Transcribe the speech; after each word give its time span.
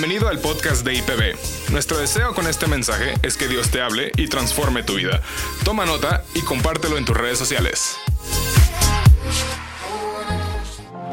Bienvenido 0.00 0.28
al 0.28 0.38
podcast 0.38 0.86
de 0.86 0.94
IPB. 0.94 1.72
Nuestro 1.72 1.98
deseo 1.98 2.32
con 2.32 2.46
este 2.46 2.68
mensaje 2.68 3.14
es 3.24 3.36
que 3.36 3.48
Dios 3.48 3.68
te 3.72 3.80
hable 3.80 4.12
y 4.16 4.28
transforme 4.28 4.84
tu 4.84 4.94
vida. 4.94 5.20
Toma 5.64 5.86
nota 5.86 6.22
y 6.34 6.42
compártelo 6.42 6.96
en 6.98 7.04
tus 7.04 7.16
redes 7.16 7.36
sociales. 7.36 7.98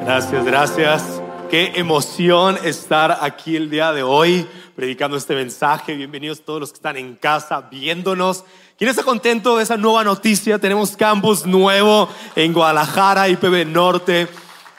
Gracias, 0.01 0.45
gracias. 0.45 1.21
Qué 1.49 1.71
emoción 1.77 2.59
estar 2.63 3.17
aquí 3.21 3.55
el 3.55 3.71
día 3.71 3.91
de 3.91 4.03
hoy 4.03 4.47
predicando 4.75 5.17
este 5.17 5.33
mensaje. 5.33 5.95
Bienvenidos 5.95 6.45
todos 6.45 6.59
los 6.59 6.69
que 6.69 6.75
están 6.75 6.95
en 6.95 7.15
casa 7.15 7.61
viéndonos. 7.61 8.43
¿Quién 8.77 8.91
está 8.91 9.01
contento 9.01 9.57
de 9.57 9.63
esa 9.63 9.77
nueva 9.77 10.03
noticia? 10.03 10.59
Tenemos 10.59 10.95
campus 10.95 11.43
nuevo 11.47 12.07
en 12.35 12.53
Guadalajara, 12.53 13.29
IPB 13.29 13.65
Norte. 13.65 14.27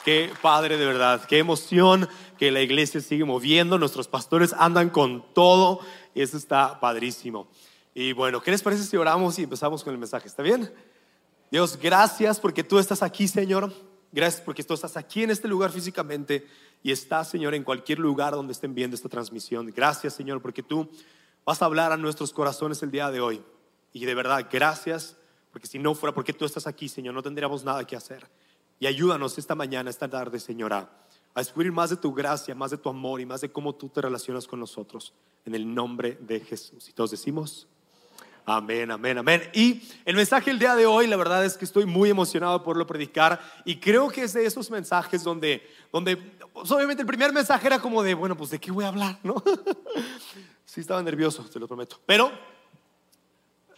Qué 0.05 0.31
padre 0.41 0.77
de 0.77 0.85
verdad, 0.85 1.25
qué 1.27 1.39
emoción 1.39 2.07
que 2.37 2.51
la 2.51 2.61
iglesia 2.61 3.01
sigue 3.01 3.25
moviendo, 3.25 3.77
nuestros 3.77 4.07
pastores 4.07 4.53
andan 4.53 4.89
con 4.89 5.33
todo 5.33 5.79
y 6.13 6.21
eso 6.21 6.37
está 6.37 6.79
padrísimo. 6.79 7.47
Y 7.93 8.13
bueno, 8.13 8.41
¿qué 8.41 8.51
les 8.51 8.61
parece 8.61 8.83
si 8.83 8.95
oramos 8.95 9.39
y 9.39 9.43
empezamos 9.43 9.83
con 9.83 9.91
el 9.93 9.99
mensaje? 9.99 10.27
¿Está 10.27 10.43
bien? 10.43 10.71
Dios, 11.49 11.77
gracias 11.81 12.39
porque 12.39 12.63
tú 12.63 12.77
estás 12.77 13.01
aquí, 13.01 13.27
Señor. 13.27 13.73
Gracias 14.11 14.41
porque 14.41 14.63
tú 14.63 14.73
estás 14.73 14.95
aquí 14.97 15.23
en 15.23 15.31
este 15.31 15.47
lugar 15.47 15.71
físicamente 15.71 16.47
y 16.83 16.91
estás, 16.91 17.29
Señor, 17.29 17.53
en 17.55 17.63
cualquier 17.63 17.99
lugar 17.99 18.33
donde 18.33 18.53
estén 18.53 18.73
viendo 18.73 18.95
esta 18.95 19.09
transmisión. 19.09 19.71
Gracias, 19.75 20.13
Señor, 20.13 20.41
porque 20.41 20.63
tú 20.63 20.89
vas 21.45 21.61
a 21.61 21.65
hablar 21.65 21.91
a 21.91 21.97
nuestros 21.97 22.31
corazones 22.31 22.81
el 22.83 22.91
día 22.91 23.11
de 23.11 23.19
hoy. 23.19 23.41
Y 23.93 24.05
de 24.05 24.15
verdad, 24.15 24.47
gracias, 24.51 25.17
porque 25.51 25.67
si 25.67 25.79
no 25.79 25.95
fuera 25.95 26.13
porque 26.13 26.33
tú 26.33 26.45
estás 26.45 26.67
aquí, 26.67 26.87
Señor, 26.87 27.13
no 27.13 27.23
tendríamos 27.23 27.63
nada 27.63 27.85
que 27.85 27.95
hacer. 27.95 28.27
Y 28.79 28.85
ayúdanos 28.85 29.37
esta 29.37 29.55
mañana, 29.55 29.89
esta 29.89 30.07
tarde, 30.07 30.39
Señor, 30.39 30.87
a, 31.37 31.41
descubrir 31.41 31.71
más 31.71 31.89
de 31.89 31.97
tu 31.97 32.13
gracia, 32.13 32.55
más 32.55 32.71
de 32.71 32.77
tu 32.77 32.89
amor 32.89 33.21
y 33.21 33.25
más 33.25 33.41
de 33.41 33.51
cómo 33.51 33.75
tú 33.75 33.89
te 33.89 34.01
relacionas 34.01 34.47
con 34.47 34.59
nosotros. 34.59 35.13
En 35.45 35.55
el 35.55 35.73
nombre 35.73 36.17
de 36.21 36.39
Jesús. 36.39 36.89
Y 36.89 36.93
todos 36.93 37.11
decimos, 37.11 37.67
Amén, 38.49 38.89
amén, 38.91 39.17
amén. 39.17 39.43
Y 39.53 39.81
el 40.05 40.15
mensaje 40.15 40.51
del 40.51 40.57
día 40.57 40.73
de 40.73 40.85
hoy, 40.85 41.05
la 41.05 41.17
verdad 41.17 41.43
es 41.43 41.57
que 41.57 41.65
estoy 41.65 41.85
muy 41.85 42.09
emocionado 42.09 42.63
por 42.63 42.77
lo 42.77 42.87
predicar 42.87 43.41
y 43.65 43.75
creo 43.75 44.07
que 44.07 44.23
es 44.23 44.31
de 44.31 44.45
esos 44.45 44.71
mensajes 44.71 45.21
donde, 45.21 45.67
donde 45.91 46.17
obviamente 46.53 47.01
el 47.01 47.07
primer 47.07 47.33
mensaje 47.33 47.67
era 47.67 47.79
como 47.79 48.01
de, 48.03 48.13
bueno, 48.13 48.37
pues 48.37 48.49
de 48.49 48.57
qué 48.57 48.71
voy 48.71 48.85
a 48.85 48.87
hablar, 48.87 49.19
¿no? 49.21 49.43
sí 50.65 50.79
estaba 50.79 51.03
nervioso, 51.03 51.43
te 51.43 51.59
lo 51.59 51.67
prometo. 51.67 51.99
Pero 52.05 52.31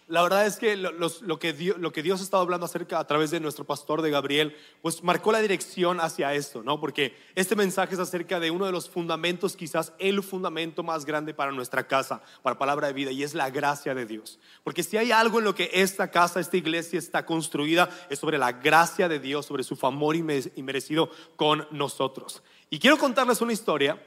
la 0.09 0.23
verdad 0.23 0.47
es 0.47 0.57
que 0.57 0.75
lo, 0.75 1.39
que 1.39 1.53
Dios, 1.53 1.77
lo 1.77 1.89
ha 1.89 2.15
estado 2.15 2.41
hablando 2.41 2.65
acerca 2.65 2.97
a 2.97 3.05
través 3.05 3.29
de 3.29 3.39
nuestro 3.39 3.63
pastor 3.63 4.01
de 4.01 4.09
Gabriel, 4.09 4.55
pues 4.81 5.03
marcó 5.03 5.31
la 5.31 5.39
dirección 5.39 5.99
hacia 6.01 6.33
esto, 6.33 6.63
¿no? 6.63 6.79
Porque 6.79 7.15
este 7.35 7.55
mensaje 7.55 7.93
es 7.93 7.99
acerca 7.99 8.39
de 8.39 8.49
uno 8.49 8.65
de 8.65 8.71
los 8.71 8.89
fundamentos, 8.89 9.55
quizás 9.55 9.93
el 9.99 10.23
fundamento 10.23 10.81
más 10.81 11.05
grande 11.05 11.35
para 11.35 11.51
nuestra 11.51 11.87
casa, 11.87 12.23
para 12.41 12.57
palabra 12.57 12.87
de 12.87 12.93
vida, 12.93 13.11
y 13.11 13.21
es 13.21 13.35
la 13.35 13.51
gracia 13.51 13.93
de 13.93 14.07
Dios. 14.07 14.39
Porque 14.63 14.81
si 14.81 14.97
hay 14.97 15.11
algo 15.11 15.37
en 15.37 15.45
lo 15.45 15.53
que 15.53 15.69
esta 15.73 16.09
casa, 16.09 16.39
esta 16.39 16.57
iglesia 16.57 16.97
está 16.97 17.23
construida, 17.23 17.87
es 18.09 18.17
sobre 18.17 18.39
la 18.39 18.51
gracia 18.51 19.07
de 19.07 19.19
Dios, 19.19 19.45
sobre 19.45 19.63
su 19.63 19.75
favor 19.75 20.15
inmerecido 20.15 21.11
con 21.35 21.67
nosotros. 21.69 22.41
Y 22.71 22.79
quiero 22.79 22.97
contarles 22.97 23.41
una 23.41 23.53
historia 23.53 24.01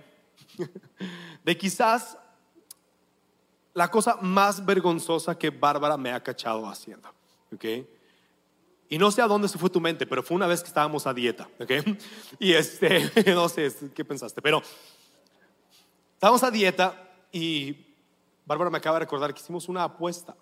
de 1.45 1.57
quizás 1.57 2.19
la 3.75 3.91
cosa 3.91 4.19
más 4.21 4.65
vergonzosa 4.65 5.37
que 5.37 5.51
Bárbara 5.51 5.97
me 5.97 6.13
ha 6.13 6.23
cachado 6.23 6.69
haciendo. 6.69 7.09
¿ok? 7.55 7.65
Y 8.89 8.99
no 8.99 9.11
sé 9.11 9.23
a 9.23 9.27
dónde 9.27 9.49
se 9.49 9.59
fue 9.59 9.71
tu 9.71 9.81
mente, 9.81 10.07
pero 10.07 10.23
fue 10.23 10.37
una 10.37 10.47
vez 10.47 10.63
que 10.63 10.69
estábamos 10.69 11.07
a 11.07 11.15
dieta. 11.15 11.49
¿ok? 11.61 11.71
Y 12.39 12.53
este, 12.53 13.11
no 13.35 13.49
sé 13.49 13.73
qué 13.95 14.05
pensaste, 14.05 14.43
pero 14.43 14.63
estábamos 16.15 16.43
a 16.43 16.51
dieta 16.51 17.11
y 17.31 17.77
Bárbara 18.45 18.71
me 18.71 18.79
acaba 18.79 18.97
de 18.97 19.05
recordar 19.07 19.33
que 19.33 19.41
hicimos 19.41 19.69
una 19.69 19.85
apuesta. 19.85 20.37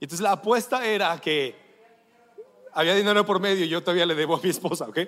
Y 0.00 0.04
entonces 0.04 0.22
la 0.22 0.32
apuesta 0.32 0.84
era 0.84 1.20
que 1.20 1.62
había 2.72 2.94
dinero 2.94 3.24
por 3.24 3.40
medio 3.40 3.64
y 3.64 3.68
yo 3.68 3.82
todavía 3.82 4.06
le 4.06 4.14
debo 4.14 4.36
a 4.36 4.40
mi 4.40 4.50
esposa, 4.50 4.86
¿ok? 4.86 5.00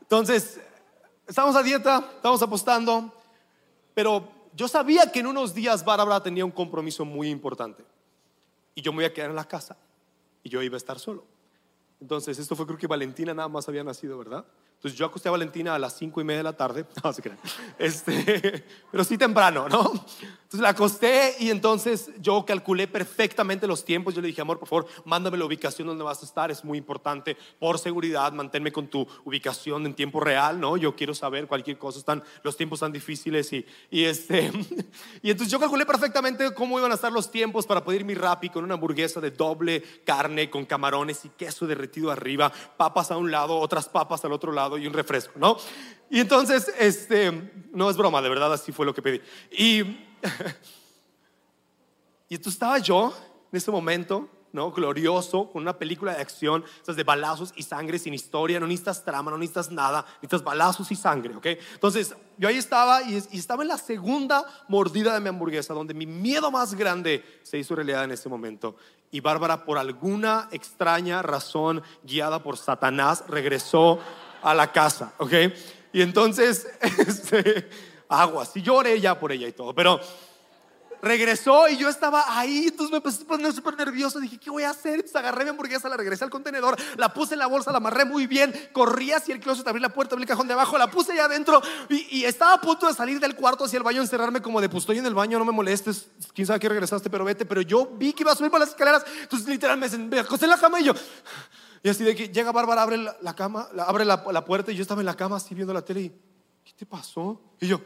Entonces, 0.00 0.60
estamos 1.26 1.54
a 1.56 1.62
dieta, 1.62 2.04
estamos 2.16 2.42
apostando, 2.42 3.14
pero 3.94 4.28
yo 4.54 4.68
sabía 4.68 5.10
que 5.10 5.20
en 5.20 5.26
unos 5.26 5.54
días 5.54 5.84
Bárbara 5.84 6.22
tenía 6.22 6.44
un 6.44 6.50
compromiso 6.50 7.04
muy 7.04 7.28
importante 7.28 7.84
y 8.74 8.82
yo 8.82 8.92
me 8.92 9.02
iba 9.02 9.08
a 9.08 9.12
quedar 9.12 9.30
en 9.30 9.36
la 9.36 9.46
casa 9.46 9.76
y 10.42 10.48
yo 10.48 10.62
iba 10.62 10.74
a 10.74 10.78
estar 10.78 10.98
solo. 10.98 11.24
Entonces, 12.00 12.38
esto 12.38 12.56
fue 12.56 12.66
creo 12.66 12.78
que 12.78 12.86
Valentina 12.86 13.32
nada 13.32 13.48
más 13.48 13.68
había 13.68 13.84
nacido, 13.84 14.18
¿verdad? 14.18 14.44
Entonces 14.82 14.98
yo 14.98 15.06
acosté 15.06 15.28
a 15.28 15.30
Valentina 15.30 15.76
a 15.76 15.78
las 15.78 15.96
cinco 15.96 16.20
y 16.20 16.24
media 16.24 16.38
de 16.38 16.42
la 16.42 16.56
tarde, 16.56 16.84
no 17.04 17.12
se 17.12 17.22
crean, 17.22 17.38
este, 17.78 18.64
pero 18.90 19.04
sí 19.04 19.16
temprano, 19.16 19.68
¿no? 19.68 19.92
Entonces 20.52 20.60
la 20.60 20.70
acosté 20.70 21.36
y 21.38 21.50
entonces 21.50 22.10
yo 22.18 22.44
calculé 22.44 22.88
perfectamente 22.88 23.68
los 23.68 23.84
tiempos. 23.84 24.12
Yo 24.12 24.20
le 24.20 24.26
dije, 24.26 24.40
amor, 24.40 24.58
por 24.58 24.68
favor, 24.68 24.86
mándame 25.04 25.38
la 25.38 25.44
ubicación 25.44 25.86
donde 25.86 26.02
vas 26.02 26.20
a 26.20 26.26
estar, 26.26 26.50
es 26.50 26.64
muy 26.64 26.78
importante. 26.78 27.36
Por 27.60 27.78
seguridad, 27.78 28.32
manténme 28.32 28.72
con 28.72 28.88
tu 28.88 29.06
ubicación 29.24 29.86
en 29.86 29.94
tiempo 29.94 30.18
real, 30.18 30.58
¿no? 30.58 30.76
Yo 30.76 30.96
quiero 30.96 31.14
saber 31.14 31.46
cualquier 31.46 31.78
cosa, 31.78 32.00
están 32.00 32.24
los 32.42 32.56
tiempos 32.56 32.80
tan 32.80 32.90
difíciles 32.90 33.52
y, 33.52 33.64
y 33.88 34.04
este, 34.04 34.50
y 35.22 35.30
entonces 35.30 35.50
yo 35.50 35.60
calculé 35.60 35.86
perfectamente 35.86 36.52
cómo 36.52 36.76
iban 36.76 36.90
a 36.90 36.96
estar 36.96 37.12
los 37.12 37.30
tiempos 37.30 37.66
para 37.66 37.84
poder 37.84 38.00
ir 38.00 38.06
mi 38.06 38.14
rapi 38.14 38.50
con 38.50 38.64
una 38.64 38.74
hamburguesa 38.74 39.20
de 39.20 39.30
doble 39.30 39.80
carne 40.04 40.50
con 40.50 40.66
camarones 40.66 41.24
y 41.24 41.28
queso 41.28 41.68
derretido 41.68 42.10
arriba, 42.10 42.52
papas 42.76 43.12
a 43.12 43.16
un 43.16 43.30
lado, 43.30 43.58
otras 43.58 43.88
papas 43.88 44.24
al 44.24 44.32
otro 44.32 44.50
lado 44.50 44.71
y 44.78 44.86
un 44.86 44.92
refresco, 44.92 45.32
¿no? 45.36 45.56
Y 46.10 46.20
entonces, 46.20 46.72
este, 46.78 47.50
no 47.72 47.88
es 47.88 47.96
broma, 47.96 48.20
de 48.20 48.28
verdad 48.28 48.52
así 48.52 48.72
fue 48.72 48.84
lo 48.84 48.94
que 48.94 49.00
pedí. 49.00 49.20
Y, 49.50 49.80
y 52.28 52.34
entonces 52.34 52.52
estaba 52.52 52.78
yo 52.78 53.14
en 53.50 53.56
ese 53.56 53.70
momento, 53.70 54.28
¿no? 54.52 54.70
Glorioso, 54.70 55.50
con 55.50 55.62
una 55.62 55.78
película 55.78 56.14
de 56.14 56.20
acción, 56.20 56.64
esas 56.82 56.96
de 56.96 57.04
balazos 57.04 57.52
y 57.56 57.62
sangre 57.62 57.98
sin 57.98 58.12
historia, 58.12 58.60
no 58.60 58.66
necesitas 58.66 59.04
trama, 59.04 59.30
no 59.30 59.38
necesitas 59.38 59.70
nada, 59.70 60.04
necesitas 60.16 60.44
balazos 60.44 60.92
y 60.92 60.96
sangre, 60.96 61.34
¿ok? 61.34 61.46
Entonces, 61.72 62.14
yo 62.36 62.48
ahí 62.48 62.56
estaba 62.56 63.02
y, 63.02 63.22
y, 63.30 63.38
estaba 63.38 63.62
en 63.62 63.68
la 63.68 63.78
segunda 63.78 64.44
mordida 64.68 65.14
de 65.14 65.20
mi 65.20 65.30
hamburguesa, 65.30 65.72
donde 65.72 65.94
mi 65.94 66.06
miedo 66.06 66.50
más 66.50 66.74
grande 66.74 67.24
se 67.42 67.58
hizo 67.58 67.74
realidad 67.74 68.04
en 68.04 68.12
ese 68.12 68.28
momento. 68.28 68.76
Y 69.10 69.20
Bárbara, 69.20 69.64
por 69.64 69.78
alguna 69.78 70.48
extraña 70.52 71.22
razón, 71.22 71.82
guiada 72.02 72.42
por 72.42 72.56
Satanás, 72.56 73.24
regresó 73.28 73.98
a 74.42 74.54
la 74.54 74.72
casa, 74.72 75.12
¿ok? 75.18 75.32
Y 75.92 76.02
entonces, 76.02 76.66
este, 76.98 77.68
agua, 78.08 78.44
si 78.44 78.62
lloré 78.62 79.00
ya 79.00 79.18
por 79.18 79.32
ella 79.32 79.48
y 79.48 79.52
todo, 79.52 79.74
pero 79.74 80.00
regresó 81.02 81.68
y 81.68 81.76
yo 81.76 81.88
estaba 81.88 82.38
ahí, 82.38 82.68
entonces 82.68 82.92
me 82.92 82.98
empecé 82.98 83.24
a 83.24 83.26
poner 83.26 83.52
súper 83.52 83.76
nervioso, 83.76 84.20
dije, 84.20 84.38
¿qué 84.38 84.50
voy 84.50 84.62
a 84.62 84.70
hacer? 84.70 84.94
Entonces 84.94 85.16
agarré 85.16 85.44
mi 85.44 85.50
hamburguesa, 85.50 85.88
la 85.88 85.96
regresé 85.96 86.22
al 86.22 86.30
contenedor, 86.30 86.76
la 86.96 87.12
puse 87.12 87.34
en 87.34 87.40
la 87.40 87.48
bolsa, 87.48 87.72
la 87.72 87.78
amarré 87.78 88.04
muy 88.04 88.28
bien, 88.28 88.54
corrí 88.72 89.10
hacia 89.10 89.34
el 89.34 89.40
closet, 89.40 89.66
abrí 89.66 89.80
la 89.80 89.88
puerta, 89.88 90.14
abrí 90.14 90.22
el 90.22 90.28
cajón 90.28 90.46
de 90.46 90.54
abajo, 90.54 90.78
la 90.78 90.88
puse 90.88 91.12
allá 91.12 91.24
adentro. 91.24 91.60
Y, 91.88 92.22
estaba 92.22 92.54
a 92.54 92.60
punto 92.60 92.86
de 92.86 92.94
salir 92.94 93.18
del 93.18 93.34
cuarto 93.34 93.64
hacia 93.64 93.78
el 93.78 93.82
baño, 93.82 94.00
encerrarme 94.00 94.40
como 94.40 94.60
de, 94.60 94.68
pues 94.68 94.82
estoy 94.84 94.98
en 94.98 95.06
el 95.06 95.14
baño, 95.14 95.40
no 95.40 95.44
me 95.44 95.52
molestes, 95.52 96.06
quién 96.34 96.46
sabe 96.46 96.60
que 96.60 96.68
regresaste, 96.68 97.10
pero 97.10 97.24
vete, 97.24 97.44
pero 97.44 97.60
yo 97.62 97.84
vi 97.84 98.12
que 98.12 98.22
iba 98.22 98.30
a 98.30 98.36
subir 98.36 98.50
por 98.50 98.60
las 98.60 98.68
escaleras, 98.68 99.04
entonces 99.20 99.48
literalmente 99.48 99.98
me 99.98 100.20
acosté 100.20 100.46
en 100.46 100.50
la 100.50 100.58
cama 100.58 100.80
y 100.80 100.84
yo... 100.84 100.94
Y 101.82 101.88
así 101.88 102.04
de 102.04 102.14
que 102.14 102.28
llega 102.28 102.52
Bárbara, 102.52 102.82
abre 102.82 102.96
la, 102.96 103.34
cama, 103.34 103.68
abre 103.86 104.04
la, 104.04 104.44
puerta 104.44 104.70
y 104.70 104.76
yo 104.76 104.82
estaba 104.82 105.00
en 105.00 105.06
la 105.06 105.16
cama 105.16 105.36
así 105.36 105.54
viendo 105.54 105.74
la 105.74 105.82
tele 105.82 106.02
y, 106.02 106.08
¿qué 106.64 106.72
te 106.76 106.86
pasó? 106.86 107.40
Y 107.60 107.66
yo, 107.66 107.80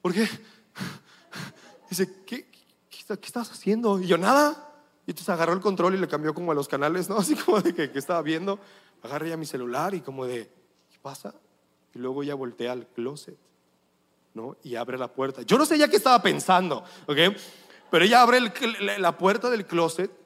¿por 0.00 0.14
qué? 0.14 0.26
Dice, 1.90 2.22
¿qué, 2.24 2.46
qué, 2.46 3.18
estás 3.22 3.50
haciendo? 3.50 4.00
Y 4.00 4.06
yo, 4.06 4.16
nada. 4.16 4.70
Y 5.06 5.10
entonces 5.10 5.28
agarró 5.28 5.52
el 5.52 5.60
control 5.60 5.94
y 5.94 5.98
le 5.98 6.08
cambió 6.08 6.32
como 6.32 6.50
a 6.52 6.54
los 6.54 6.66
canales, 6.66 7.10
¿no? 7.10 7.16
Así 7.18 7.34
como 7.34 7.60
de 7.60 7.74
que, 7.74 7.90
estaba 7.98 8.22
viendo. 8.22 8.58
Agarré 9.02 9.28
ya 9.28 9.36
mi 9.36 9.44
celular 9.44 9.94
y 9.94 10.00
como 10.00 10.24
de, 10.24 10.50
¿qué 10.90 10.98
pasa? 11.02 11.34
Y 11.94 11.98
luego 11.98 12.22
ya 12.22 12.34
voltea 12.34 12.72
al 12.72 12.86
closet, 12.86 13.36
¿no? 14.32 14.56
Y 14.62 14.76
abre 14.76 14.96
la 14.96 15.08
puerta. 15.08 15.42
Yo 15.42 15.58
no 15.58 15.66
sé 15.66 15.76
ya 15.76 15.88
qué 15.88 15.96
estaba 15.96 16.22
pensando, 16.22 16.84
¿ok? 17.06 17.18
Pero 17.90 18.04
ella 18.04 18.22
abre 18.22 18.40
la 18.98 19.18
puerta 19.18 19.50
del 19.50 19.66
closet 19.66 20.21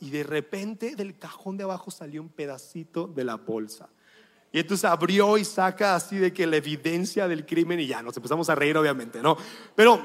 y 0.00 0.10
de 0.10 0.22
repente 0.22 0.96
del 0.96 1.18
cajón 1.18 1.56
de 1.56 1.64
abajo 1.64 1.90
salió 1.90 2.22
un 2.22 2.30
pedacito 2.30 3.06
de 3.06 3.22
la 3.22 3.36
bolsa. 3.36 3.88
Y 4.50 4.58
entonces 4.58 4.84
abrió 4.84 5.38
y 5.38 5.44
saca 5.44 5.94
así 5.94 6.16
de 6.16 6.32
que 6.32 6.46
la 6.46 6.56
evidencia 6.56 7.28
del 7.28 7.46
crimen 7.46 7.78
y 7.78 7.86
ya 7.86 8.02
nos 8.02 8.16
empezamos 8.16 8.48
a 8.50 8.54
reír 8.54 8.76
obviamente, 8.76 9.22
¿no? 9.22 9.36
Pero 9.76 10.00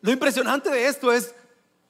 lo 0.00 0.10
impresionante 0.10 0.70
de 0.70 0.88
esto 0.88 1.12
es 1.12 1.34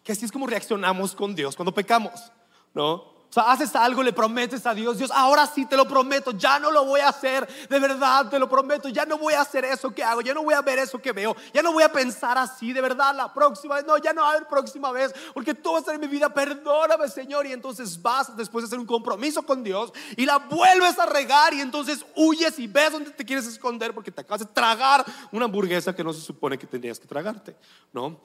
que 0.02 0.12
así 0.12 0.26
es 0.26 0.32
como 0.32 0.46
reaccionamos 0.46 1.14
con 1.14 1.34
Dios 1.34 1.56
cuando 1.56 1.72
pecamos, 1.72 2.32
¿no? 2.74 3.13
Sea, 3.34 3.50
haces 3.50 3.74
algo, 3.74 4.00
le 4.00 4.12
prometes 4.12 4.64
a 4.64 4.72
Dios, 4.72 4.96
Dios, 4.96 5.10
ahora 5.12 5.44
sí 5.44 5.66
te 5.66 5.76
lo 5.76 5.88
prometo, 5.88 6.30
ya 6.30 6.60
no 6.60 6.70
lo 6.70 6.84
voy 6.84 7.00
a 7.00 7.08
hacer, 7.08 7.48
de 7.68 7.80
verdad 7.80 8.30
te 8.30 8.38
lo 8.38 8.48
prometo, 8.48 8.88
ya 8.88 9.04
no 9.04 9.18
voy 9.18 9.34
a 9.34 9.40
hacer 9.40 9.64
eso 9.64 9.92
que 9.92 10.04
hago, 10.04 10.20
ya 10.20 10.32
no 10.32 10.44
voy 10.44 10.54
a 10.54 10.62
ver 10.62 10.78
eso 10.78 11.00
que 11.00 11.10
veo, 11.10 11.34
ya 11.52 11.60
no 11.60 11.72
voy 11.72 11.82
a 11.82 11.90
pensar 11.90 12.38
así, 12.38 12.72
de 12.72 12.80
verdad, 12.80 13.12
la 13.12 13.34
próxima 13.34 13.74
vez, 13.74 13.86
no, 13.86 13.98
ya 13.98 14.12
no 14.12 14.22
va 14.22 14.28
a 14.28 14.30
haber 14.34 14.46
próxima 14.46 14.92
vez, 14.92 15.12
porque 15.32 15.52
tú 15.52 15.72
vas 15.72 15.88
a 15.88 15.94
en 15.94 16.00
mi 16.00 16.06
vida, 16.06 16.32
perdóname 16.32 17.08
Señor, 17.08 17.44
y 17.44 17.52
entonces 17.52 18.00
vas 18.00 18.36
después 18.36 18.62
de 18.62 18.66
hacer 18.66 18.78
un 18.78 18.86
compromiso 18.86 19.42
con 19.42 19.64
Dios 19.64 19.92
y 20.16 20.26
la 20.26 20.38
vuelves 20.38 20.96
a 21.00 21.06
regar 21.06 21.52
y 21.54 21.60
entonces 21.60 22.06
huyes 22.14 22.56
y 22.60 22.68
ves 22.68 22.92
dónde 22.92 23.10
te 23.10 23.24
quieres 23.24 23.48
esconder 23.48 23.92
porque 23.92 24.12
te 24.12 24.20
acabas 24.20 24.42
de 24.42 24.46
tragar 24.46 25.04
una 25.32 25.46
hamburguesa 25.46 25.92
que 25.92 26.04
no 26.04 26.12
se 26.12 26.20
supone 26.20 26.56
que 26.56 26.68
tendrías 26.68 27.00
que 27.00 27.08
tragarte, 27.08 27.56
¿no? 27.92 28.20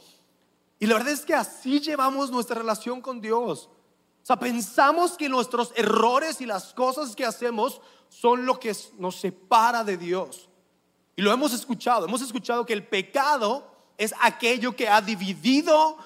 Y 0.77 0.85
la 0.85 0.93
verdad 0.93 1.13
es 1.13 1.21
que 1.21 1.33
así 1.33 1.79
llevamos 1.79 2.29
nuestra 2.29 2.59
relación 2.59 3.01
con 3.01 3.19
Dios. 3.19 3.69
O 4.21 4.25
sea, 4.25 4.37
pensamos 4.37 5.17
que 5.17 5.29
nuestros 5.29 5.71
errores 5.75 6.41
y 6.41 6.45
las 6.45 6.73
cosas 6.73 7.15
que 7.15 7.25
hacemos 7.25 7.81
son 8.09 8.45
lo 8.45 8.59
que 8.59 8.75
nos 8.97 9.15
separa 9.15 9.83
de 9.83 9.97
Dios. 9.97 10.49
Y 11.15 11.21
lo 11.21 11.31
hemos 11.31 11.53
escuchado, 11.53 12.05
hemos 12.05 12.21
escuchado 12.21 12.65
que 12.65 12.73
el 12.73 12.87
pecado 12.87 13.69
es 13.97 14.13
aquello 14.21 14.75
que 14.75 14.87
ha 14.87 15.01
dividido 15.01 15.97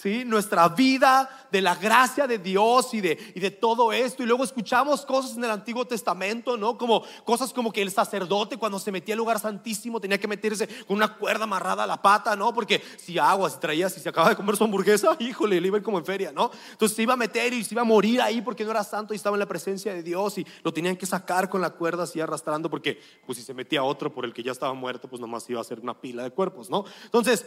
¿sí? 0.00 0.24
nuestra 0.24 0.68
vida, 0.68 1.46
de 1.50 1.62
la 1.62 1.76
gracia 1.76 2.26
de 2.26 2.38
Dios 2.38 2.92
y 2.94 3.00
de, 3.00 3.32
y 3.34 3.40
de 3.40 3.50
todo 3.50 3.92
esto. 3.92 4.22
Y 4.22 4.26
luego 4.26 4.42
escuchamos 4.42 5.06
cosas 5.06 5.36
en 5.36 5.44
el 5.44 5.50
Antiguo 5.50 5.84
Testamento, 5.84 6.56
¿no? 6.56 6.76
Como 6.76 7.04
cosas 7.24 7.52
como 7.52 7.72
que 7.72 7.80
el 7.80 7.92
sacerdote 7.92 8.56
cuando 8.56 8.78
se 8.78 8.90
metía 8.90 9.14
al 9.14 9.18
lugar 9.18 9.38
santísimo 9.38 10.00
tenía 10.00 10.18
que 10.18 10.26
meterse 10.26 10.66
con 10.84 10.96
una 10.96 11.16
cuerda 11.16 11.44
amarrada 11.44 11.84
a 11.84 11.86
la 11.86 12.02
pata, 12.02 12.34
¿no? 12.34 12.52
Porque 12.52 12.82
si 12.96 13.18
agua 13.18 13.48
se 13.50 13.58
traía, 13.58 13.88
si 13.88 14.00
se 14.00 14.08
acaba 14.08 14.30
de 14.30 14.36
comer 14.36 14.56
su 14.56 14.64
hamburguesa, 14.64 15.16
híjole, 15.20 15.60
le 15.60 15.68
iba 15.68 15.76
a 15.76 15.78
ir 15.78 15.84
como 15.84 15.98
en 15.98 16.04
feria, 16.04 16.32
¿no? 16.32 16.50
Entonces 16.72 16.96
se 16.96 17.02
iba 17.02 17.14
a 17.14 17.16
meter 17.16 17.52
y 17.52 17.62
se 17.62 17.74
iba 17.74 17.82
a 17.82 17.84
morir 17.84 18.20
ahí 18.20 18.42
porque 18.42 18.64
no 18.64 18.72
era 18.72 18.82
santo 18.82 19.14
y 19.14 19.16
estaba 19.16 19.36
en 19.36 19.40
la 19.40 19.46
presencia 19.46 19.94
de 19.94 20.02
Dios 20.02 20.38
y 20.38 20.46
lo 20.64 20.72
tenían 20.72 20.96
que 20.96 21.06
sacar 21.06 21.48
con 21.48 21.60
la 21.60 21.70
cuerda 21.70 22.02
así 22.02 22.20
arrastrando 22.20 22.68
porque 22.68 23.00
pues 23.24 23.38
si 23.38 23.44
se 23.44 23.54
metía 23.54 23.84
otro 23.84 24.12
por 24.12 24.24
el 24.24 24.34
que 24.34 24.42
ya 24.42 24.50
estaba 24.50 24.74
muerto, 24.74 25.08
pues 25.08 25.20
nomás 25.20 25.48
iba 25.48 25.60
a 25.60 25.64
ser 25.64 25.78
una 25.78 26.00
pila 26.00 26.24
de 26.24 26.30
cuerpos, 26.30 26.68
¿no? 26.68 26.84
Entonces, 27.04 27.46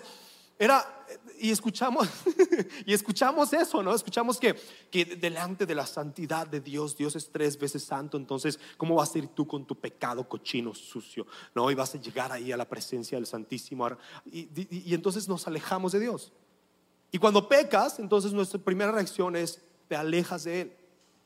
era, 0.60 1.06
y 1.40 1.52
escuchamos, 1.52 2.08
y 2.86 2.94
escuchamos 2.94 3.54
eso, 3.54 3.84
¿no? 3.84 3.94
Escuchamos 3.94 4.40
que, 4.40 4.56
que 4.90 5.06
delante 5.06 5.66
de 5.66 5.76
la 5.76 5.86
santidad 5.86 6.48
de 6.48 6.62
Dios, 6.62 6.98
Dios 6.98 7.16
es 7.16 7.32
tres 7.32 7.58
veces 7.60 7.84
santo, 7.84 8.18
entonces, 8.18 8.60
¿cómo 8.78 8.96
vas 8.96 9.14
a 9.14 9.20
ir 9.20 9.28
tú 9.28 9.46
con 9.46 9.66
tu 9.66 9.76
pecado 9.76 10.28
cochino, 10.28 10.74
sucio? 10.74 11.28
¿No? 11.54 11.70
Y 11.70 11.76
vas 11.76 11.94
a 11.94 12.00
llegar 12.00 12.32
ahí 12.32 12.52
a 12.52 12.58
la 12.58 12.68
presencia 12.68 13.18
del 13.18 13.28
Santísimo. 13.28 13.88
Y, 14.26 14.50
y 14.90 14.94
entonces 14.94 15.28
nos 15.28 15.48
alejamos 15.48 15.92
de 15.92 16.00
Dios. 16.00 16.32
Y 17.12 17.20
cuando 17.20 17.48
pecas, 17.48 18.00
entonces 18.00 18.34
nuestra 18.34 18.60
primera 18.60 18.92
reacción 18.92 19.36
es, 19.36 19.62
te 19.88 19.96
alejas 19.96 20.44
de 20.44 20.62
Él. 20.62 20.78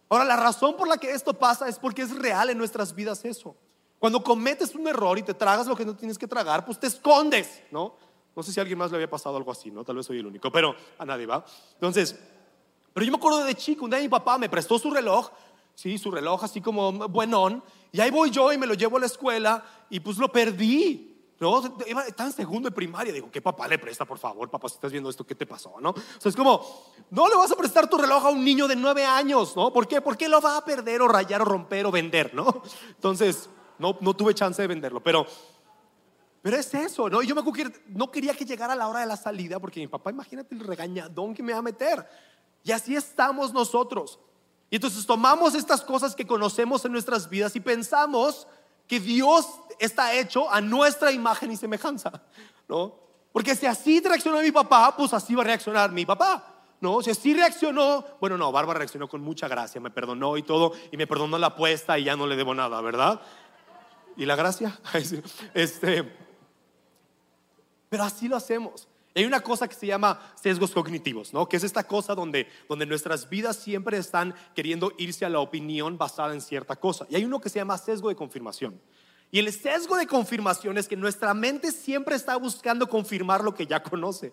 Ahora, 0.10 0.26
la 0.26 0.36
razón 0.36 0.76
por 0.76 0.88
la 0.88 0.98
que 0.98 1.12
esto 1.12 1.34
pasa 1.34 1.70
es 1.70 1.80
porque 1.80 2.02
es 2.02 2.14
real 2.14 2.50
en 2.50 2.58
nuestras 2.58 2.94
vidas 2.94 3.24
eso. 3.24 3.56
Cuando 3.98 4.24
cometes 4.24 4.76
un 4.76 4.88
error 4.88 5.18
y 5.18 5.24
te 5.24 5.34
tragas 5.34 5.68
lo 5.68 5.76
que 5.76 5.86
no 5.86 5.96
tienes 5.96 6.18
que 6.18 6.28
tragar, 6.28 6.66
pues 6.66 6.80
te 6.80 6.88
escondes, 6.88 7.64
¿no? 7.72 7.96
No 8.36 8.44
sé 8.44 8.52
si 8.54 8.60
a 8.60 8.64
alguien 8.64 8.78
más 8.80 8.92
le 8.92 8.98
había 8.98 9.10
pasado 9.10 9.38
algo 9.38 9.52
así, 9.52 9.72
¿no? 9.72 9.84
Tal 9.84 9.98
vez 9.98 10.06
soy 10.06 10.20
el 10.20 10.26
único, 10.26 10.52
pero 10.52 10.76
a 10.98 11.06
nadie 11.06 11.26
va. 11.26 11.44
Entonces, 11.74 12.18
pero 12.94 13.06
yo 13.06 13.12
me 13.12 13.18
acuerdo 13.18 13.44
de 13.44 13.56
chico, 13.56 13.86
un 13.86 13.92
día 13.92 14.00
mi 14.00 14.10
papá 14.10 14.38
me 14.38 14.50
prestó 14.50 14.80
su 14.80 14.92
reloj, 14.92 15.30
sí, 15.76 15.98
su 15.98 16.12
reloj 16.12 16.44
así 16.44 16.62
como 16.62 16.92
buenón, 17.10 17.64
y 17.92 18.00
ahí 18.00 18.12
voy 18.12 18.30
yo 18.30 18.52
y 18.54 18.58
me 18.58 18.68
lo 18.68 18.74
llevo 18.74 18.98
a 18.98 19.02
la 19.02 19.06
escuela 19.06 19.64
y 19.90 20.00
pues 20.00 20.18
lo 20.18 20.32
perdí. 20.32 21.08
¿no? 21.42 21.60
Estaba 22.08 22.30
en 22.30 22.36
segundo 22.36 22.70
de 22.70 22.76
primaria. 22.76 23.12
Digo, 23.12 23.32
¿qué 23.32 23.42
papá 23.42 23.68
le 23.68 23.80
presta, 23.80 24.06
por 24.06 24.20
favor? 24.20 24.48
Papá, 24.50 24.70
si 24.70 24.76
estás 24.76 24.92
viendo 24.92 25.10
esto, 25.10 25.26
¿qué 25.26 25.34
te 25.34 25.48
pasó? 25.48 25.74
¿no? 25.82 25.90
O 25.90 25.96
sea, 26.20 26.30
es 26.30 26.36
como, 26.36 26.64
no 27.10 27.28
le 27.28 27.36
vas 27.36 27.52
a 27.52 27.56
prestar 27.56 27.90
tu 27.90 27.98
reloj 27.98 28.28
a 28.28 28.30
un 28.30 28.46
niño 28.46 28.68
de 28.68 28.76
nueve 28.76 29.04
años, 29.04 29.56
¿no? 29.56 29.74
¿Por 29.74 29.88
qué? 29.88 30.02
Porque 30.02 30.30
lo 30.30 30.40
va 30.40 30.58
a 30.58 30.64
perder 30.64 31.02
o 31.02 31.08
rayar 31.08 31.42
o 31.42 31.46
romper 31.46 31.88
o 31.88 31.92
vender, 31.92 32.36
¿no? 32.36 32.62
Entonces, 32.90 33.50
no, 33.80 33.98
no 34.02 34.14
tuve 34.14 34.36
chance 34.36 34.62
de 34.62 34.68
venderlo. 34.68 35.02
Pero 35.02 35.26
pero 36.42 36.58
es 36.58 36.74
eso, 36.74 37.10
¿no? 37.10 37.22
Yo 37.22 37.36
me 37.36 37.42
acuerdo 37.42 37.72
que 37.72 37.84
no 37.88 38.10
quería 38.10 38.34
que 38.34 38.46
llegara 38.46 38.76
la 38.76 38.88
hora 38.88 39.02
de 39.02 39.06
la 39.06 39.16
salida 39.16 39.60
porque 39.60 39.80
mi 39.80 39.88
papá, 39.88 40.10
imagínate 40.10 40.56
el 40.56 40.62
regañadón 40.62 41.34
que 41.34 41.44
me 41.44 41.54
va 41.54 41.60
a 41.60 41.64
meter. 41.64 42.08
Y 42.64 42.72
así 42.72 42.96
estamos 42.96 43.54
nosotros. 43.54 44.20
Y 44.70 44.76
entonces 44.78 45.06
tomamos 45.06 45.54
estas 45.54 45.82
cosas 45.82 46.16
que 46.16 46.26
conocemos 46.26 46.84
en 46.86 46.94
nuestras 46.94 47.30
vidas 47.30 47.56
y 47.56 47.60
pensamos 47.60 48.48
que 48.88 49.00
Dios 49.00 49.48
está 49.80 50.14
hecho 50.14 50.50
a 50.50 50.62
nuestra 50.62 51.12
imagen 51.12 51.52
y 51.52 51.58
semejanza, 51.58 52.24
¿no? 52.68 52.96
Porque 53.32 53.56
si 53.56 53.66
así 53.66 54.00
reaccionó 54.00 54.42
mi 54.42 54.52
papá, 54.52 54.96
pues 54.98 55.14
así 55.14 55.36
va 55.36 55.44
a 55.44 55.46
reaccionar 55.46 55.92
mi 55.92 56.06
papá. 56.06 56.52
¿no? 56.82 57.02
Si 57.02 57.12
así 57.12 57.34
reaccionó, 57.34 58.04
bueno, 58.20 58.38
no, 58.38 58.52
Bárbara 58.52 58.80
reaccionó 58.80 59.08
con 59.08 59.22
mucha 59.22 59.48
gracia, 59.48 59.80
me 59.80 59.92
perdonó 59.92 60.36
y 60.36 60.42
todo, 60.42 60.74
y 60.92 60.98
me 60.98 61.06
perdonó 61.06 61.38
la 61.38 61.48
apuesta 61.48 61.98
y 62.00 62.06
ya 62.06 62.16
no 62.16 62.26
le 62.26 62.36
debo 62.36 62.56
nada, 62.56 62.82
¿verdad? 62.82 63.22
¿Y 64.18 64.26
la 64.26 64.36
gracia? 64.36 64.78
Este, 65.54 66.12
pero 67.92 68.06
así 68.06 68.30
lo 68.30 68.38
hacemos. 68.38 68.88
Hay 69.14 69.26
una 69.26 69.42
cosa 69.42 69.68
que 69.68 69.76
se 69.76 69.86
llama 69.86 70.32
sesgos 70.42 70.72
cognitivos, 70.72 71.34
¿no? 71.34 71.50
Que 71.50 71.58
es 71.58 71.64
esta 71.66 71.84
cosa 71.84 72.16
donde, 72.16 72.48
donde 72.70 72.86
nuestras 72.86 73.30
vidas 73.30 73.58
siempre 73.58 73.98
están 73.98 74.34
queriendo 74.56 74.94
irse 74.98 75.26
a 75.26 75.30
la 75.30 75.42
opinión 75.42 75.98
basada 75.98 76.34
en 76.34 76.40
cierta 76.40 76.78
cosa. 76.78 77.06
Y 77.10 77.18
hay 77.18 77.26
uno 77.26 77.42
que 77.42 77.50
se 77.50 77.60
llama 77.60 77.78
sesgo 77.78 78.08
de 78.08 78.16
confirmación. 78.16 78.80
Y 79.30 79.40
el 79.40 79.52
sesgo 79.52 79.98
de 79.98 80.08
confirmación 80.08 80.78
es 80.78 80.88
que 80.88 80.96
nuestra 80.96 81.34
mente 81.34 81.74
siempre 81.74 82.16
está 82.16 82.38
buscando 82.38 82.88
confirmar 82.88 83.44
lo 83.44 83.54
que 83.54 83.68
ya 83.68 83.84
conoce. 83.84 84.32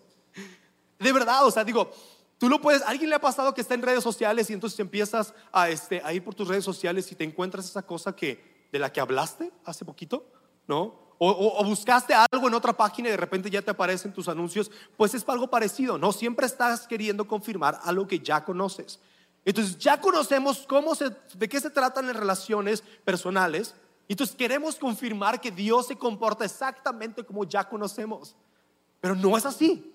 De 1.01 1.13
verdad, 1.13 1.45
o 1.45 1.51
sea, 1.51 1.65
digo, 1.65 1.91
tú 2.39 2.49
lo 2.49 2.61
puedes, 2.61 2.83
alguien 2.83 3.11
le 3.11 3.17
ha 3.17 3.21
pasado 3.21 3.53
que 3.55 3.63
está 3.63 3.75
en 3.75 3.83
redes 3.83 4.05
sociales 4.05 4.49
y 4.51 4.53
entonces 4.53 4.79
empiezas 4.79 5.35
a, 5.51 5.69
este, 5.69 6.01
a 6.05 6.13
ir 6.13 6.23
por 6.23 6.37
tus 6.37 6.47
redes 6.47 6.65
sociales 6.65 7.11
y 7.11 7.17
te 7.17 7.25
encuentras 7.25 7.65
esa 7.65 7.83
cosa 7.83 8.15
que, 8.15 8.69
de 8.71 8.79
la 8.79 8.93
que 8.93 9.01
hablaste 9.01 9.51
hace 9.65 9.85
poquito, 9.85 10.31
¿no? 10.69 11.08
O, 11.21 11.65
buscaste 11.65 12.15
algo 12.15 12.47
en 12.47 12.55
otra 12.55 12.73
página 12.73 13.09
y 13.09 13.11
de 13.11 13.17
repente 13.17 13.51
ya 13.51 13.61
te 13.61 13.73
aparecen 13.73 14.13
tus 14.13 14.29
anuncios, 14.29 14.71
pues 14.97 15.15
es 15.15 15.29
algo 15.29 15.51
parecido, 15.51 15.99
¿no? 15.99 16.13
Siempre 16.13 16.47
estás 16.47 16.87
queriendo 16.87 17.27
confirmar 17.27 17.81
algo 17.83 18.07
que 18.07 18.21
ya 18.21 18.45
conoces. 18.45 19.01
Entonces 19.45 19.79
ya 19.79 20.01
conocemos 20.01 20.65
cómo 20.69 20.95
se, 20.95 21.11
de 21.35 21.49
qué 21.49 21.61
se 21.61 21.71
tratan 21.71 22.07
las 22.07 22.15
relaciones 22.15 22.83
personales. 23.05 23.75
Entonces 24.09 24.37
queremos 24.37 24.77
confirmar 24.77 25.41
que 25.41 25.51
Dios 25.51 25.89
se 25.89 25.97
comporta 25.97 26.45
exactamente 26.45 27.25
como 27.25 27.45
ya 27.45 27.69
conocemos. 27.69 28.37
Pero 29.01 29.17
no 29.17 29.37
es 29.37 29.45
así. 29.45 29.93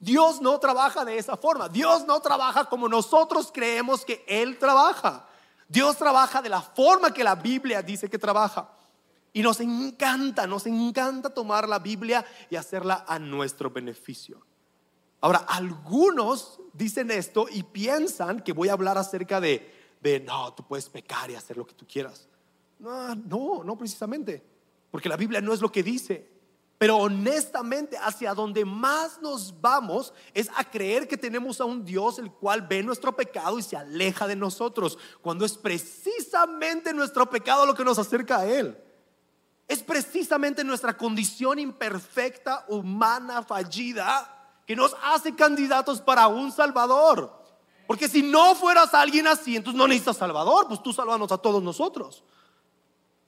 Dios 0.00 0.40
no 0.40 0.58
trabaja 0.58 1.04
de 1.04 1.18
esa 1.18 1.36
forma. 1.36 1.68
Dios 1.68 2.04
no 2.06 2.20
trabaja 2.20 2.64
como 2.64 2.88
nosotros 2.88 3.50
creemos 3.54 4.04
que 4.04 4.24
Él 4.26 4.58
trabaja. 4.58 5.28
Dios 5.68 5.96
trabaja 5.96 6.42
de 6.42 6.48
la 6.48 6.60
forma 6.60 7.14
que 7.14 7.22
la 7.22 7.36
Biblia 7.36 7.80
dice 7.80 8.10
que 8.10 8.18
trabaja. 8.18 8.68
Y 9.32 9.42
nos 9.42 9.60
encanta, 9.60 10.46
nos 10.46 10.66
encanta 10.66 11.30
tomar 11.30 11.68
la 11.68 11.78
Biblia 11.78 12.24
y 12.50 12.56
hacerla 12.56 13.04
a 13.08 13.18
nuestro 13.18 13.70
beneficio. 13.70 14.44
Ahora, 15.20 15.38
algunos 15.48 16.60
dicen 16.72 17.10
esto 17.10 17.46
y 17.50 17.62
piensan 17.62 18.40
que 18.40 18.52
voy 18.52 18.68
a 18.68 18.72
hablar 18.72 18.98
acerca 18.98 19.40
de, 19.40 19.72
de 20.00 20.20
no, 20.20 20.52
tú 20.52 20.66
puedes 20.66 20.88
pecar 20.88 21.30
y 21.30 21.34
hacer 21.34 21.56
lo 21.56 21.66
que 21.66 21.74
tú 21.74 21.86
quieras. 21.86 22.28
No, 22.78 23.14
no, 23.14 23.64
no 23.64 23.78
precisamente, 23.78 24.42
porque 24.90 25.08
la 25.08 25.16
Biblia 25.16 25.40
no 25.40 25.54
es 25.54 25.60
lo 25.60 25.70
que 25.70 25.82
dice. 25.82 26.28
Pero 26.76 26.96
honestamente, 26.96 27.96
hacia 27.96 28.34
donde 28.34 28.64
más 28.64 29.22
nos 29.22 29.60
vamos 29.60 30.12
es 30.34 30.50
a 30.56 30.68
creer 30.68 31.06
que 31.06 31.16
tenemos 31.16 31.60
a 31.60 31.64
un 31.64 31.84
Dios 31.84 32.18
el 32.18 32.32
cual 32.32 32.62
ve 32.62 32.82
nuestro 32.82 33.14
pecado 33.14 33.56
y 33.56 33.62
se 33.62 33.76
aleja 33.76 34.26
de 34.26 34.34
nosotros, 34.34 34.98
cuando 35.20 35.44
es 35.44 35.56
precisamente 35.56 36.92
nuestro 36.92 37.30
pecado 37.30 37.64
lo 37.64 37.76
que 37.76 37.84
nos 37.84 38.00
acerca 38.00 38.38
a 38.38 38.46
Él. 38.46 38.76
Es 39.72 39.82
precisamente 39.82 40.64
nuestra 40.64 40.98
condición 40.98 41.58
imperfecta, 41.58 42.66
humana, 42.68 43.42
fallida, 43.42 44.60
que 44.66 44.76
nos 44.76 44.94
hace 45.02 45.34
candidatos 45.34 46.02
para 46.02 46.28
un 46.28 46.52
Salvador. 46.52 47.32
Porque 47.86 48.06
si 48.06 48.22
no 48.22 48.54
fueras 48.54 48.92
alguien 48.92 49.26
así, 49.26 49.56
entonces 49.56 49.78
no 49.78 49.88
necesitas 49.88 50.18
Salvador, 50.18 50.68
pues 50.68 50.82
tú 50.82 50.92
salvanos 50.92 51.32
a 51.32 51.38
todos 51.38 51.62
nosotros. 51.62 52.22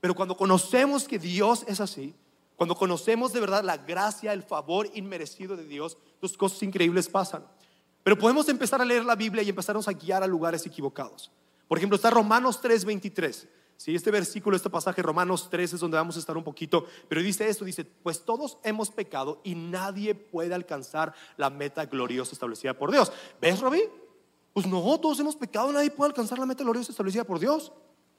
Pero 0.02 0.14
cuando 0.14 0.36
conocemos 0.36 1.08
que 1.08 1.18
Dios 1.18 1.64
es 1.66 1.80
así, 1.80 2.14
cuando 2.56 2.74
conocemos 2.74 3.32
de 3.32 3.40
verdad 3.40 3.64
la 3.64 3.78
gracia, 3.78 4.34
el 4.34 4.42
favor 4.42 4.90
inmerecido 4.92 5.56
de 5.56 5.64
Dios, 5.64 5.96
dos 6.20 6.36
cosas 6.36 6.62
increíbles 6.62 7.08
pasan. 7.08 7.46
Pero 8.02 8.18
podemos 8.18 8.50
empezar 8.50 8.82
a 8.82 8.84
leer 8.84 9.06
la 9.06 9.16
Biblia 9.16 9.42
y 9.42 9.48
empezarnos 9.48 9.88
a 9.88 9.92
guiar 9.92 10.22
a 10.22 10.26
lugares 10.26 10.66
equivocados. 10.66 11.30
Por 11.68 11.78
ejemplo, 11.78 11.96
está 11.96 12.10
Romanos 12.10 12.60
3:23. 12.60 13.48
Sí, 13.76 13.94
este 13.94 14.10
versículo, 14.10 14.56
este 14.56 14.70
pasaje, 14.70 15.02
Romanos 15.02 15.48
3 15.50 15.74
es 15.74 15.80
donde 15.80 15.96
vamos 15.96 16.16
a 16.16 16.20
estar 16.20 16.36
un 16.36 16.44
poquito, 16.44 16.86
pero 17.08 17.20
dice 17.22 17.48
esto, 17.48 17.64
dice, 17.64 17.84
pues 17.84 18.24
todos 18.24 18.58
hemos 18.62 18.90
pecado 18.90 19.40
y 19.42 19.54
nadie 19.54 20.14
puede 20.14 20.54
alcanzar 20.54 21.12
la 21.36 21.50
meta 21.50 21.84
gloriosa 21.86 22.32
establecida 22.32 22.74
por 22.74 22.92
Dios. 22.92 23.12
¿Ves, 23.40 23.60
Robí? 23.60 23.82
Pues 24.52 24.66
no, 24.66 24.80
todos 25.00 25.18
hemos 25.18 25.34
pecado, 25.34 25.72
nadie 25.72 25.90
puede 25.90 26.10
alcanzar 26.10 26.38
la 26.38 26.46
meta 26.46 26.62
gloriosa 26.62 26.92
establecida 26.92 27.24
por 27.24 27.40
Dios. 27.40 27.72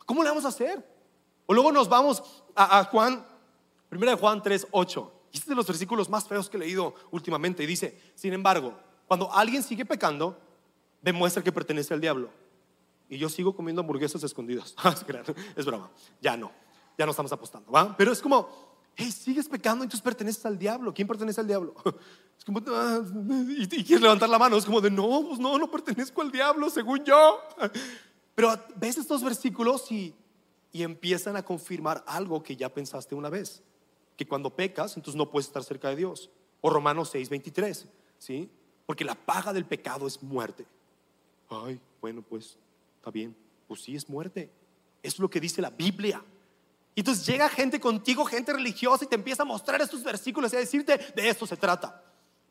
¿Cómo 0.06 0.22
le 0.22 0.30
vamos 0.30 0.46
a 0.46 0.50
hacer? 0.50 0.86
O 1.46 1.54
luego 1.54 1.72
nos 1.72 1.88
vamos 1.88 2.22
a, 2.56 2.84
Juan, 2.86 3.26
primera 3.88 4.12
de 4.12 4.18
Juan 4.18 4.44
3, 4.44 4.68
8. 4.72 5.12
Este 5.32 5.46
es 5.46 5.50
de 5.50 5.56
los 5.56 5.68
versículos 5.68 6.10
más 6.10 6.28
feos 6.28 6.50
que 6.50 6.58
he 6.58 6.60
leído 6.60 6.94
últimamente. 7.12 7.64
Y 7.64 7.66
dice, 7.66 8.00
sin 8.16 8.34
embargo, 8.34 8.78
cuando 9.08 9.34
alguien 9.34 9.64
sigue 9.64 9.86
pecando, 9.86 10.38
demuestra 11.02 11.44
que 11.44 11.52
pertenece 11.52 11.94
al 11.94 12.02
diablo 12.02 12.30
y 13.10 13.18
yo 13.18 13.30
sigo 13.30 13.56
comiendo 13.56 13.82
hamburguesas 13.82 14.24
escondidas. 14.24 14.76
Es 15.56 15.66
broma, 15.66 15.92
ya 16.22 16.36
no, 16.38 16.52
ya 16.98 17.06
no 17.06 17.12
estamos 17.12 17.32
apostando, 17.32 17.72
¿va? 17.72 17.96
Pero 17.98 18.12
es 18.12 18.22
como, 18.22 18.50
hey, 18.96 19.12
sigues 19.12 19.48
pecando, 19.48 19.84
entonces 19.84 20.02
perteneces 20.02 20.46
al 20.46 20.58
diablo. 20.58 20.94
¿Quién 20.94 21.08
pertenece 21.08 21.42
al 21.42 21.48
diablo? 21.48 21.76
Es 22.38 22.44
como, 22.44 22.62
ah, 22.68 23.02
y, 23.58 23.64
y 23.64 23.84
quieres 23.86 24.02
levantar 24.02 24.28
la 24.28 24.38
mano, 24.38 24.58
es 24.58 24.66
como 24.66 24.82
de, 24.82 24.92
no, 24.92 25.24
pues 25.26 25.40
no, 25.40 25.58
no 25.58 25.72
pertenezco 25.72 26.22
al 26.22 26.30
diablo, 26.30 26.70
según 26.70 27.02
yo. 27.06 27.40
Pero 28.36 28.54
ves 28.76 28.98
estos 28.98 29.24
versículos 29.24 29.90
y, 29.90 30.14
y 30.74 30.84
empiezan 30.84 31.38
a 31.38 31.46
confirmar 31.46 32.04
algo 32.06 32.44
que 32.44 32.58
ya 32.58 32.68
pensaste 32.68 33.16
una 33.16 33.30
vez, 33.30 33.64
que 34.18 34.28
cuando 34.28 34.54
pecas, 34.54 34.98
entonces 34.98 35.18
no 35.18 35.32
puedes 35.32 35.48
estar 35.48 35.64
cerca 35.64 35.88
de 35.88 35.96
Dios. 35.96 36.30
O 36.60 36.70
Romanos 36.70 37.10
6, 37.14 37.30
23, 37.30 37.88
¿sí? 38.18 38.50
Porque 38.86 39.06
la 39.06 39.16
paga 39.16 39.54
del 39.54 39.64
pecado 39.64 40.06
es 40.06 40.22
muerte. 40.22 40.66
Ay, 41.50 41.80
bueno, 42.02 42.22
pues 42.22 42.58
bien, 43.12 43.36
pues 43.68 43.82
sí 43.82 43.96
es 43.96 44.10
muerte. 44.10 44.52
Es 45.04 45.20
lo 45.20 45.30
que 45.30 45.40
dice 45.40 45.62
la 45.62 45.70
Biblia. 45.70 46.24
Y 46.96 47.02
entonces 47.02 47.26
llega 47.26 47.50
gente 47.50 47.80
contigo, 47.80 48.26
gente 48.26 48.54
religiosa, 48.54 49.04
y 49.04 49.08
te 49.08 49.16
empieza 49.16 49.44
a 49.44 49.46
mostrar 49.46 49.82
estos 49.82 50.04
versículos 50.04 50.54
y 50.54 50.56
a 50.56 50.60
decirte, 50.60 50.98
de 50.98 51.30
esto 51.30 51.46
se 51.46 51.58
trata. 51.58 52.02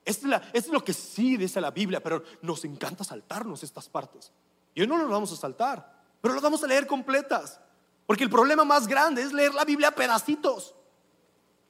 Esto 0.04 0.28
es, 0.52 0.68
lo 0.68 0.84
que 0.84 0.92
sí 0.92 1.36
dice 1.36 1.60
la 1.60 1.70
Biblia, 1.70 2.02
pero 2.02 2.22
nos 2.42 2.64
encanta 2.64 3.04
saltarnos 3.04 3.62
estas 3.62 3.88
partes. 3.88 4.30
Y 4.74 4.82
hoy 4.82 4.86
no 4.86 4.98
lo 4.98 5.08
vamos 5.08 5.32
a 5.32 5.36
saltar, 5.36 6.02
pero 6.20 6.34
lo 6.34 6.40
vamos 6.42 6.62
a 6.62 6.66
leer 6.66 6.86
completas. 6.86 7.58
Porque 8.06 8.24
el 8.24 8.30
problema 8.30 8.64
más 8.64 8.86
grande 8.86 9.22
es 9.22 9.32
leer 9.32 9.54
la 9.54 9.64
Biblia 9.64 9.88
a 9.88 9.94
pedacitos. 9.94 10.74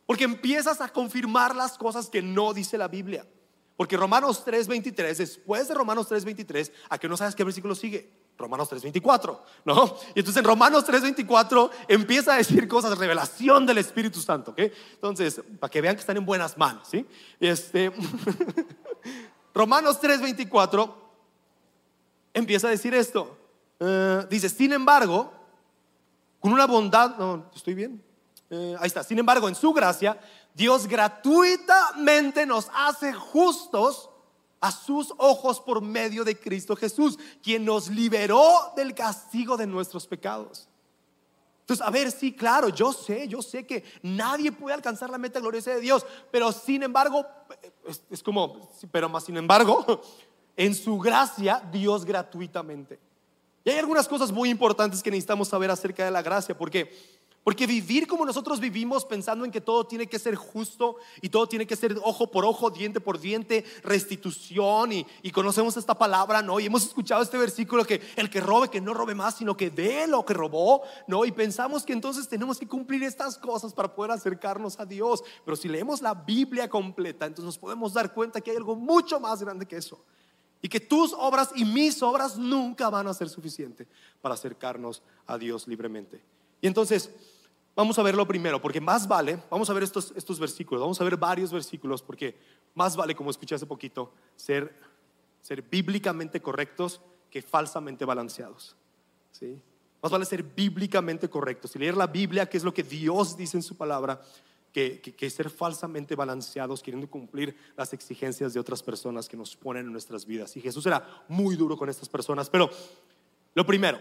Porque 0.04 0.24
empiezas 0.24 0.80
a 0.80 0.88
confirmar 0.88 1.54
las 1.54 1.78
cosas 1.78 2.08
que 2.08 2.22
no 2.22 2.52
dice 2.52 2.76
la 2.76 2.88
Biblia. 2.88 3.24
Porque 3.76 3.96
Romanos 3.96 4.44
3:23, 4.44 5.16
después 5.16 5.68
de 5.68 5.74
Romanos 5.74 6.08
3:23, 6.08 6.72
¿a 6.88 6.98
que 6.98 7.08
no 7.08 7.16
sabes 7.16 7.36
qué 7.36 7.44
versículo 7.44 7.74
sigue? 7.76 8.10
Romanos 8.36 8.68
3:24, 8.70 9.38
¿no? 9.64 9.96
Y 10.14 10.20
entonces 10.20 10.36
en 10.36 10.44
Romanos 10.44 10.84
3:24 10.84 11.70
empieza 11.88 12.34
a 12.34 12.36
decir 12.36 12.66
cosas 12.66 12.90
de 12.90 12.96
revelación 12.96 13.64
del 13.66 13.78
Espíritu 13.78 14.20
Santo, 14.20 14.50
¿ok? 14.52 14.60
Entonces, 14.94 15.40
para 15.60 15.70
que 15.70 15.80
vean 15.80 15.94
que 15.94 16.00
están 16.00 16.16
en 16.16 16.26
buenas 16.26 16.58
manos, 16.58 16.88
¿sí? 16.88 17.06
Este, 17.38 17.92
Romanos 19.54 20.00
3:24 20.00 20.92
empieza 22.32 22.66
a 22.66 22.70
decir 22.70 22.94
esto. 22.94 23.38
Eh, 23.80 24.26
dice, 24.28 24.48
sin 24.48 24.72
embargo, 24.72 25.32
con 26.40 26.52
una 26.52 26.66
bondad, 26.66 27.16
no, 27.16 27.50
estoy 27.54 27.74
bien. 27.74 28.02
Eh, 28.50 28.76
ahí 28.78 28.86
está, 28.86 29.02
sin 29.02 29.18
embargo, 29.18 29.48
en 29.48 29.54
su 29.54 29.72
gracia, 29.72 30.18
Dios 30.52 30.86
gratuitamente 30.86 32.46
nos 32.46 32.68
hace 32.74 33.12
justos 33.12 34.10
a 34.64 34.72
sus 34.72 35.12
ojos 35.18 35.60
por 35.60 35.82
medio 35.82 36.24
de 36.24 36.40
Cristo 36.40 36.74
Jesús, 36.74 37.18
quien 37.42 37.66
nos 37.66 37.90
liberó 37.90 38.72
del 38.74 38.94
castigo 38.94 39.58
de 39.58 39.66
nuestros 39.66 40.06
pecados. 40.06 40.66
Entonces, 41.60 41.86
a 41.86 41.90
ver, 41.90 42.10
sí, 42.10 42.32
claro, 42.32 42.70
yo 42.70 42.90
sé, 42.90 43.28
yo 43.28 43.42
sé 43.42 43.66
que 43.66 43.84
nadie 44.00 44.50
puede 44.52 44.74
alcanzar 44.74 45.10
la 45.10 45.18
meta 45.18 45.38
gloriosa 45.38 45.72
de 45.72 45.80
Dios, 45.80 46.06
pero 46.30 46.50
sin 46.50 46.82
embargo, 46.82 47.26
es, 48.08 48.22
como, 48.22 48.70
pero 48.90 49.10
más 49.10 49.24
sin 49.24 49.36
embargo, 49.36 50.00
en 50.56 50.74
su 50.74 50.98
gracia, 50.98 51.62
Dios 51.70 52.06
gratuitamente. 52.06 52.98
Y 53.64 53.70
hay 53.70 53.78
algunas 53.78 54.08
cosas 54.08 54.32
muy 54.32 54.48
importantes 54.48 55.02
que 55.02 55.10
necesitamos 55.10 55.48
saber 55.48 55.70
acerca 55.70 56.06
de 56.06 56.10
la 56.10 56.22
gracia, 56.22 56.56
porque 56.56 56.90
porque 57.44 57.66
vivir 57.66 58.06
como 58.06 58.24
nosotros 58.24 58.58
vivimos 58.58 59.04
pensando 59.04 59.44
en 59.44 59.50
que 59.50 59.60
todo 59.60 59.86
tiene 59.86 60.06
que 60.06 60.18
ser 60.18 60.34
justo 60.34 60.96
y 61.20 61.28
todo 61.28 61.46
tiene 61.46 61.66
que 61.66 61.76
ser 61.76 61.94
ojo 62.02 62.30
por 62.30 62.46
ojo, 62.46 62.70
diente 62.70 63.00
por 63.00 63.20
diente, 63.20 63.64
restitución 63.82 64.92
y, 64.92 65.04
conocemos 65.30 65.76
esta 65.76 65.98
palabra, 65.98 66.40
¿no? 66.40 66.58
Y 66.58 66.66
hemos 66.66 66.84
escuchado 66.84 67.20
este 67.22 67.36
versículo 67.36 67.84
que 67.84 68.00
el 68.16 68.30
que 68.30 68.40
robe, 68.40 68.70
que 68.70 68.80
no 68.80 68.94
robe 68.94 69.14
más, 69.14 69.36
sino 69.36 69.56
que 69.56 69.68
dé 69.68 70.06
lo 70.06 70.24
que 70.24 70.32
robó, 70.32 70.82
¿no? 71.06 71.24
Y 71.24 71.32
pensamos 71.32 71.84
que 71.84 71.92
entonces 71.92 72.28
tenemos 72.28 72.58
que 72.58 72.66
cumplir 72.66 73.02
estas 73.02 73.36
cosas 73.36 73.74
para 73.74 73.94
poder 73.94 74.12
acercarnos 74.12 74.80
a 74.80 74.86
Dios. 74.86 75.22
Pero 75.44 75.56
si 75.56 75.68
leemos 75.68 76.00
la 76.00 76.14
Biblia 76.14 76.70
completa, 76.70 77.26
entonces 77.26 77.44
nos 77.44 77.58
podemos 77.58 77.92
dar 77.92 78.14
cuenta 78.14 78.40
que 78.40 78.52
hay 78.52 78.56
algo 78.56 78.74
mucho 78.74 79.20
más 79.20 79.42
grande 79.42 79.66
que 79.66 79.76
eso. 79.76 80.02
Y 80.62 80.68
que 80.68 80.80
tus 80.80 81.12
obras 81.12 81.50
y 81.54 81.66
mis 81.66 82.02
obras 82.02 82.38
nunca 82.38 82.88
van 82.88 83.06
a 83.08 83.12
ser 83.12 83.28
suficientes 83.28 83.86
para 84.22 84.34
acercarnos 84.34 85.02
a 85.26 85.36
Dios 85.36 85.68
libremente. 85.68 86.22
Y 86.62 86.66
entonces, 86.66 87.10
Vamos 87.76 87.98
a 87.98 88.02
verlo 88.02 88.26
primero, 88.26 88.62
porque 88.62 88.80
más 88.80 89.08
vale, 89.08 89.42
vamos 89.50 89.68
a 89.68 89.72
ver 89.72 89.82
estos, 89.82 90.12
estos 90.14 90.38
versículos, 90.38 90.80
vamos 90.80 91.00
a 91.00 91.04
ver 91.04 91.16
varios 91.16 91.52
versículos, 91.52 92.02
porque 92.02 92.36
más 92.74 92.94
vale, 92.94 93.16
como 93.16 93.30
escuché 93.30 93.56
hace 93.56 93.66
poquito, 93.66 94.12
ser, 94.36 94.78
ser 95.40 95.62
bíblicamente 95.62 96.40
correctos 96.40 97.00
que 97.30 97.42
falsamente 97.42 98.04
balanceados. 98.04 98.76
¿sí? 99.32 99.60
Más 100.00 100.12
vale 100.12 100.24
ser 100.24 100.44
bíblicamente 100.44 101.28
correctos 101.28 101.74
y 101.74 101.80
leer 101.80 101.96
la 101.96 102.06
Biblia, 102.06 102.48
que 102.48 102.58
es 102.58 102.62
lo 102.62 102.72
que 102.72 102.84
Dios 102.84 103.36
dice 103.36 103.56
en 103.56 103.62
su 103.62 103.76
palabra, 103.76 104.22
que, 104.72 105.00
que, 105.00 105.30
ser 105.30 105.50
falsamente 105.50 106.14
balanceados, 106.14 106.82
queriendo 106.82 107.08
cumplir 107.08 107.56
las 107.76 107.92
exigencias 107.92 108.54
de 108.54 108.60
otras 108.60 108.82
personas 108.82 109.28
que 109.28 109.36
nos 109.36 109.56
ponen 109.56 109.86
en 109.86 109.92
nuestras 109.92 110.26
vidas. 110.26 110.56
Y 110.56 110.60
Jesús 110.60 110.84
era 110.86 111.24
muy 111.28 111.56
duro 111.56 111.76
con 111.76 111.88
estas 111.88 112.08
personas. 112.08 112.50
Pero 112.50 112.68
lo 113.54 113.64
primero, 113.64 113.98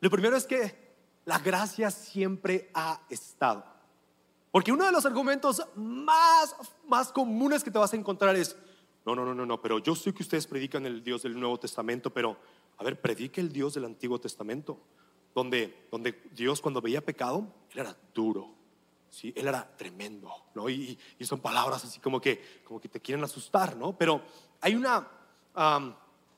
lo 0.00 0.10
primero 0.10 0.36
es 0.36 0.46
que 0.46 0.87
la 1.28 1.38
gracia 1.38 1.90
siempre 1.90 2.70
ha 2.72 3.02
estado. 3.10 3.62
Porque 4.50 4.72
uno 4.72 4.86
de 4.86 4.92
los 4.92 5.04
argumentos 5.04 5.62
más, 5.76 6.56
más 6.86 7.12
comunes 7.12 7.62
que 7.62 7.70
te 7.70 7.78
vas 7.78 7.92
a 7.92 7.96
encontrar 7.96 8.34
es, 8.34 8.56
no, 9.04 9.14
no, 9.14 9.26
no, 9.26 9.34
no, 9.34 9.44
no, 9.44 9.60
pero 9.60 9.78
yo 9.78 9.94
sé 9.94 10.14
que 10.14 10.22
ustedes 10.22 10.46
predican 10.46 10.86
el 10.86 11.04
Dios 11.04 11.24
del 11.24 11.38
Nuevo 11.38 11.60
Testamento, 11.60 12.08
pero, 12.08 12.38
a 12.78 12.82
ver, 12.82 12.98
predique 12.98 13.42
el 13.42 13.52
Dios 13.52 13.74
del 13.74 13.84
Antiguo 13.84 14.18
Testamento, 14.18 14.80
donde, 15.34 15.86
donde 15.90 16.18
Dios 16.32 16.62
cuando 16.62 16.80
veía 16.80 17.04
pecado, 17.04 17.46
Él 17.72 17.80
era 17.80 17.94
duro, 18.14 18.48
¿sí? 19.10 19.30
Él 19.36 19.48
era 19.48 19.70
tremendo, 19.76 20.32
¿no? 20.54 20.70
Y, 20.70 20.98
son 21.20 21.40
palabras 21.40 21.84
así 21.84 22.00
como 22.00 22.22
que, 22.22 22.62
como 22.64 22.80
que 22.80 22.88
te 22.88 23.00
quieren 23.00 23.22
asustar, 23.22 23.76
¿no? 23.76 23.94
Pero 23.98 24.22
hay 24.62 24.74
una 24.74 25.06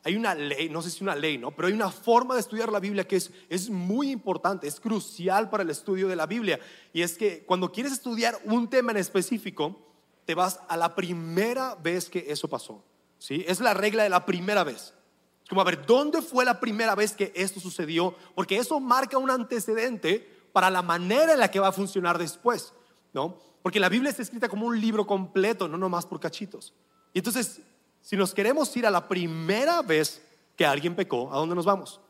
hay 0.02 0.16
una 0.16 0.34
ley, 0.34 0.68
no 0.68 0.80
sé 0.80 0.90
si 0.90 1.04
una 1.04 1.14
ley, 1.14 1.36
¿no? 1.36 1.50
Pero 1.50 1.68
hay 1.68 1.74
una 1.74 1.90
forma 1.90 2.34
de 2.34 2.40
estudiar 2.40 2.72
la 2.72 2.80
Biblia 2.80 3.06
que 3.06 3.16
es, 3.16 3.30
es 3.48 3.68
muy 3.68 4.10
importante, 4.10 4.66
es 4.66 4.80
crucial 4.80 5.50
para 5.50 5.62
el 5.62 5.70
estudio 5.70 6.08
de 6.08 6.16
la 6.16 6.26
Biblia. 6.26 6.58
Y 6.92 7.02
es 7.02 7.18
que 7.18 7.44
cuando 7.44 7.70
quieres 7.70 7.92
estudiar 7.92 8.38
un 8.44 8.68
tema 8.68 8.92
en 8.92 8.96
específico, 8.96 9.78
te 10.24 10.34
vas 10.34 10.60
a 10.68 10.76
la 10.76 10.94
primera 10.94 11.74
vez 11.74 12.08
que 12.08 12.26
eso 12.28 12.48
pasó. 12.48 12.82
¿sí? 13.18 13.44
Es 13.46 13.60
la 13.60 13.74
regla 13.74 14.02
de 14.02 14.08
la 14.08 14.24
primera 14.24 14.64
vez. 14.64 14.94
Es 15.42 15.48
como, 15.48 15.60
a 15.60 15.64
ver, 15.64 15.84
¿dónde 15.84 16.22
fue 16.22 16.44
la 16.44 16.60
primera 16.60 16.94
vez 16.94 17.12
que 17.12 17.32
esto 17.36 17.60
sucedió? 17.60 18.14
Porque 18.34 18.56
eso 18.56 18.80
marca 18.80 19.18
un 19.18 19.30
antecedente 19.30 20.40
para 20.52 20.70
la 20.70 20.82
manera 20.82 21.34
en 21.34 21.40
la 21.40 21.50
que 21.50 21.60
va 21.60 21.68
a 21.68 21.72
funcionar 21.72 22.16
después, 22.16 22.72
¿no? 23.12 23.38
Porque 23.62 23.80
la 23.80 23.90
Biblia 23.90 24.10
está 24.10 24.22
escrita 24.22 24.48
como 24.48 24.66
un 24.66 24.80
libro 24.80 25.06
completo, 25.06 25.68
no 25.68 25.76
nomás 25.76 26.06
por 26.06 26.18
cachitos. 26.20 26.72
Y 27.12 27.18
entonces 27.18 27.60
si 28.02 28.16
nos 28.16 28.34
queremos 28.34 28.74
ir 28.76 28.86
a 28.86 28.90
la 28.90 29.06
primera 29.06 29.82
vez 29.82 30.22
que 30.56 30.66
alguien 30.66 30.94
pecó, 30.94 31.32
¿a 31.32 31.36
dónde 31.36 31.54
nos 31.54 31.64
vamos? 31.64 32.00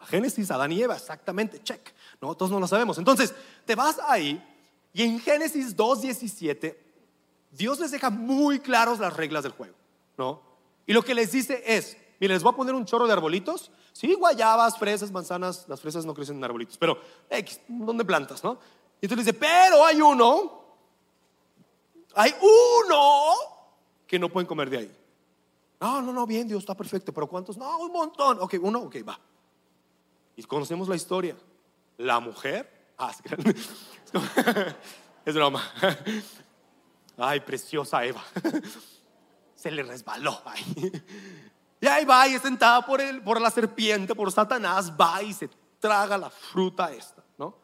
A 0.00 0.06
Génesis, 0.06 0.50
Adán 0.50 0.72
y 0.72 0.82
Eva, 0.82 0.96
exactamente, 0.96 1.62
check. 1.62 1.92
No, 2.20 2.34
todos 2.34 2.50
no 2.50 2.60
lo 2.60 2.66
sabemos. 2.66 2.98
Entonces, 2.98 3.34
te 3.64 3.74
vas 3.74 3.98
ahí 4.06 4.42
y 4.92 5.02
en 5.02 5.20
Génesis 5.20 5.76
2.17, 5.76 6.76
Dios 7.50 7.78
les 7.80 7.90
deja 7.90 8.10
muy 8.10 8.60
claros 8.60 8.98
las 8.98 9.14
reglas 9.14 9.42
del 9.42 9.52
juego, 9.52 9.74
¿no? 10.16 10.40
Y 10.86 10.92
lo 10.92 11.02
que 11.02 11.14
les 11.14 11.32
dice 11.32 11.62
es, 11.66 11.96
mire, 12.20 12.34
les 12.34 12.42
voy 12.42 12.52
a 12.52 12.56
poner 12.56 12.74
un 12.74 12.84
chorro 12.84 13.06
de 13.06 13.12
arbolitos, 13.12 13.70
sí, 13.92 14.14
guayabas, 14.14 14.78
fresas, 14.78 15.10
manzanas, 15.10 15.66
las 15.68 15.80
fresas 15.80 16.06
no 16.06 16.14
crecen 16.14 16.36
en 16.36 16.44
arbolitos, 16.44 16.78
pero 16.78 16.98
X, 17.28 17.60
¿dónde 17.68 18.04
plantas, 18.04 18.42
no? 18.44 18.58
Y 19.00 19.06
entonces 19.06 19.26
dice, 19.26 19.38
pero 19.38 19.84
hay 19.84 20.00
uno, 20.00 20.62
hay 22.14 22.34
uno 22.40 23.55
que 24.06 24.18
no 24.18 24.28
pueden 24.28 24.46
comer 24.46 24.70
de 24.70 24.78
ahí. 24.78 24.96
No, 25.80 26.00
no, 26.00 26.12
no, 26.12 26.26
bien, 26.26 26.48
Dios 26.48 26.60
está 26.60 26.74
perfecto, 26.74 27.12
pero 27.12 27.26
¿cuántos? 27.26 27.56
No, 27.56 27.78
un 27.78 27.92
montón. 27.92 28.38
Ok, 28.40 28.54
uno, 28.60 28.80
ok, 28.80 28.96
va. 29.06 29.18
Y 30.36 30.42
conocemos 30.44 30.88
la 30.88 30.96
historia. 30.96 31.36
La 31.98 32.20
mujer, 32.20 32.92
ah, 32.98 33.12
es 35.24 35.34
broma. 35.34 35.62
Ay, 37.16 37.40
preciosa 37.40 38.04
Eva. 38.04 38.22
Se 39.54 39.70
le 39.70 39.82
resbaló. 39.82 40.42
Y 41.80 41.86
ahí 41.86 42.04
va 42.04 42.28
y 42.28 42.34
es 42.34 42.42
sentada 42.42 42.84
por, 42.84 43.00
el, 43.00 43.22
por 43.22 43.40
la 43.40 43.50
serpiente, 43.50 44.14
por 44.14 44.30
Satanás, 44.30 44.92
va 44.92 45.22
y 45.22 45.32
se 45.32 45.48
traga 45.78 46.18
la 46.18 46.30
fruta 46.30 46.92
esta, 46.92 47.22
¿no? 47.38 47.56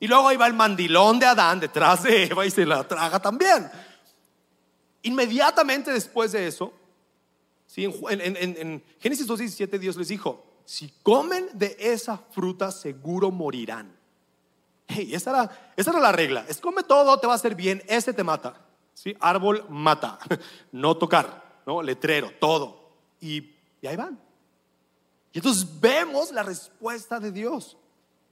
Y 0.00 0.06
luego 0.06 0.28
ahí 0.28 0.36
va 0.36 0.46
el 0.46 0.54
mandilón 0.54 1.18
de 1.18 1.26
Adán 1.26 1.58
detrás 1.58 2.04
de 2.04 2.24
Eva 2.24 2.46
y 2.46 2.50
se 2.50 2.64
la 2.64 2.86
traga 2.86 3.20
también. 3.20 3.68
Inmediatamente 5.02 5.92
después 5.92 6.32
de 6.32 6.46
eso, 6.46 6.72
¿sí? 7.66 7.84
en, 7.84 8.36
en 8.36 8.84
Génesis 9.00 9.28
2.17 9.28 9.78
Dios 9.78 9.96
les 9.96 10.08
dijo, 10.08 10.44
si 10.68 10.92
comen 11.02 11.48
de 11.54 11.76
esa 11.78 12.18
fruta 12.18 12.70
seguro 12.70 13.30
morirán. 13.30 13.96
Hey, 14.86 15.14
esa 15.14 15.30
era, 15.30 15.72
esa 15.76 15.90
era 15.92 15.98
la 15.98 16.12
regla. 16.12 16.44
Es 16.46 16.60
come 16.60 16.82
todo, 16.82 17.18
te 17.18 17.26
va 17.26 17.32
a 17.32 17.36
hacer 17.36 17.54
bien, 17.54 17.82
ese 17.88 18.12
te 18.12 18.22
mata. 18.22 18.66
¿sí? 18.92 19.16
Árbol 19.18 19.64
mata, 19.70 20.18
no 20.72 20.94
tocar, 20.96 21.62
¿no? 21.66 21.82
letrero, 21.82 22.32
todo. 22.38 22.90
Y, 23.18 23.54
y 23.80 23.86
ahí 23.86 23.96
van. 23.96 24.20
Y 25.32 25.38
entonces 25.38 25.66
vemos 25.80 26.32
la 26.32 26.42
respuesta 26.42 27.18
de 27.18 27.32
Dios. 27.32 27.78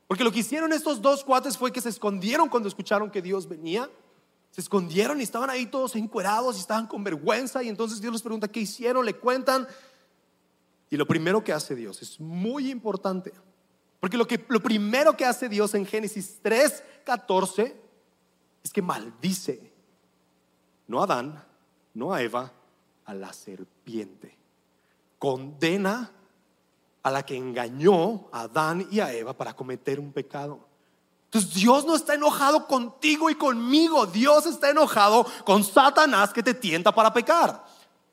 Porque 0.06 0.22
lo 0.22 0.30
que 0.30 0.40
hicieron 0.40 0.74
estos 0.74 1.00
dos 1.00 1.24
cuates 1.24 1.56
fue 1.56 1.72
que 1.72 1.80
se 1.80 1.88
escondieron 1.88 2.50
cuando 2.50 2.68
escucharon 2.68 3.10
que 3.10 3.22
Dios 3.22 3.48
venía. 3.48 3.90
Se 4.56 4.62
escondieron 4.62 5.20
y 5.20 5.22
estaban 5.22 5.50
ahí 5.50 5.66
todos 5.66 5.96
encuerados 5.96 6.56
y 6.56 6.60
estaban 6.60 6.86
con 6.86 7.04
vergüenza. 7.04 7.62
Y 7.62 7.68
entonces 7.68 8.00
Dios 8.00 8.14
les 8.14 8.22
pregunta 8.22 8.48
qué 8.48 8.60
hicieron, 8.60 9.04
le 9.04 9.12
cuentan. 9.12 9.68
Y 10.88 10.96
lo 10.96 11.06
primero 11.06 11.44
que 11.44 11.52
hace 11.52 11.74
Dios 11.74 12.00
es 12.00 12.18
muy 12.18 12.70
importante. 12.70 13.34
Porque 14.00 14.16
lo, 14.16 14.26
que, 14.26 14.42
lo 14.48 14.62
primero 14.62 15.14
que 15.14 15.26
hace 15.26 15.50
Dios 15.50 15.74
en 15.74 15.84
Génesis 15.84 16.38
3, 16.40 16.82
14 17.04 17.76
es 18.64 18.72
que 18.72 18.80
maldice 18.80 19.74
no 20.88 21.02
a 21.02 21.04
Adán, 21.04 21.44
no 21.92 22.14
a 22.14 22.22
Eva, 22.22 22.50
a 23.04 23.12
la 23.12 23.34
serpiente. 23.34 24.38
Condena 25.18 26.12
a 27.02 27.10
la 27.10 27.26
que 27.26 27.36
engañó 27.36 28.30
a 28.32 28.44
Adán 28.44 28.88
y 28.90 29.00
a 29.00 29.12
Eva 29.12 29.36
para 29.36 29.54
cometer 29.54 30.00
un 30.00 30.14
pecado. 30.14 30.65
Dios 31.40 31.84
no 31.84 31.96
está 31.96 32.14
enojado 32.14 32.66
contigo 32.66 33.30
y 33.30 33.34
conmigo, 33.34 34.06
Dios 34.06 34.46
está 34.46 34.70
enojado 34.70 35.26
con 35.44 35.64
Satanás 35.64 36.32
que 36.32 36.42
te 36.42 36.54
tienta 36.54 36.92
para 36.92 37.12
pecar. 37.12 37.64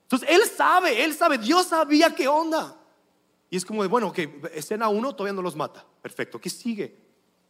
Entonces 0.02 0.28
Él 0.30 0.42
sabe, 0.56 1.04
Él 1.04 1.14
sabe, 1.14 1.38
Dios 1.38 1.66
sabía 1.66 2.14
qué 2.14 2.28
onda. 2.28 2.76
Y 3.50 3.56
es 3.56 3.64
como 3.64 3.82
de, 3.82 3.88
bueno, 3.88 4.12
que 4.12 4.40
escena 4.52 4.88
uno 4.88 5.14
todavía 5.14 5.34
no 5.34 5.42
los 5.42 5.56
mata. 5.56 5.84
Perfecto, 6.02 6.40
¿qué 6.40 6.50
sigue? 6.50 6.96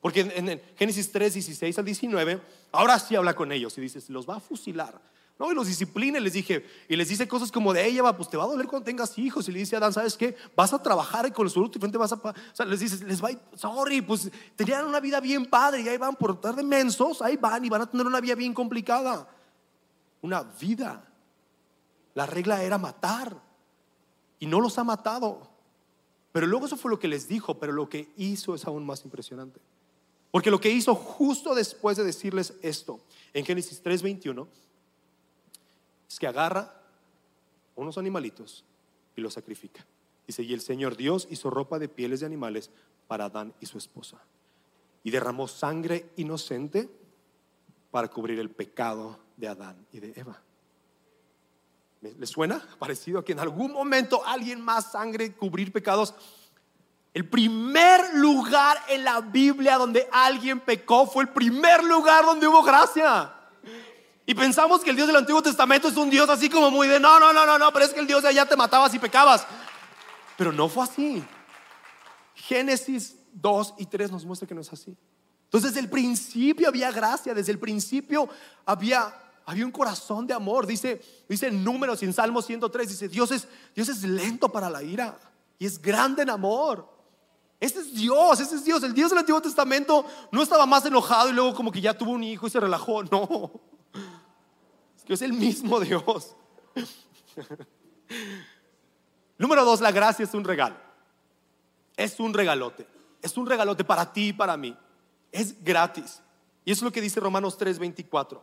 Porque 0.01 0.21
en, 0.21 0.61
Génesis 0.77 1.11
3, 1.11 1.33
16 1.33 1.79
al 1.79 1.85
19, 1.85 2.41
ahora 2.73 2.99
sí 2.99 3.17
habla 3.17 3.35
con 3.35 3.51
ellos 3.53 3.77
y 3.79 3.81
dice, 3.81 4.01
los 4.09 4.29
va 4.29 4.37
a 4.37 4.41
fusilar. 4.41 5.01
No, 5.39 5.51
y 5.51 5.55
los 5.55 5.67
disciplina, 5.67 6.21
les 6.21 6.35
dije, 6.35 6.65
y 6.89 6.95
les 6.95 7.09
dice 7.09 7.27
cosas 7.27 7.51
como 7.51 7.73
de 7.73 7.85
ella, 7.85 8.17
pues 8.17 8.29
te 8.29 8.37
va 8.37 8.45
a 8.45 8.47
doler 8.47 8.69
cuando 8.69 8.85
tengas 8.85 9.19
hijos. 9.19 9.49
Y 9.49 9.53
le 9.53 9.59
dice 9.59 9.75
a 9.75 9.79
Adán, 9.79 9.93
¿sabes 9.93 10.17
qué? 10.17 10.37
Vas 10.55 10.73
a 10.73 10.81
trabajar 10.81 11.27
y 11.27 11.33
con 11.33 11.47
el 11.47 11.51
sudor 11.51 11.71
de 11.73 11.81
frente 11.81 11.99
vas 11.99 12.13
a. 12.13 12.17
O 12.17 12.35
sea, 12.53 12.65
les 12.67 12.79
dice, 12.79 13.05
les 13.05 13.23
va 13.23 13.31
sorry, 13.57 14.01
pues 14.01 14.31
tenían 14.55 14.85
una 14.87 15.01
vida 15.01 15.19
bien 15.21 15.47
padre 15.47 15.83
y 15.83 15.89
ahí 15.89 15.97
van 15.97 16.15
por 16.15 16.33
estar 16.33 16.55
de 16.55 16.63
mensos, 16.63 17.21
ahí 17.21 17.37
van 17.37 17.65
y 17.65 17.69
van 17.69 17.83
a 17.83 17.91
tener 17.91 18.07
una 18.07 18.21
vida 18.21 18.37
bien 18.37 18.55
complicada. 18.55 19.29
Una 20.23 20.43
vida. 20.43 21.05
La 22.15 22.27
regla 22.27 22.63
era 22.63 22.79
matar. 22.79 23.37
Y 24.39 24.47
no 24.47 24.61
los 24.61 24.79
ha 24.79 24.85
matado. 24.85 25.51
Pero 26.31 26.47
luego 26.47 26.67
eso 26.67 26.77
fue 26.77 26.93
lo 26.93 26.99
que 26.99 27.09
les 27.09 27.27
dijo, 27.27 27.59
pero 27.59 27.73
lo 27.73 27.89
que 27.89 28.13
hizo 28.17 28.55
es 28.55 28.65
aún 28.67 28.87
más 28.87 29.05
impresionante. 29.05 29.61
Porque 30.31 30.51
lo 30.51 30.61
que 30.61 30.71
hizo 30.71 30.95
justo 30.95 31.55
después 31.55 31.97
de 31.97 32.05
decirles 32.05 32.55
esto, 32.61 33.01
en 33.33 33.45
Génesis 33.45 33.81
3:21, 33.83 34.49
es 36.15 36.21
que 36.21 36.29
agarra 36.29 36.73
unos 37.75 37.99
animalitos 37.99 38.65
y 39.17 39.21
los 39.21 39.35
sacrifica. 39.35 39.85
Dice, 40.29 40.45
y 40.45 40.55
el 40.55 40.61
Señor 40.61 40.97
Dios 40.97 41.27
hizo 41.29 41.51
ropa 41.51 41.81
de 41.81 41.89
pieles 41.89 42.21
de 42.21 42.27
animales 42.27 42.71
para 43.09 43.25
Adán 43.25 43.53
y 43.59 43.67
su 43.67 43.79
esposa. 43.79 44.19
Y 45.03 45.11
derramó 45.11 45.49
sangre 45.49 46.09
inocente 46.15 46.89
para 47.91 48.07
cubrir 48.07 48.39
el 48.39 48.49
pecado 48.49 49.19
de 49.37 49.49
Adán 49.49 49.87
y 49.91 49.99
de 49.99 50.13
Eva. 50.15 50.41
¿Les 52.01 52.31
suena 52.31 52.65
parecido 52.79 53.19
a 53.19 53.25
que 53.25 53.33
en 53.33 53.41
algún 53.41 53.73
momento 53.73 54.25
alguien 54.25 54.61
más 54.61 54.93
sangre 54.93 55.33
cubrir 55.33 55.73
pecados? 55.73 56.15
El 57.13 57.29
primer 57.29 58.15
lugar 58.15 58.79
en 58.89 59.03
la 59.03 59.21
Biblia 59.21 59.79
donde 59.79 60.09
alguien 60.13 60.61
pecó 60.61 61.09
fue 61.09 61.25
el 61.25 61.31
primer 61.31 61.83
lugar 61.83 62.25
donde 62.25 62.47
hubo 62.47 62.63
gracia. 62.63 63.34
Y 64.27 64.35
pensamos 64.35 64.83
que 64.83 64.91
el 64.91 64.97
Dios 64.97 65.07
del 65.07 65.17
Antiguo 65.17 65.43
Testamento 65.43 65.89
es 65.89 65.97
un 65.97 66.09
Dios 66.09 66.29
así 66.31 66.49
como 66.49 66.71
muy 66.71 66.89
de, 66.89 66.99
no, 66.99 67.21
no, 67.21 67.33
no, 67.33 67.45
no, 67.45 67.59
no, 67.59 67.73
pero 67.73 67.85
es 67.85 67.93
que 67.93 68.01
el 68.01 68.07
Dios 68.07 68.23
de 68.23 68.31
allá 68.31 68.47
te 68.47 68.57
matabas 68.57 68.95
y 68.95 68.99
pecabas. 68.99 69.47
Pero 70.37 70.51
no 70.51 70.69
fue 70.69 70.85
así. 70.85 71.23
Génesis 72.35 73.17
2 73.35 73.75
y 73.79 73.87
3 73.87 74.11
nos 74.11 74.25
muestra 74.25 74.49
que 74.49 74.55
no 74.55 74.63
es 74.63 74.73
así. 74.73 74.97
Entonces 75.45 75.71
desde 75.71 75.81
el 75.81 75.91
principio 75.91 76.69
había 76.69 76.91
gracia, 76.91 77.35
desde 77.35 77.53
el 77.53 77.59
principio 77.59 78.29
había, 78.65 79.15
había 79.45 79.67
un 79.67 79.71
corazón 79.71 80.27
de 80.27 80.35
amor. 80.35 80.67
Dice, 80.67 81.03
dice 81.29 81.49
en 81.49 81.63
números 81.63 82.03
y 82.03 82.07
en 82.07 82.13
Salmo 82.13 82.41
103, 82.41 82.89
dice, 82.89 83.09
Dios 83.09 83.31
es, 83.31 83.47
Dios 83.75 83.89
es 83.89 84.03
lento 84.03 84.51
para 84.51 84.71
la 84.71 84.83
ira 84.83 85.17
y 85.59 85.67
es 85.67 85.81
grande 85.81 86.23
en 86.23 86.31
amor. 86.31 86.89
Este 87.61 87.81
es 87.81 87.95
Dios, 87.95 88.41
ese 88.41 88.57
es 88.57 88.65
Dios. 88.65 88.83
El 88.83 88.95
Dios 88.95 89.11
del 89.11 89.19
Antiguo 89.19 89.41
Testamento 89.41 90.05
no 90.33 90.43
estaba 90.43 90.67
más 90.67 90.85
enojado 90.87 91.29
y 91.29 91.33
luego 91.33 91.55
como 91.55 91.71
que 91.71 91.81
ya 91.81 91.97
tuvo 91.97 92.13
un 92.13 92.25
hijo 92.25 92.47
y 92.47 92.51
se 92.51 92.61
relajó. 92.61 93.03
No. 93.11 93.74
Que 95.07 95.15
es 95.15 95.23
el 95.23 95.33
mismo 95.33 95.81
Dios. 95.81 96.35
Número 99.39 99.65
dos, 99.65 99.81
la 99.81 99.93
gracia 99.93 100.25
es 100.25 100.35
un 100.35 100.45
regalo. 100.45 100.77
Es 101.97 102.19
un 102.21 102.33
regalote. 102.33 102.87
Es 103.21 103.37
un 103.37 103.47
regalote 103.47 103.85
para 103.85 104.13
ti 104.13 104.29
y 104.29 104.33
para 104.33 104.57
mí. 104.57 104.77
Es 105.31 105.63
gratis. 105.63 106.23
Y 106.65 106.73
eso 106.73 106.81
es 106.81 106.83
lo 106.85 106.93
que 106.93 107.01
dice 107.01 107.21
Romanos 107.21 107.59
3:24. 107.59 108.41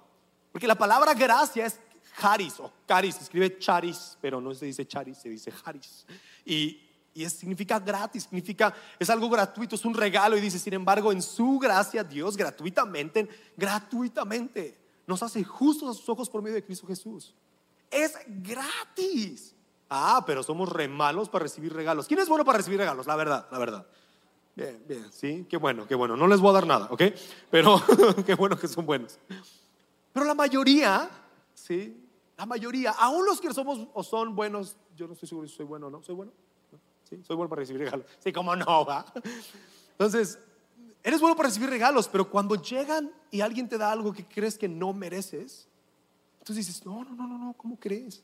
Porque 0.51 0.67
la 0.67 0.75
palabra 0.75 1.13
gracia 1.13 1.65
es 1.65 1.79
charis 2.19 2.59
o 2.59 2.71
caris, 2.85 3.15
se 3.15 3.23
escribe 3.23 3.57
charis, 3.57 4.17
pero 4.21 4.41
no 4.41 4.53
se 4.53 4.65
dice 4.65 4.85
charis, 4.85 5.17
se 5.17 5.29
dice 5.29 5.51
charis. 5.63 6.05
Y, 6.45 6.81
y 7.13 7.27
significa 7.29 7.79
gratis, 7.79 8.23
significa, 8.23 8.73
es 8.99 9.09
algo 9.09 9.29
gratuito, 9.29 9.75
es 9.75 9.85
un 9.85 9.93
regalo. 9.93 10.37
Y 10.37 10.41
dice, 10.41 10.59
sin 10.59 10.73
embargo, 10.73 11.11
en 11.11 11.21
su 11.21 11.57
gracia, 11.57 12.03
Dios 12.03 12.35
gratuitamente, 12.35 13.27
gratuitamente 13.55 14.80
nos 15.07 15.23
hace 15.23 15.43
justos 15.43 15.89
a 15.89 15.93
sus 15.93 16.07
ojos 16.09 16.29
por 16.29 16.41
medio 16.41 16.55
de 16.55 16.63
Cristo 16.63 16.87
Jesús. 16.87 17.33
Es 17.89 18.13
gratis. 18.27 19.55
Ah, 19.89 20.23
pero 20.25 20.41
somos 20.41 20.69
re 20.69 20.87
malos 20.87 21.27
para 21.27 21.43
recibir 21.43 21.73
regalos. 21.73 22.07
¿Quién 22.07 22.19
es 22.19 22.29
bueno 22.29 22.45
para 22.45 22.59
recibir 22.59 22.79
regalos? 22.79 23.07
La 23.07 23.15
verdad, 23.15 23.47
la 23.51 23.59
verdad. 23.59 23.85
Bien, 24.55 24.83
bien, 24.87 25.11
sí, 25.11 25.45
qué 25.49 25.57
bueno, 25.57 25.87
qué 25.87 25.95
bueno. 25.95 26.15
No 26.15 26.27
les 26.27 26.39
voy 26.39 26.49
a 26.51 26.53
dar 26.53 26.67
nada, 26.67 26.87
¿ok? 26.91 27.03
Pero 27.49 27.81
qué 28.25 28.35
bueno 28.35 28.57
que 28.57 28.67
son 28.67 28.85
buenos. 28.85 29.19
Pero 30.13 30.25
la 30.25 30.33
mayoría, 30.33 31.09
sí, 31.53 32.07
la 32.37 32.45
mayoría, 32.45 32.91
aún 32.91 33.25
los 33.25 33.39
que 33.39 33.53
somos 33.53 33.87
o 33.93 34.03
son 34.03 34.35
buenos, 34.35 34.75
yo 34.95 35.07
no 35.07 35.13
estoy 35.13 35.29
seguro 35.29 35.47
si 35.47 35.55
soy 35.55 35.65
bueno 35.65 35.87
o 35.87 35.89
no, 35.89 36.03
¿soy 36.03 36.15
bueno? 36.15 36.31
Sí, 37.03 37.21
soy 37.23 37.35
bueno 37.35 37.49
para 37.49 37.59
recibir 37.59 37.81
regalos. 37.81 38.05
Sí, 38.19 38.31
cómo 38.31 38.55
no, 38.55 38.85
va. 38.85 39.05
Entonces, 39.91 40.39
Eres 41.03 41.19
bueno 41.19 41.35
para 41.35 41.49
recibir 41.49 41.69
regalos, 41.69 42.07
pero 42.07 42.29
cuando 42.29 42.55
llegan 42.55 43.11
y 43.31 43.41
alguien 43.41 43.67
te 43.67 43.77
da 43.77 43.91
algo 43.91 44.13
que 44.13 44.25
crees 44.25 44.57
que 44.57 44.67
no 44.67 44.93
mereces, 44.93 45.67
entonces 46.39 46.67
dices, 46.67 46.85
no, 46.85 47.03
no, 47.03 47.15
no, 47.15 47.27
no, 47.27 47.37
no, 47.37 47.53
¿cómo 47.53 47.79
crees? 47.79 48.23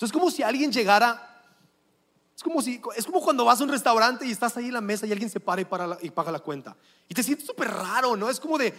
es 0.00 0.10
como 0.10 0.30
si 0.30 0.42
alguien 0.42 0.72
llegara, 0.72 1.44
es 2.34 2.42
como, 2.42 2.60
si, 2.60 2.80
es 2.96 3.06
como 3.06 3.20
cuando 3.20 3.44
vas 3.44 3.60
a 3.60 3.64
un 3.64 3.70
restaurante 3.70 4.26
y 4.26 4.30
estás 4.32 4.56
ahí 4.56 4.66
en 4.66 4.72
la 4.72 4.80
mesa 4.80 5.06
y 5.06 5.12
alguien 5.12 5.30
se 5.30 5.38
para 5.38 5.68
para 5.68 5.96
y 6.02 6.10
paga 6.10 6.32
la 6.32 6.40
cuenta. 6.40 6.76
Y 7.08 7.14
te 7.14 7.22
sientes 7.22 7.46
súper 7.46 7.68
raro, 7.68 8.16
¿no? 8.16 8.28
Es 8.28 8.40
como 8.40 8.58
de, 8.58 8.74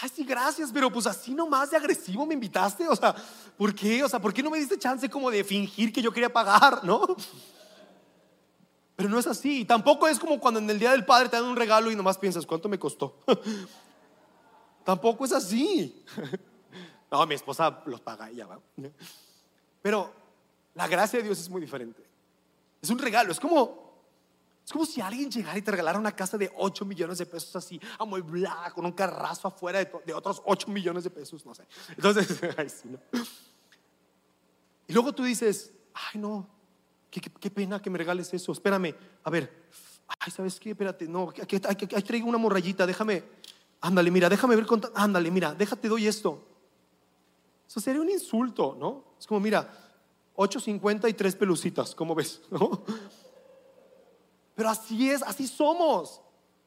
ay, 0.00 0.08
sí, 0.12 0.24
gracias, 0.24 0.70
pero 0.72 0.90
pues 0.90 1.06
así 1.06 1.32
nomás 1.32 1.70
de 1.70 1.76
agresivo 1.76 2.26
me 2.26 2.34
invitaste. 2.34 2.88
O 2.88 2.96
sea, 2.96 3.14
¿por 3.56 3.74
qué? 3.74 4.02
O 4.02 4.08
sea, 4.08 4.18
¿por 4.18 4.32
qué 4.32 4.42
no 4.42 4.50
me 4.50 4.58
diste 4.58 4.78
chance 4.78 5.08
como 5.08 5.30
de 5.30 5.44
fingir 5.44 5.92
que 5.92 6.02
yo 6.02 6.10
quería 6.10 6.32
pagar, 6.32 6.82
¿no? 6.82 7.06
Pero 8.98 9.08
no 9.08 9.20
es 9.20 9.28
así. 9.28 9.64
Tampoco 9.64 10.08
es 10.08 10.18
como 10.18 10.40
cuando 10.40 10.58
en 10.58 10.68
el 10.68 10.76
Día 10.76 10.90
del 10.90 11.04
Padre 11.04 11.28
te 11.28 11.36
dan 11.36 11.44
un 11.44 11.54
regalo 11.54 11.88
y 11.88 11.94
nomás 11.94 12.18
piensas, 12.18 12.44
¿cuánto 12.44 12.68
me 12.68 12.80
costó? 12.80 13.20
Tampoco 14.84 15.24
es 15.24 15.32
así. 15.32 16.04
No, 17.10 17.24
mi 17.24 17.34
esposa 17.34 17.82
los 17.86 18.02
paga 18.02 18.28
ella, 18.28 18.44
va. 18.44 18.60
Pero 19.80 20.12
la 20.74 20.86
gracia 20.86 21.18
de 21.18 21.24
Dios 21.24 21.40
es 21.40 21.48
muy 21.48 21.58
diferente. 21.58 22.04
Es 22.82 22.90
un 22.90 22.98
regalo, 22.98 23.32
es 23.32 23.40
como 23.40 23.88
es 24.62 24.70
como 24.70 24.84
si 24.84 25.00
alguien 25.00 25.30
llegara 25.30 25.56
y 25.56 25.62
te 25.62 25.70
regalara 25.70 25.98
una 25.98 26.12
casa 26.12 26.36
de 26.36 26.52
8 26.54 26.84
millones 26.84 27.16
de 27.16 27.24
pesos 27.24 27.56
así, 27.56 27.80
amueblada, 27.98 28.70
con 28.72 28.84
un 28.84 28.92
carrazo 28.92 29.48
afuera 29.48 29.82
de, 29.82 30.12
otros 30.12 30.42
8 30.44 30.68
millones 30.68 31.04
de 31.04 31.08
pesos, 31.08 31.46
no 31.46 31.54
sé. 31.54 31.66
Entonces, 31.96 32.38
Y 34.86 34.92
luego 34.92 35.14
tú 35.14 35.22
dices, 35.22 35.72
ay 35.94 36.20
no, 36.20 36.46
Qué, 37.10 37.50
pena 37.50 37.80
que 37.80 37.90
me 37.90 37.98
regales 37.98 38.32
eso. 38.34 38.52
Espérame, 38.52 38.94
a 39.24 39.30
ver. 39.30 39.68
Ay, 40.18 40.30
¿sabes 40.30 40.58
qué? 40.60 40.70
Espérate, 40.70 41.06
no, 41.06 41.32
aquí, 41.40 41.58
traigo 41.58 42.28
una 42.28 42.38
morrayita, 42.38 42.86
déjame. 42.86 43.24
Ándale, 43.80 44.10
mira, 44.10 44.28
déjame 44.28 44.56
ver 44.56 44.66
con. 44.66 44.82
Ándale, 44.94 45.30
mira, 45.30 45.54
déjate, 45.54 45.88
doy 45.88 46.06
esto. 46.06 46.44
Eso 47.66 47.80
sería 47.80 48.00
un 48.00 48.10
insulto, 48.10 48.76
¿no? 48.78 49.04
Es 49.18 49.26
como, 49.26 49.40
mira, 49.40 49.70
8.50 50.36 51.08
y 51.10 51.14
tres 51.14 51.34
pelucitas, 51.34 51.94
¿cómo 51.94 52.14
ves? 52.14 52.40
¿No? 52.50 52.82
Pero 54.54 54.70
así 54.70 55.10
es, 55.10 55.22
así 55.22 55.46
somos. 55.46 56.20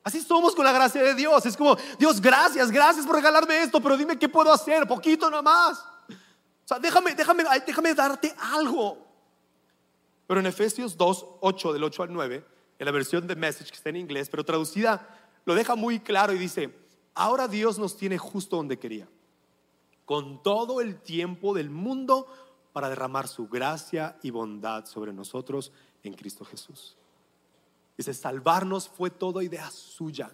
Así 0.03 0.21
somos 0.21 0.55
con 0.55 0.65
la 0.65 0.71
gracia 0.71 1.03
de 1.03 1.13
Dios. 1.13 1.45
Es 1.45 1.55
como, 1.55 1.75
Dios, 1.99 2.19
gracias, 2.19 2.71
gracias 2.71 3.05
por 3.05 3.15
regalarme 3.15 3.61
esto, 3.61 3.81
pero 3.81 3.97
dime 3.97 4.17
qué 4.17 4.29
puedo 4.29 4.51
hacer, 4.51 4.87
poquito 4.87 5.29
nomás. 5.29 5.79
O 6.09 6.67
sea, 6.67 6.79
déjame, 6.79 7.13
déjame, 7.13 7.43
déjame 7.65 7.93
darte 7.93 8.33
algo. 8.53 9.10
Pero 10.31 10.39
en 10.39 10.47
Efesios 10.47 10.95
2, 10.95 11.25
8, 11.41 11.73
del 11.73 11.83
8 11.83 12.03
al 12.03 12.13
9, 12.13 12.45
en 12.79 12.85
la 12.85 12.91
versión 12.93 13.27
de 13.27 13.35
Message 13.35 13.69
que 13.69 13.75
está 13.75 13.89
en 13.89 13.97
inglés, 13.97 14.29
pero 14.29 14.45
traducida, 14.45 15.29
lo 15.43 15.53
deja 15.53 15.75
muy 15.75 15.99
claro 15.99 16.31
y 16.31 16.37
dice, 16.37 16.73
ahora 17.13 17.49
Dios 17.49 17.77
nos 17.77 17.97
tiene 17.97 18.17
justo 18.17 18.55
donde 18.55 18.79
quería, 18.79 19.09
con 20.05 20.41
todo 20.41 20.79
el 20.79 21.01
tiempo 21.01 21.53
del 21.53 21.69
mundo 21.69 22.27
para 22.71 22.87
derramar 22.87 23.27
su 23.27 23.49
gracia 23.49 24.17
y 24.23 24.29
bondad 24.29 24.85
sobre 24.85 25.11
nosotros 25.11 25.73
en 26.01 26.13
Cristo 26.13 26.45
Jesús. 26.45 26.95
Dice, 27.97 28.13
salvarnos 28.13 28.87
fue 28.87 29.09
todo 29.09 29.41
idea 29.41 29.69
suya. 29.69 30.31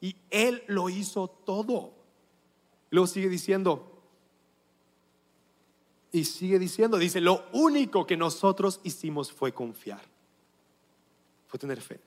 Y 0.00 0.16
Él 0.30 0.64
lo 0.66 0.88
hizo 0.88 1.28
todo. 1.28 1.92
luego 2.88 3.06
sigue 3.06 3.28
diciendo, 3.28 3.95
y 6.16 6.24
sigue 6.24 6.58
diciendo, 6.58 6.98
dice, 6.98 7.20
lo 7.20 7.44
único 7.52 8.06
que 8.06 8.16
nosotros 8.16 8.80
hicimos 8.82 9.32
fue 9.32 9.52
confiar. 9.52 10.00
Fue 11.46 11.58
tener 11.58 11.80
fe. 11.80 12.00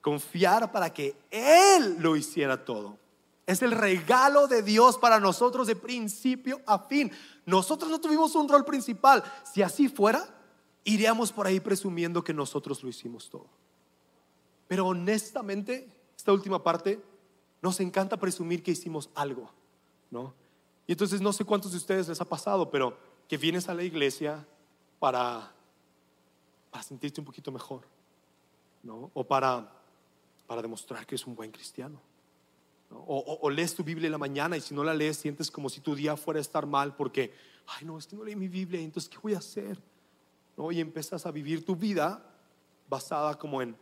Confiar 0.00 0.70
para 0.72 0.92
que 0.92 1.16
Él 1.30 1.96
lo 1.98 2.16
hiciera 2.16 2.64
todo. 2.64 2.96
Es 3.46 3.62
el 3.62 3.72
regalo 3.72 4.46
de 4.46 4.62
Dios 4.62 4.96
para 4.96 5.18
nosotros 5.18 5.66
de 5.66 5.74
principio 5.74 6.60
a 6.66 6.78
fin. 6.78 7.10
Nosotros 7.44 7.90
no 7.90 8.00
tuvimos 8.00 8.34
un 8.36 8.48
rol 8.48 8.64
principal. 8.64 9.24
Si 9.44 9.62
así 9.62 9.88
fuera, 9.88 10.24
iríamos 10.84 11.32
por 11.32 11.46
ahí 11.46 11.58
presumiendo 11.58 12.22
que 12.22 12.32
nosotros 12.32 12.82
lo 12.82 12.88
hicimos 12.88 13.28
todo. 13.28 13.48
Pero 14.68 14.86
honestamente, 14.86 15.88
esta 16.16 16.32
última 16.32 16.62
parte, 16.62 17.02
nos 17.60 17.80
encanta 17.80 18.16
presumir 18.16 18.62
que 18.62 18.70
hicimos 18.70 19.10
algo, 19.14 19.50
¿no? 20.10 20.32
Y 20.86 20.92
entonces 20.92 21.20
no 21.20 21.32
sé 21.32 21.44
cuántos 21.44 21.72
de 21.72 21.78
ustedes 21.78 22.08
les 22.08 22.20
ha 22.20 22.24
pasado, 22.24 22.70
pero 22.70 23.09
que 23.30 23.36
vienes 23.36 23.68
a 23.68 23.74
la 23.74 23.84
iglesia 23.84 24.44
para, 24.98 25.52
para 26.68 26.82
sentirte 26.82 27.20
un 27.20 27.24
poquito 27.24 27.52
mejor, 27.52 27.82
¿no? 28.82 29.12
O 29.14 29.22
para, 29.22 29.70
para 30.48 30.60
demostrar 30.60 31.06
que 31.06 31.14
es 31.14 31.24
un 31.28 31.36
buen 31.36 31.52
cristiano. 31.52 32.00
O, 33.06 33.48
lees 33.48 33.76
tu 33.76 33.84
Biblia 33.84 34.06
en 34.06 34.12
la 34.12 34.18
mañana 34.18 34.56
y 34.56 34.60
si 34.60 34.74
no 34.74 34.82
la 34.82 34.94
lees 34.94 35.16
sientes 35.16 35.48
como 35.48 35.68
si 35.68 35.80
tu 35.80 35.94
día 35.94 36.16
fuera 36.16 36.38
a 36.38 36.40
estar 36.40 36.66
mal 36.66 36.96
porque, 36.96 37.32
ay 37.68 37.84
no, 37.84 37.98
es 37.98 38.08
que 38.08 38.16
no 38.16 38.24
leí 38.24 38.34
mi 38.34 38.48
Biblia, 38.48 38.80
entonces 38.80 39.08
¿qué 39.08 39.18
voy 39.22 39.34
a 39.34 39.38
hacer? 39.38 39.80
¿No? 40.56 40.72
Y 40.72 40.80
empiezas 40.80 41.24
a 41.24 41.30
vivir 41.30 41.64
tu 41.64 41.76
vida 41.76 42.34
basada 42.88 43.38
como 43.38 43.62
en, 43.62 43.76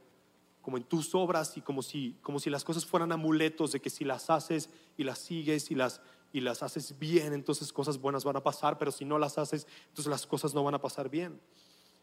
como 0.61 0.77
en 0.77 0.85
tus 0.85 1.15
obras 1.15 1.57
y 1.57 1.63
como 1.63 1.81
si, 1.81 2.19
como 2.21 2.39
si 2.39 2.51
las 2.51 2.65
cosas 2.65 2.85
fueran 2.85 3.13
amuletos 3.13 3.73
de 3.73 3.81
que 3.81 3.89
si 3.89 4.05
las 4.05 4.29
haces 4.29 4.69
y 4.99 5.05
las 5.05 5.21
sigues 5.21 5.71
y 5.71 5.75
las, 5.75 6.03
y 6.33 6.41
las 6.41 6.63
haces 6.63 6.99
bien, 6.99 7.33
entonces 7.33 7.73
cosas 7.73 7.99
buenas 7.99 8.25
van 8.25 8.37
a 8.37 8.43
pasar, 8.43 8.79
pero 8.79 8.91
si 8.93 9.05
no 9.05 9.19
las 9.19 9.39
haces, 9.39 9.67
entonces 9.89 10.11
las 10.11 10.27
cosas 10.27 10.55
no 10.55 10.63
van 10.63 10.75
a 10.75 10.81
pasar 10.81 11.09
bien. 11.09 11.41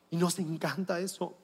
Y 0.10 0.18
nos 0.18 0.40
encanta 0.40 1.00
eso. 1.00 1.36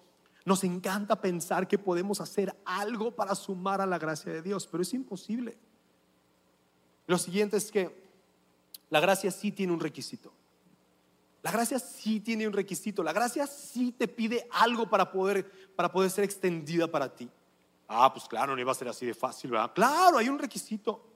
Nos 0.43 0.63
encanta 0.63 1.21
pensar 1.21 1.67
que 1.67 1.77
podemos 1.77 2.19
hacer 2.19 2.55
algo 2.65 3.11
para 3.15 3.35
sumar 3.35 3.79
a 3.81 3.85
la 3.85 3.99
gracia 3.99 4.31
de 4.31 4.41
Dios, 4.41 4.67
pero 4.67 4.81
es 4.81 4.93
imposible. 4.93 5.57
Lo 7.05 7.17
siguiente 7.17 7.57
es 7.57 7.71
que 7.71 8.01
la 8.89 8.99
gracia 8.99 9.29
sí 9.29 9.51
tiene 9.51 9.73
un 9.73 9.79
requisito. 9.79 10.33
La 11.43 11.51
gracia 11.51 11.79
sí 11.79 12.19
tiene 12.19 12.47
un 12.47 12.53
requisito. 12.53 13.03
La 13.03 13.13
gracia 13.13 13.45
sí 13.47 13.91
te 13.91 14.07
pide 14.07 14.47
algo 14.51 14.89
para 14.89 15.11
poder, 15.11 15.71
para 15.75 15.91
poder 15.91 16.09
ser 16.09 16.23
extendida 16.23 16.87
para 16.87 17.13
ti. 17.13 17.29
Ah, 17.87 18.11
pues 18.11 18.25
claro, 18.25 18.55
no 18.55 18.61
iba 18.61 18.71
a 18.71 18.75
ser 18.75 18.87
así 18.87 19.05
de 19.05 19.13
fácil, 19.13 19.51
¿verdad? 19.51 19.71
Claro, 19.73 20.17
hay 20.17 20.29
un 20.29 20.39
requisito. 20.39 21.10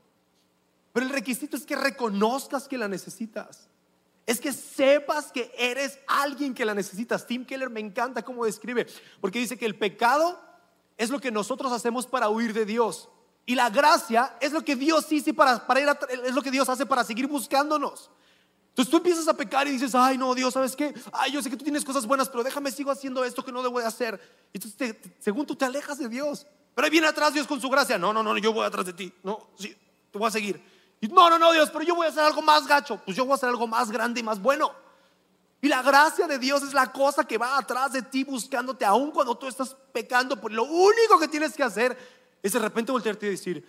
Pero 0.96 1.08
el 1.08 1.12
requisito 1.12 1.58
es 1.58 1.66
que 1.66 1.76
reconozcas 1.76 2.70
que 2.70 2.78
la 2.78 2.88
necesitas. 2.88 3.68
Es 4.26 4.40
que 4.40 4.54
sepas 4.54 5.30
que 5.30 5.52
eres 5.58 6.00
alguien 6.08 6.54
que 6.54 6.64
la 6.64 6.74
necesitas. 6.74 7.28
Tim 7.28 7.46
Keller 7.46 7.70
me 7.70 7.82
encanta 7.82 8.24
cómo 8.24 8.46
describe, 8.46 8.88
porque 9.20 9.40
dice 9.40 9.58
que 9.58 9.66
el 9.66 9.78
pecado 9.78 10.40
es 10.98 11.10
lo 11.10 11.20
que 11.20 11.32
nosotros 11.32 11.74
hacemos 11.74 12.08
para 12.08 12.30
huir 12.30 12.54
de 12.54 12.66
Dios. 12.66 13.10
Y 13.46 13.56
la 13.56 13.70
gracia 13.70 14.38
es 14.40 14.54
lo 14.54 14.64
que 14.64 14.78
Dios 14.78 15.12
hizo 15.12 15.34
para, 15.34 15.68
para 15.68 15.82
ir 15.82 15.90
es 16.24 16.34
lo 16.34 16.42
que 16.42 16.50
Dios 16.50 16.70
hace 16.70 16.86
para 16.86 17.04
seguir 17.04 17.28
buscándonos. 17.28 18.10
Entonces 18.70 18.90
tú 18.90 18.96
empiezas 18.96 19.28
a 19.28 19.36
pecar 19.36 19.68
y 19.68 19.72
dices, 19.72 19.94
ay 19.96 20.18
no, 20.18 20.34
Dios, 20.34 20.54
¿sabes 20.54 20.78
qué? 20.78 20.94
Ay, 21.12 21.34
yo 21.34 21.42
sé 21.42 21.50
que 21.50 21.58
tú 21.58 21.66
tienes 21.66 21.84
cosas 21.84 22.06
buenas, 22.06 22.30
pero 22.30 22.42
déjame 22.42 22.72
sigo 22.72 22.90
haciendo 22.90 23.26
esto 23.26 23.44
que 23.44 23.52
no 23.52 23.62
debo 23.62 23.82
de 23.82 23.86
hacer. 23.86 24.48
Entonces, 24.54 24.96
según 25.20 25.46
tú 25.46 25.58
te 25.58 25.66
alejas 25.66 25.98
de 25.98 26.08
Dios. 26.08 26.48
Pero 26.74 26.86
ahí 26.86 26.92
viene 26.92 27.08
atrás 27.08 27.34
Dios 27.34 27.48
con 27.48 27.60
su 27.60 27.70
gracia. 27.70 27.98
No, 27.98 28.14
no, 28.14 28.24
no, 28.24 28.38
yo 28.38 28.54
voy 28.54 28.66
atrás 28.66 28.86
de 28.86 28.94
ti. 28.94 29.12
No, 29.24 29.50
sí, 29.60 29.76
te 30.10 30.18
voy 30.18 30.30
a 30.30 30.32
seguir 30.32 30.75
no, 31.02 31.30
no, 31.30 31.38
no, 31.38 31.52
Dios, 31.52 31.70
pero 31.72 31.84
yo 31.84 31.96
voy 31.96 32.08
a 32.08 32.10
hacer 32.10 32.24
algo 32.24 32.42
más 32.42 32.68
gacho. 32.68 33.00
Pues 33.04 33.16
yo 33.16 33.26
voy 33.26 33.34
a 33.34 33.36
hacer 33.36 33.50
algo 33.50 33.68
más 33.68 33.92
grande 33.92 34.20
y 34.20 34.24
más 34.24 34.42
bueno. 34.42 34.74
Y 35.62 35.68
la 35.68 35.82
gracia 35.82 36.28
de 36.28 36.38
Dios 36.38 36.64
es 36.64 36.74
la 36.74 36.92
cosa 36.92 37.26
que 37.26 37.38
va 37.38 37.58
atrás 37.58 37.94
de 37.94 38.02
ti 38.02 38.24
buscándote, 38.24 38.86
aun 38.86 39.12
cuando 39.12 39.38
tú 39.38 39.48
estás 39.48 39.76
pecando. 39.92 40.40
Pues 40.40 40.54
lo 40.54 40.64
único 40.64 41.20
que 41.20 41.28
tienes 41.28 41.54
que 41.54 41.64
hacer 41.64 41.98
es 42.42 42.54
de 42.54 42.60
repente 42.60 42.92
voltearte 42.92 43.28
y 43.28 43.32
decir, 43.32 43.66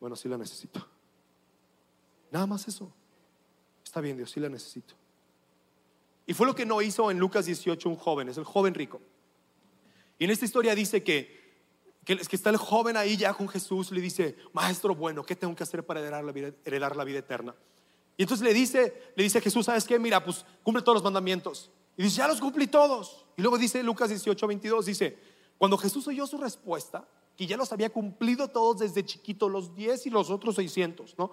bueno, 0.00 0.16
sí 0.16 0.28
la 0.28 0.38
necesito. 0.38 0.86
Nada 2.30 2.46
más 2.46 2.66
eso. 2.66 2.92
Está 3.84 4.00
bien, 4.00 4.16
Dios, 4.16 4.30
sí 4.30 4.40
la 4.40 4.48
necesito. 4.48 4.94
Y 6.26 6.34
fue 6.34 6.46
lo 6.46 6.54
que 6.54 6.66
no 6.66 6.82
hizo 6.82 7.10
en 7.10 7.18
Lucas 7.18 7.46
18 7.46 7.88
un 7.88 7.96
joven, 7.96 8.28
es 8.28 8.36
el 8.36 8.44
joven 8.44 8.74
rico. 8.74 9.00
Y 10.18 10.24
en 10.24 10.30
esta 10.30 10.44
historia 10.44 10.74
dice 10.74 11.04
que 11.04 11.45
que, 12.06 12.36
está 12.36 12.50
el 12.50 12.56
joven 12.56 12.96
ahí 12.96 13.16
ya 13.16 13.34
con 13.34 13.48
Jesús, 13.48 13.90
le 13.90 14.00
dice, 14.00 14.36
maestro 14.52 14.94
bueno, 14.94 15.24
¿qué 15.24 15.34
tengo 15.34 15.54
que 15.56 15.64
hacer 15.64 15.84
para 15.84 15.98
heredar 15.98 16.22
la 16.22 16.30
vida, 16.30 16.52
heredar 16.64 16.94
la 16.94 17.02
vida 17.02 17.18
eterna? 17.18 17.54
Y 18.16 18.22
entonces 18.22 18.46
le 18.46 18.54
dice, 18.54 19.12
le 19.16 19.24
dice 19.24 19.38
a 19.38 19.40
Jesús, 19.40 19.66
¿sabes 19.66 19.84
qué? 19.84 19.98
Mira, 19.98 20.24
pues 20.24 20.46
cumple 20.62 20.82
todos 20.82 20.94
los 20.94 21.02
mandamientos. 21.02 21.68
Y 21.96 22.04
dice, 22.04 22.18
ya 22.18 22.28
los 22.28 22.40
cumplí 22.40 22.68
todos. 22.68 23.26
Y 23.36 23.42
luego 23.42 23.58
dice 23.58 23.82
Lucas 23.82 24.08
18, 24.08 24.46
22, 24.46 24.86
dice, 24.86 25.18
cuando 25.58 25.76
Jesús 25.76 26.06
oyó 26.06 26.28
su 26.28 26.38
respuesta, 26.38 27.08
que 27.36 27.44
ya 27.44 27.56
los 27.56 27.72
había 27.72 27.90
cumplido 27.90 28.46
todos 28.48 28.78
desde 28.78 29.04
chiquito, 29.04 29.48
los 29.48 29.74
10 29.74 30.06
y 30.06 30.10
los 30.10 30.30
otros 30.30 30.54
600, 30.54 31.18
¿no? 31.18 31.32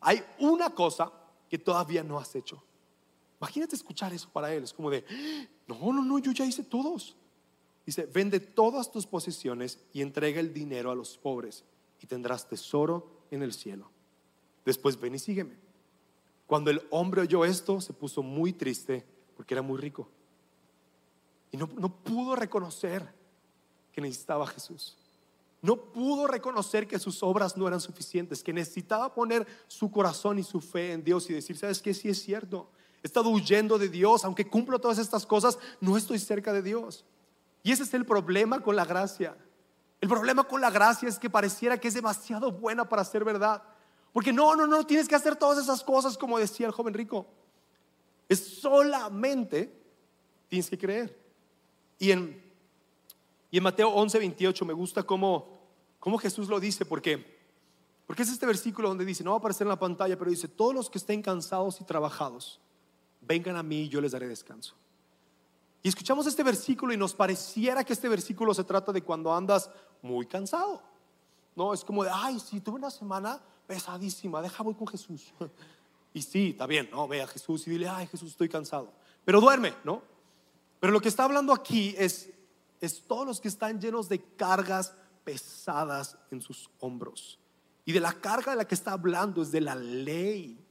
Hay 0.00 0.22
una 0.38 0.70
cosa 0.70 1.12
que 1.50 1.58
todavía 1.58 2.04
no 2.04 2.16
has 2.18 2.32
hecho. 2.36 2.62
Imagínate 3.40 3.74
escuchar 3.74 4.12
eso 4.12 4.30
para 4.32 4.54
él, 4.54 4.62
es 4.62 4.72
como 4.72 4.88
de, 4.88 5.04
no, 5.66 5.92
no, 5.92 6.02
no, 6.04 6.18
yo 6.20 6.30
ya 6.30 6.44
hice 6.44 6.62
todos. 6.62 7.16
Dice, 7.86 8.06
vende 8.06 8.40
todas 8.40 8.90
tus 8.90 9.06
posesiones 9.06 9.78
y 9.92 10.02
entrega 10.02 10.40
el 10.40 10.52
dinero 10.52 10.90
a 10.90 10.94
los 10.96 11.16
pobres 11.16 11.64
y 12.02 12.06
tendrás 12.06 12.48
tesoro 12.48 13.08
en 13.30 13.42
el 13.42 13.52
cielo. 13.52 13.90
Después 14.64 14.98
ven 14.98 15.14
y 15.14 15.20
sígueme. 15.20 15.56
Cuando 16.48 16.70
el 16.70 16.82
hombre 16.90 17.22
oyó 17.22 17.44
esto, 17.44 17.80
se 17.80 17.92
puso 17.92 18.24
muy 18.24 18.52
triste 18.52 19.06
porque 19.36 19.54
era 19.54 19.62
muy 19.62 19.78
rico. 19.78 20.08
Y 21.52 21.56
no, 21.56 21.70
no 21.78 21.88
pudo 21.88 22.34
reconocer 22.34 23.08
que 23.92 24.00
necesitaba 24.00 24.44
a 24.44 24.48
Jesús. 24.48 24.96
No 25.62 25.76
pudo 25.76 26.26
reconocer 26.26 26.86
que 26.86 26.98
sus 26.98 27.22
obras 27.22 27.56
no 27.56 27.66
eran 27.66 27.80
suficientes, 27.80 28.42
que 28.42 28.52
necesitaba 28.52 29.14
poner 29.14 29.46
su 29.68 29.90
corazón 29.90 30.38
y 30.38 30.42
su 30.42 30.60
fe 30.60 30.92
en 30.92 31.04
Dios 31.04 31.30
y 31.30 31.34
decir, 31.34 31.56
¿sabes 31.56 31.80
qué? 31.80 31.94
Sí 31.94 32.08
es 32.08 32.20
cierto. 32.20 32.68
He 33.02 33.06
estado 33.06 33.30
huyendo 33.30 33.78
de 33.78 33.88
Dios, 33.88 34.24
aunque 34.24 34.48
cumplo 34.48 34.80
todas 34.80 34.98
estas 34.98 35.24
cosas, 35.24 35.58
no 35.80 35.96
estoy 35.96 36.18
cerca 36.18 36.52
de 36.52 36.62
Dios. 36.62 37.04
Y 37.66 37.72
ese 37.72 37.82
es 37.82 37.92
el 37.94 38.06
problema 38.06 38.60
con 38.60 38.76
la 38.76 38.84
gracia. 38.84 39.36
El 40.00 40.08
problema 40.08 40.44
con 40.44 40.60
la 40.60 40.70
gracia 40.70 41.08
es 41.08 41.18
que 41.18 41.28
pareciera 41.28 41.76
que 41.80 41.88
es 41.88 41.94
demasiado 41.94 42.52
buena 42.52 42.88
para 42.88 43.04
ser 43.04 43.24
verdad. 43.24 43.60
Porque 44.12 44.32
no, 44.32 44.54
no, 44.54 44.68
no, 44.68 44.86
tienes 44.86 45.08
que 45.08 45.16
hacer 45.16 45.34
todas 45.34 45.58
esas 45.58 45.82
cosas 45.82 46.16
como 46.16 46.38
decía 46.38 46.68
el 46.68 46.72
joven 46.72 46.94
rico. 46.94 47.26
Es 48.28 48.60
solamente 48.60 49.76
tienes 50.46 50.70
que 50.70 50.78
creer. 50.78 51.18
Y 51.98 52.12
en, 52.12 52.40
y 53.50 53.56
en 53.56 53.64
Mateo 53.64 53.88
11, 53.88 54.16
28 54.16 54.64
me 54.64 54.72
gusta 54.72 55.02
cómo, 55.02 55.58
cómo 55.98 56.18
Jesús 56.18 56.48
lo 56.48 56.60
dice, 56.60 56.86
porque, 56.86 57.36
porque 58.06 58.22
es 58.22 58.28
este 58.28 58.46
versículo 58.46 58.90
donde 58.90 59.04
dice, 59.04 59.24
no 59.24 59.30
va 59.30 59.38
a 59.38 59.40
aparecer 59.40 59.64
en 59.64 59.70
la 59.70 59.78
pantalla, 59.80 60.16
pero 60.16 60.30
dice, 60.30 60.46
todos 60.46 60.72
los 60.72 60.88
que 60.88 60.98
estén 60.98 61.20
cansados 61.20 61.80
y 61.80 61.84
trabajados, 61.84 62.60
vengan 63.22 63.56
a 63.56 63.64
mí 63.64 63.80
y 63.80 63.88
yo 63.88 64.00
les 64.00 64.12
daré 64.12 64.28
descanso. 64.28 64.76
Y 65.86 65.88
escuchamos 65.88 66.26
este 66.26 66.42
versículo 66.42 66.92
y 66.92 66.96
nos 66.96 67.14
pareciera 67.14 67.84
que 67.84 67.92
este 67.92 68.08
versículo 68.08 68.52
se 68.52 68.64
trata 68.64 68.92
de 68.92 69.02
cuando 69.02 69.32
andas 69.32 69.70
muy 70.02 70.26
cansado. 70.26 70.82
No, 71.54 71.72
es 71.72 71.84
como 71.84 72.02
de, 72.02 72.10
ay, 72.12 72.40
sí, 72.40 72.60
tuve 72.60 72.74
una 72.74 72.90
semana 72.90 73.40
pesadísima, 73.68 74.42
deja 74.42 74.64
voy 74.64 74.74
con 74.74 74.88
Jesús. 74.88 75.32
Y 76.12 76.22
sí, 76.22 76.50
está 76.50 76.66
bien, 76.66 76.88
¿no? 76.90 77.06
Ve 77.06 77.22
a 77.22 77.28
Jesús 77.28 77.68
y 77.68 77.70
dile, 77.70 77.88
ay, 77.88 78.08
Jesús, 78.08 78.30
estoy 78.30 78.48
cansado. 78.48 78.92
Pero 79.24 79.40
duerme, 79.40 79.74
¿no? 79.84 80.02
Pero 80.80 80.92
lo 80.92 81.00
que 81.00 81.08
está 81.08 81.22
hablando 81.22 81.52
aquí 81.52 81.94
es, 81.96 82.32
es 82.80 83.06
todos 83.06 83.24
los 83.24 83.40
que 83.40 83.46
están 83.46 83.80
llenos 83.80 84.08
de 84.08 84.20
cargas 84.34 84.92
pesadas 85.22 86.18
en 86.32 86.40
sus 86.40 86.68
hombros. 86.80 87.38
Y 87.84 87.92
de 87.92 88.00
la 88.00 88.12
carga 88.12 88.50
de 88.50 88.56
la 88.56 88.66
que 88.66 88.74
está 88.74 88.90
hablando 88.90 89.40
es 89.40 89.52
de 89.52 89.60
la 89.60 89.76
ley 89.76 90.65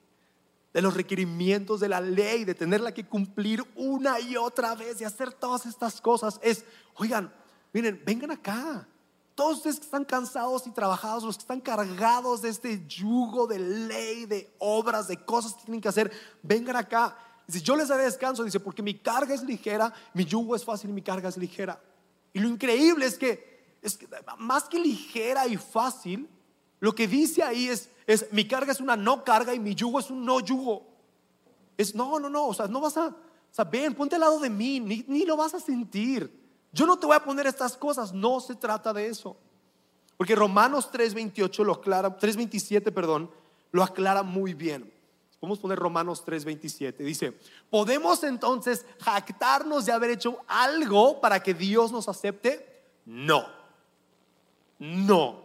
de 0.75 0.81
los 0.81 0.93
requerimientos 0.93 1.79
de 1.79 1.87
la 1.87 2.01
ley, 2.01 2.43
de 2.43 2.53
tenerla 2.53 2.93
que 2.93 3.05
cumplir 3.05 3.63
una 3.77 4.19
y 4.19 4.35
otra 4.35 4.75
vez, 4.75 4.99
de 4.99 5.05
hacer 5.05 5.31
todas 5.31 5.65
estas 5.65 6.01
cosas, 6.01 6.37
es, 6.43 6.65
oigan, 6.95 7.33
miren, 7.71 8.03
vengan 8.05 8.31
acá. 8.31 8.85
Todos 9.35 9.59
ustedes 9.59 9.77
que 9.77 9.85
están 9.85 10.03
cansados 10.03 10.67
y 10.67 10.71
trabajados, 10.71 11.23
los 11.23 11.37
que 11.37 11.43
están 11.43 11.61
cargados 11.61 12.41
de 12.41 12.49
este 12.49 12.85
yugo 12.89 13.47
de 13.47 13.57
ley, 13.57 14.25
de 14.25 14.53
obras, 14.59 15.07
de 15.07 15.15
cosas 15.15 15.53
que 15.53 15.63
tienen 15.63 15.79
que 15.79 15.87
hacer, 15.87 16.11
vengan 16.43 16.75
acá. 16.75 17.17
Dice, 17.47 17.61
yo 17.61 17.77
les 17.77 17.87
daré 17.87 18.03
descanso, 18.03 18.43
dice, 18.43 18.59
porque 18.59 18.83
mi 18.83 18.95
carga 18.95 19.33
es 19.33 19.43
ligera, 19.43 19.93
mi 20.13 20.25
yugo 20.25 20.57
es 20.57 20.65
fácil 20.65 20.89
mi 20.89 21.01
carga 21.01 21.29
es 21.29 21.37
ligera. 21.37 21.81
Y 22.33 22.39
lo 22.39 22.49
increíble 22.49 23.05
es 23.05 23.17
que, 23.17 23.77
es 23.81 23.95
que 23.95 24.09
más 24.39 24.65
que 24.65 24.77
ligera 24.77 25.47
y 25.47 25.55
fácil, 25.55 26.27
lo 26.81 26.93
que 26.93 27.07
dice 27.07 27.43
ahí 27.43 27.69
es, 27.69 27.87
es 28.07 28.31
mi 28.31 28.47
carga 28.47 28.71
es 28.71 28.79
una 28.79 28.95
no 28.95 29.23
carga 29.23 29.53
y 29.53 29.59
mi 29.59 29.75
yugo 29.75 29.99
es 29.99 30.09
un 30.09 30.25
no 30.25 30.39
yugo. 30.39 30.85
Es 31.77 31.95
no, 31.95 32.19
no, 32.19 32.29
no, 32.29 32.47
o 32.47 32.53
sea, 32.53 32.67
no 32.67 32.79
vas 32.79 32.97
a, 32.97 33.07
o 33.07 33.95
ponte 33.95 34.15
al 34.15 34.21
lado 34.21 34.39
de 34.39 34.49
mí, 34.49 34.79
ni, 34.79 35.03
ni 35.07 35.25
lo 35.25 35.35
vas 35.37 35.53
a 35.53 35.59
sentir. 35.59 36.31
yo 36.71 36.85
no 36.85 36.97
te 36.97 37.05
voy 37.05 37.15
a 37.15 37.23
poner 37.23 37.47
estas 37.47 37.77
cosas, 37.77 38.13
no 38.13 38.39
se 38.39 38.55
trata 38.55 38.93
de 38.93 39.07
eso. 39.07 39.37
Porque 40.17 40.35
Romanos 40.35 40.89
3:28 40.91 41.63
lo 41.63 41.73
aclara, 41.73 42.17
3:27, 42.17 42.91
perdón, 42.93 43.29
lo 43.71 43.83
aclara 43.83 44.23
muy 44.23 44.53
bien. 44.53 44.91
Vamos 45.41 45.59
a 45.59 45.61
poner 45.61 45.77
Romanos 45.77 46.23
3:27. 46.25 46.97
Dice, 47.03 47.37
¿podemos 47.69 48.23
entonces 48.23 48.85
jactarnos 48.99 49.85
de 49.85 49.91
haber 49.91 50.11
hecho 50.11 50.39
algo 50.47 51.19
para 51.19 51.43
que 51.43 51.53
Dios 51.53 51.91
nos 51.91 52.07
acepte? 52.07 52.83
No. 53.05 53.45
No. 54.79 55.44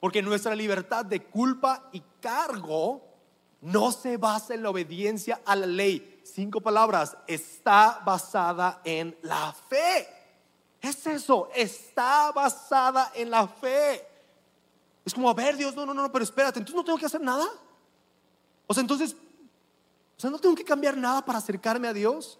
Porque 0.00 0.22
nuestra 0.22 0.54
libertad 0.54 1.04
de 1.04 1.24
culpa 1.24 1.88
y 1.92 2.02
cargo 2.20 3.02
no 3.60 3.90
se 3.90 4.16
basa 4.16 4.54
en 4.54 4.62
la 4.62 4.70
obediencia 4.70 5.40
a 5.44 5.56
la 5.56 5.66
ley. 5.66 6.20
Cinco 6.24 6.60
palabras, 6.60 7.16
está 7.26 8.00
basada 8.04 8.80
en 8.84 9.16
la 9.22 9.52
fe. 9.52 10.08
Es 10.80 11.06
eso, 11.06 11.48
está 11.54 12.30
basada 12.32 13.10
en 13.14 13.30
la 13.30 13.48
fe. 13.48 14.06
Es 15.04 15.14
como, 15.14 15.28
a 15.28 15.34
ver, 15.34 15.56
Dios, 15.56 15.74
no, 15.74 15.84
no, 15.84 15.94
no, 15.94 16.12
pero 16.12 16.22
espérate, 16.22 16.58
entonces 16.58 16.76
no 16.76 16.84
tengo 16.84 16.98
que 16.98 17.06
hacer 17.06 17.20
nada. 17.20 17.46
O 18.66 18.74
sea, 18.74 18.82
entonces, 18.82 19.16
o 20.16 20.20
sea, 20.20 20.30
no 20.30 20.38
tengo 20.38 20.54
que 20.54 20.64
cambiar 20.64 20.96
nada 20.96 21.24
para 21.24 21.38
acercarme 21.38 21.88
a 21.88 21.92
Dios. 21.92 22.38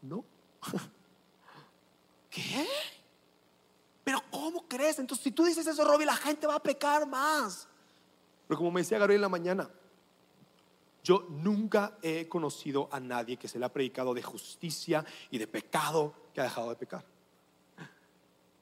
No. 0.00 0.24
¿Qué? 2.30 2.66
Entonces, 4.80 5.24
si 5.24 5.30
tú 5.30 5.44
dices 5.44 5.66
eso, 5.66 5.84
Robbie, 5.84 6.06
la 6.06 6.16
gente 6.16 6.46
va 6.46 6.56
a 6.56 6.62
pecar 6.62 7.06
más. 7.06 7.68
Pero 8.46 8.58
como 8.58 8.70
me 8.70 8.80
decía 8.80 8.98
Gabriel 8.98 9.18
en 9.18 9.22
la 9.22 9.28
mañana, 9.28 9.70
yo 11.02 11.26
nunca 11.30 11.98
he 12.02 12.28
conocido 12.28 12.88
a 12.90 13.00
nadie 13.00 13.36
que 13.36 13.48
se 13.48 13.58
le 13.58 13.64
ha 13.64 13.72
predicado 13.72 14.12
de 14.12 14.22
justicia 14.22 15.04
y 15.30 15.38
de 15.38 15.46
pecado 15.46 16.14
que 16.34 16.40
ha 16.40 16.44
dejado 16.44 16.70
de 16.70 16.76
pecar. 16.76 17.04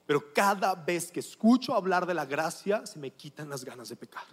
Pero 0.07 0.33
cada 0.33 0.75
vez 0.75 1.11
que 1.11 1.21
escucho 1.21 1.75
hablar 1.75 2.07
de 2.07 2.15
la 2.15 2.27
gracia, 2.27 2.85
se 2.85 2.99
me 2.99 3.11
quitan 3.11 3.49
las 3.49 3.65
ganas 3.65 3.89
de 3.89 3.97
pecar. 3.97 4.25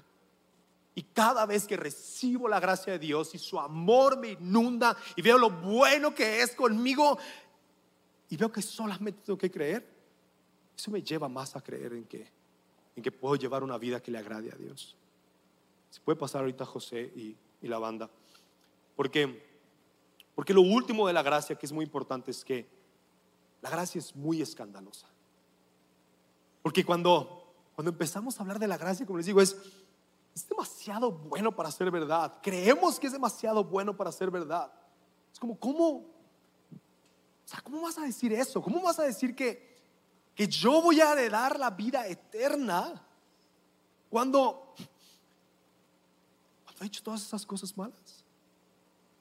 Y 0.94 1.04
cada 1.04 1.46
vez 1.46 1.65
que 1.65 1.78
recibo 1.78 2.50
la 2.50 2.60
gracia 2.60 2.94
de 2.94 3.00
Dios 3.00 3.34
y 3.34 3.38
su 3.38 3.58
amor 3.58 4.17
me 4.17 4.32
inunda 4.32 4.98
y 5.15 5.22
veo 5.22 5.38
lo 5.38 5.50
bueno 5.50 6.13
que 6.13 6.41
es 6.41 6.54
conmigo 6.54 7.17
y 8.30 8.36
veo 8.36 8.52
que 8.52 8.62
solamente 8.62 9.22
tengo 9.26 9.38
que 9.38 9.52
creer, 9.52 9.88
eso 10.75 10.91
me 10.91 11.01
lleva 11.01 11.29
más 11.29 11.55
a 11.55 11.62
creer 11.62 11.93
en 11.93 12.05
que, 12.05 12.27
en 12.95 13.03
que 13.03 13.12
puedo 13.12 13.36
llevar 13.36 13.63
una 13.63 13.77
vida 13.77 14.01
que 14.01 14.12
le 14.12 14.17
agrade 14.17 14.51
a 14.51 14.55
Dios. 14.55 14.97
Se 15.89 15.99
puede 15.99 16.17
pasar 16.17 16.41
ahorita 16.41 16.65
José 16.65 17.12
y, 17.15 17.38
la 17.67 17.77
banda. 17.77 18.10
Porque, 18.95 19.45
porque 20.34 20.53
lo 20.53 20.62
último 20.62 21.05
de 21.05 21.13
la 21.13 21.21
gracia 21.21 21.55
que 21.55 21.65
es 21.65 21.71
muy 21.71 21.86
importante 21.86 22.31
es 22.31 22.43
que 22.43 22.67
la 23.62 23.69
gracia 23.69 23.99
es 23.99 24.15
muy 24.15 24.41
escandalosa. 24.41 25.07
Porque 26.63 26.84
cuando, 26.84 27.53
cuando 27.75 27.91
empezamos 27.91 28.39
a 28.39 28.43
hablar 28.43 28.57
de 28.57 28.67
la 28.67 28.77
gracia, 28.77 29.05
como 29.05 29.17
les 29.17 29.27
digo, 29.27 29.41
es, 29.41 29.55
es 30.34 30.47
demasiado 30.47 31.12
bueno 31.12 31.55
para 31.55 31.69
ser 31.69 31.91
verdad. 31.91 32.39
Creemos 32.41 32.99
que 32.99 33.07
es 33.07 33.13
demasiado 33.13 33.63
bueno 33.63 33.95
para 33.95 34.12
ser 34.12 34.31
verdad. 34.31 34.71
Es 35.31 35.39
como, 35.39 35.60
¿cómo? 35.60 35.88
O 35.88 36.07
sea, 37.45 37.62
¿cómo 37.62 37.81
vas 37.81 37.97
a 37.97 38.03
decir 38.03 38.34
eso? 38.34 38.62
¿Cómo 38.62 38.81
vas 38.81 38.97
a 38.99 39.03
decir 39.03 39.36
que, 39.36 39.70
que 40.36 40.48
yo 40.48 40.82
voy 40.82 41.02
a 41.02 41.12
heredar 41.13 41.60
la 41.60 41.70
vida 41.70 42.08
eterna 42.08 43.06
cuando, 44.10 44.74
he 46.80 46.86
hecho 46.86 47.04
todas 47.04 47.22
esas 47.22 47.46
cosas 47.46 47.78
malas? 47.78 48.24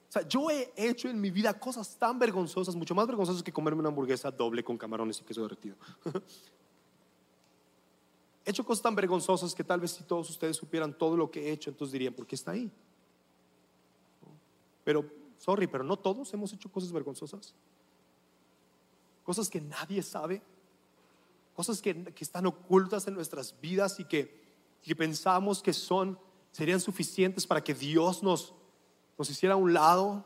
O 0.09 0.13
sea, 0.13 0.27
yo 0.27 0.51
he 0.51 0.73
hecho 0.77 1.09
en 1.09 1.21
mi 1.21 1.31
vida 1.31 1.53
cosas 1.59 1.97
tan 1.97 2.19
vergonzosas, 2.19 2.75
mucho 2.75 2.95
más 2.95 3.07
vergonzosas 3.07 3.43
que 3.43 3.53
comerme 3.53 3.81
una 3.81 3.91
hamburguesa 3.91 4.31
doble 4.31 4.65
con 4.65 4.77
camarones 4.77 5.21
y 5.21 5.25
queso 5.25 5.43
derretido. 5.43 5.77
he 8.45 8.51
hecho 8.51 8.65
cosas 8.65 8.83
tan 8.83 8.97
vergonzosas 8.97 9.55
que 9.55 9.63
tal 9.63 9.79
vez 9.79 9.93
si 9.93 10.03
todos 10.03 10.29
ustedes 10.31 10.57
supieran 10.57 10.97
todo 10.97 11.17
lo 11.17 11.31
que 11.31 11.49
he 11.49 11.53
hecho, 11.53 11.71
entonces 11.71 11.93
dirían, 11.93 12.13
¿por 12.13 12.27
qué 12.27 12.35
está 12.35 12.51
ahí? 12.51 12.71
Pero, 14.85 15.05
sorry, 15.39 15.67
pero 15.69 15.85
no 15.85 15.97
todos 15.97 16.33
hemos 16.35 16.53
hecho 16.53 16.71
cosas 16.71 16.91
vergonzosas. 16.91 17.55
Cosas 19.23 19.49
que 19.49 19.61
nadie 19.61 20.03
sabe. 20.03 20.43
Cosas 21.55 21.83
que, 21.83 22.05
que 22.05 22.25
están 22.25 22.47
ocultas 22.47 23.07
en 23.07 23.15
nuestras 23.15 23.59
vidas 23.61 24.01
y 24.01 24.05
que, 24.05 24.41
que 24.83 24.97
pensamos 24.97 25.63
que 25.63 25.73
son, 25.73 26.19
serían 26.53 26.81
suficientes 26.81 27.47
para 27.47 27.63
que 27.63 27.75
Dios 27.75 28.23
nos, 28.23 28.55
nos 29.19 29.29
hiciera 29.31 29.55
a 29.55 29.59
un 29.59 29.73
lado 29.73 30.25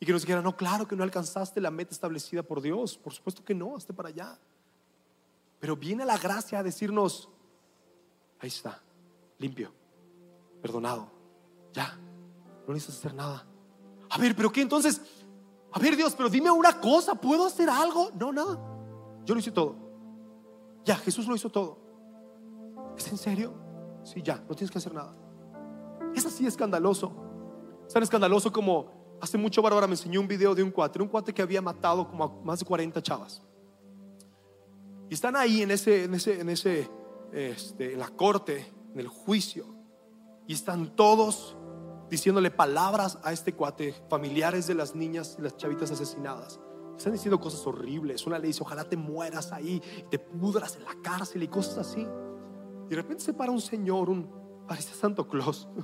y 0.00 0.06
que 0.06 0.12
nos 0.12 0.22
dijera, 0.22 0.42
no, 0.42 0.56
claro 0.56 0.86
que 0.86 0.96
no 0.96 1.02
alcanzaste 1.02 1.60
la 1.60 1.70
meta 1.70 1.92
establecida 1.92 2.42
por 2.42 2.60
Dios. 2.60 2.98
Por 2.98 3.12
supuesto 3.12 3.44
que 3.44 3.54
no, 3.54 3.76
esté 3.76 3.94
para 3.94 4.10
allá. 4.10 4.38
Pero 5.60 5.76
viene 5.76 6.04
la 6.04 6.18
gracia 6.18 6.58
a 6.58 6.62
decirnos, 6.62 7.28
ahí 8.40 8.48
está, 8.48 8.82
limpio, 9.38 9.72
perdonado, 10.60 11.10
ya, 11.72 11.98
no 12.66 12.74
necesitas 12.74 12.98
hacer 12.98 13.14
nada. 13.14 13.46
A 14.10 14.18
ver, 14.18 14.36
pero 14.36 14.52
¿qué 14.52 14.60
entonces? 14.60 15.00
A 15.72 15.78
ver, 15.78 15.96
Dios, 15.96 16.14
pero 16.14 16.28
dime 16.28 16.50
una 16.50 16.80
cosa, 16.80 17.14
¿puedo 17.14 17.46
hacer 17.46 17.70
algo? 17.70 18.10
No, 18.18 18.32
nada. 18.32 18.58
Yo 19.24 19.34
lo 19.34 19.40
hice 19.40 19.50
todo. 19.50 19.83
Ya, 20.84 20.96
Jesús 20.96 21.26
lo 21.26 21.34
hizo 21.34 21.50
todo. 21.50 21.78
¿Es 22.96 23.08
en 23.08 23.18
serio? 23.18 23.54
Sí, 24.04 24.22
ya, 24.22 24.36
no 24.48 24.54
tienes 24.54 24.70
que 24.70 24.78
hacer 24.78 24.92
nada. 24.92 25.14
Es 26.14 26.26
así 26.26 26.46
escandaloso. 26.46 27.12
Es 27.86 27.92
tan 27.92 28.02
escandaloso 28.02 28.52
como 28.52 29.18
hace 29.20 29.38
mucho 29.38 29.62
Bárbara 29.62 29.86
me 29.86 29.94
enseñó 29.94 30.20
un 30.20 30.28
video 30.28 30.54
de 30.54 30.62
un 30.62 30.70
cuate, 30.70 31.00
un 31.00 31.08
cuate 31.08 31.32
que 31.32 31.42
había 31.42 31.62
matado 31.62 32.06
como 32.08 32.24
a 32.24 32.28
más 32.44 32.58
de 32.60 32.66
40 32.66 33.02
chavas. 33.02 33.42
Y 35.08 35.14
están 35.14 35.36
ahí 35.36 35.62
en 35.62 35.70
ese, 35.70 36.04
en 36.04 36.14
ese, 36.14 36.40
en 36.40 36.48
ese, 36.50 36.90
este, 37.32 37.92
en 37.94 37.98
la 37.98 38.08
corte, 38.08 38.72
en 38.92 39.00
el 39.00 39.08
juicio. 39.08 39.66
Y 40.46 40.52
están 40.52 40.94
todos 40.94 41.56
diciéndole 42.10 42.50
palabras 42.50 43.18
a 43.22 43.32
este 43.32 43.54
cuate, 43.54 43.94
familiares 44.08 44.66
de 44.66 44.74
las 44.74 44.94
niñas 44.94 45.36
y 45.38 45.42
las 45.42 45.56
chavitas 45.56 45.90
asesinadas. 45.90 46.60
Están 46.96 47.12
diciendo 47.12 47.40
cosas 47.40 47.66
horribles. 47.66 48.26
Una 48.26 48.38
le 48.38 48.48
dice, 48.48 48.62
ojalá 48.62 48.84
te 48.84 48.96
mueras 48.96 49.52
ahí, 49.52 49.82
te 50.10 50.18
pudras 50.18 50.76
en 50.76 50.84
la 50.84 50.94
cárcel 51.02 51.42
y 51.42 51.48
cosas 51.48 51.78
así. 51.78 52.06
Y 52.86 52.88
de 52.88 52.96
repente 52.96 53.24
se 53.24 53.32
para 53.32 53.50
un 53.50 53.60
señor, 53.60 54.10
un, 54.10 54.28
parece 54.66 54.94
Santo 54.94 55.26
Claus. 55.28 55.68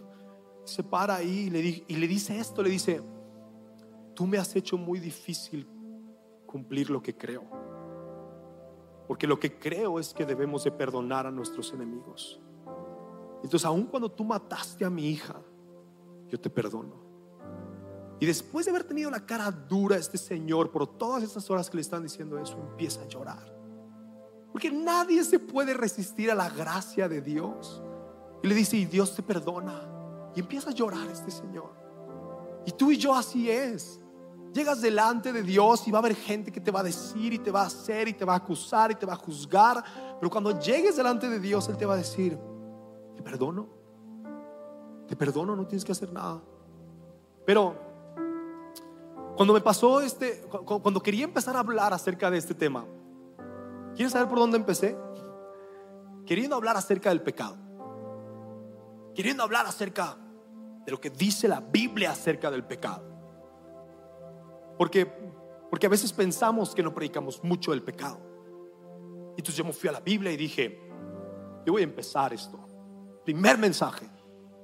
Se 0.65 0.85
para 0.85 1.17
ahí 1.17 1.51
y 1.89 1.97
le, 1.97 2.07
dice 2.07 2.39
esto, 2.39 2.63
le 2.63 2.71
dice, 2.71 3.03
tú 4.15 4.27
me 4.27 4.39
has 4.39 4.55
hecho 4.55 4.77
muy 4.77 5.01
difícil 5.01 5.67
cumplir 6.47 6.91
lo 6.91 7.03
que 7.03 7.17
creo. 7.17 7.43
Porque 9.09 9.27
lo 9.27 9.41
que 9.41 9.59
creo 9.59 9.99
es 9.99 10.15
que 10.15 10.25
debemos 10.25 10.63
de 10.63 10.71
perdonar 10.71 11.27
a 11.27 11.31
nuestros 11.31 11.73
enemigos. 11.73 12.41
Entonces, 13.43 13.65
aun 13.65 13.87
cuando 13.87 14.11
tú 14.11 14.23
mataste 14.23 14.85
a 14.85 14.91
mi 14.91 15.09
hija, 15.09 15.43
yo 16.29 16.39
te 16.39 16.51
perdono. 16.51 17.10
Y 18.21 18.27
después 18.27 18.67
de 18.67 18.71
haber 18.71 18.85
tenido 18.85 19.11
la 19.11 19.25
cara 19.25 19.51
dura 19.51 19.97
este 19.97 20.19
señor 20.19 20.71
por 20.71 20.87
todas 20.87 21.23
estas 21.23 21.51
horas 21.51 21.71
que 21.71 21.77
le 21.77 21.81
están 21.81 22.03
diciendo 22.03 22.39
eso, 22.39 22.59
empieza 22.71 23.01
a 23.01 23.09
llorar. 23.09 23.51
Porque 24.53 24.71
nadie 24.71 25.25
se 25.25 25.39
puede 25.39 25.73
resistir 25.73 26.31
a 26.31 26.35
la 26.35 26.51
gracia 26.51 27.09
de 27.09 27.23
Dios. 27.23 27.83
Y 28.43 28.49
le 28.49 28.55
dice, 28.55 28.77
y 28.77 28.85
Dios 28.85 29.15
te 29.15 29.23
perdona. 29.23 29.89
Y 30.37 30.41
empieza 30.41 30.69
a 30.69 30.75
llorar 30.75 31.09
este 31.11 31.31
señor. 31.31 31.73
Y 32.67 32.73
tú 32.73 32.91
y 32.91 32.99
yo 32.99 33.15
así 33.15 33.51
es. 33.51 34.01
Llegas 34.53 34.83
delante 34.83 35.33
de 35.33 35.43
Dios 35.43 35.89
y 35.89 35.91
va 35.91 35.99
a 35.99 36.03
haber 36.03 36.15
gente 36.15 36.53
que 36.53 36.61
te 36.61 36.71
va 36.71 36.81
a 36.81 36.85
decir 36.85 37.33
y 37.33 37.39
te 37.39 37.51
va 37.51 37.63
a 37.63 37.67
hacer 37.67 38.09
y 38.09 38.13
te 38.13 38.27
va 38.27 38.35
a 38.35 38.37
acusar 38.37 38.91
y 38.91 38.97
te 38.97 39.07
va 39.07 39.15
a 39.15 39.17
juzgar. 39.17 39.83
Pero 40.19 40.29
cuando 40.29 40.61
llegues 40.61 40.97
delante 40.97 41.31
de 41.31 41.41
Dios, 41.41 41.69
Él 41.71 41.79
te 41.79 41.87
va 41.87 41.95
a 41.95 41.99
decir, 41.99 42.37
te 43.17 43.23
perdono. 43.23 43.67
Te 45.07 45.17
perdono, 45.17 45.57
no 45.57 45.67
tienes 45.67 45.85
que 45.85 45.93
hacer 45.93 46.13
nada. 46.13 46.43
Pero 47.47 47.90
cuando 49.41 49.55
me 49.55 49.63
pasó 49.63 50.03
este, 50.03 50.43
cuando 50.43 51.03
quería 51.03 51.25
empezar 51.25 51.57
a 51.57 51.61
hablar 51.61 51.95
acerca 51.95 52.31
de 52.31 52.37
este 52.37 52.53
tema, 52.53 52.85
¿quieres 53.95 54.13
saber 54.13 54.29
por 54.29 54.39
dónde 54.39 54.59
empecé? 54.59 54.95
Queriendo 56.27 56.57
hablar 56.57 56.77
acerca 56.77 57.09
del 57.09 57.23
pecado. 57.23 57.57
Queriendo 59.15 59.43
hablar 59.43 59.65
acerca 59.65 60.19
de 60.85 60.93
lo 60.93 61.01
que 61.01 61.09
dice 61.09 61.49
la 61.49 61.61
Biblia 61.61 62.11
acerca 62.11 62.51
del 62.51 62.65
pecado. 62.67 63.03
Porque, 64.77 65.07
porque 65.71 65.87
a 65.87 65.89
veces 65.89 66.13
pensamos 66.13 66.75
que 66.75 66.83
no 66.83 66.93
predicamos 66.93 67.43
mucho 67.43 67.71
del 67.71 67.83
pecado. 67.83 68.21
Entonces 69.39 69.57
yo 69.57 69.65
me 69.65 69.73
fui 69.73 69.89
a 69.89 69.93
la 69.93 70.01
Biblia 70.01 70.31
y 70.33 70.37
dije, 70.37 70.79
yo 71.65 71.73
voy 71.73 71.81
a 71.81 71.85
empezar 71.85 72.35
esto. 72.35 72.59
Primer 73.25 73.57
mensaje, 73.57 74.07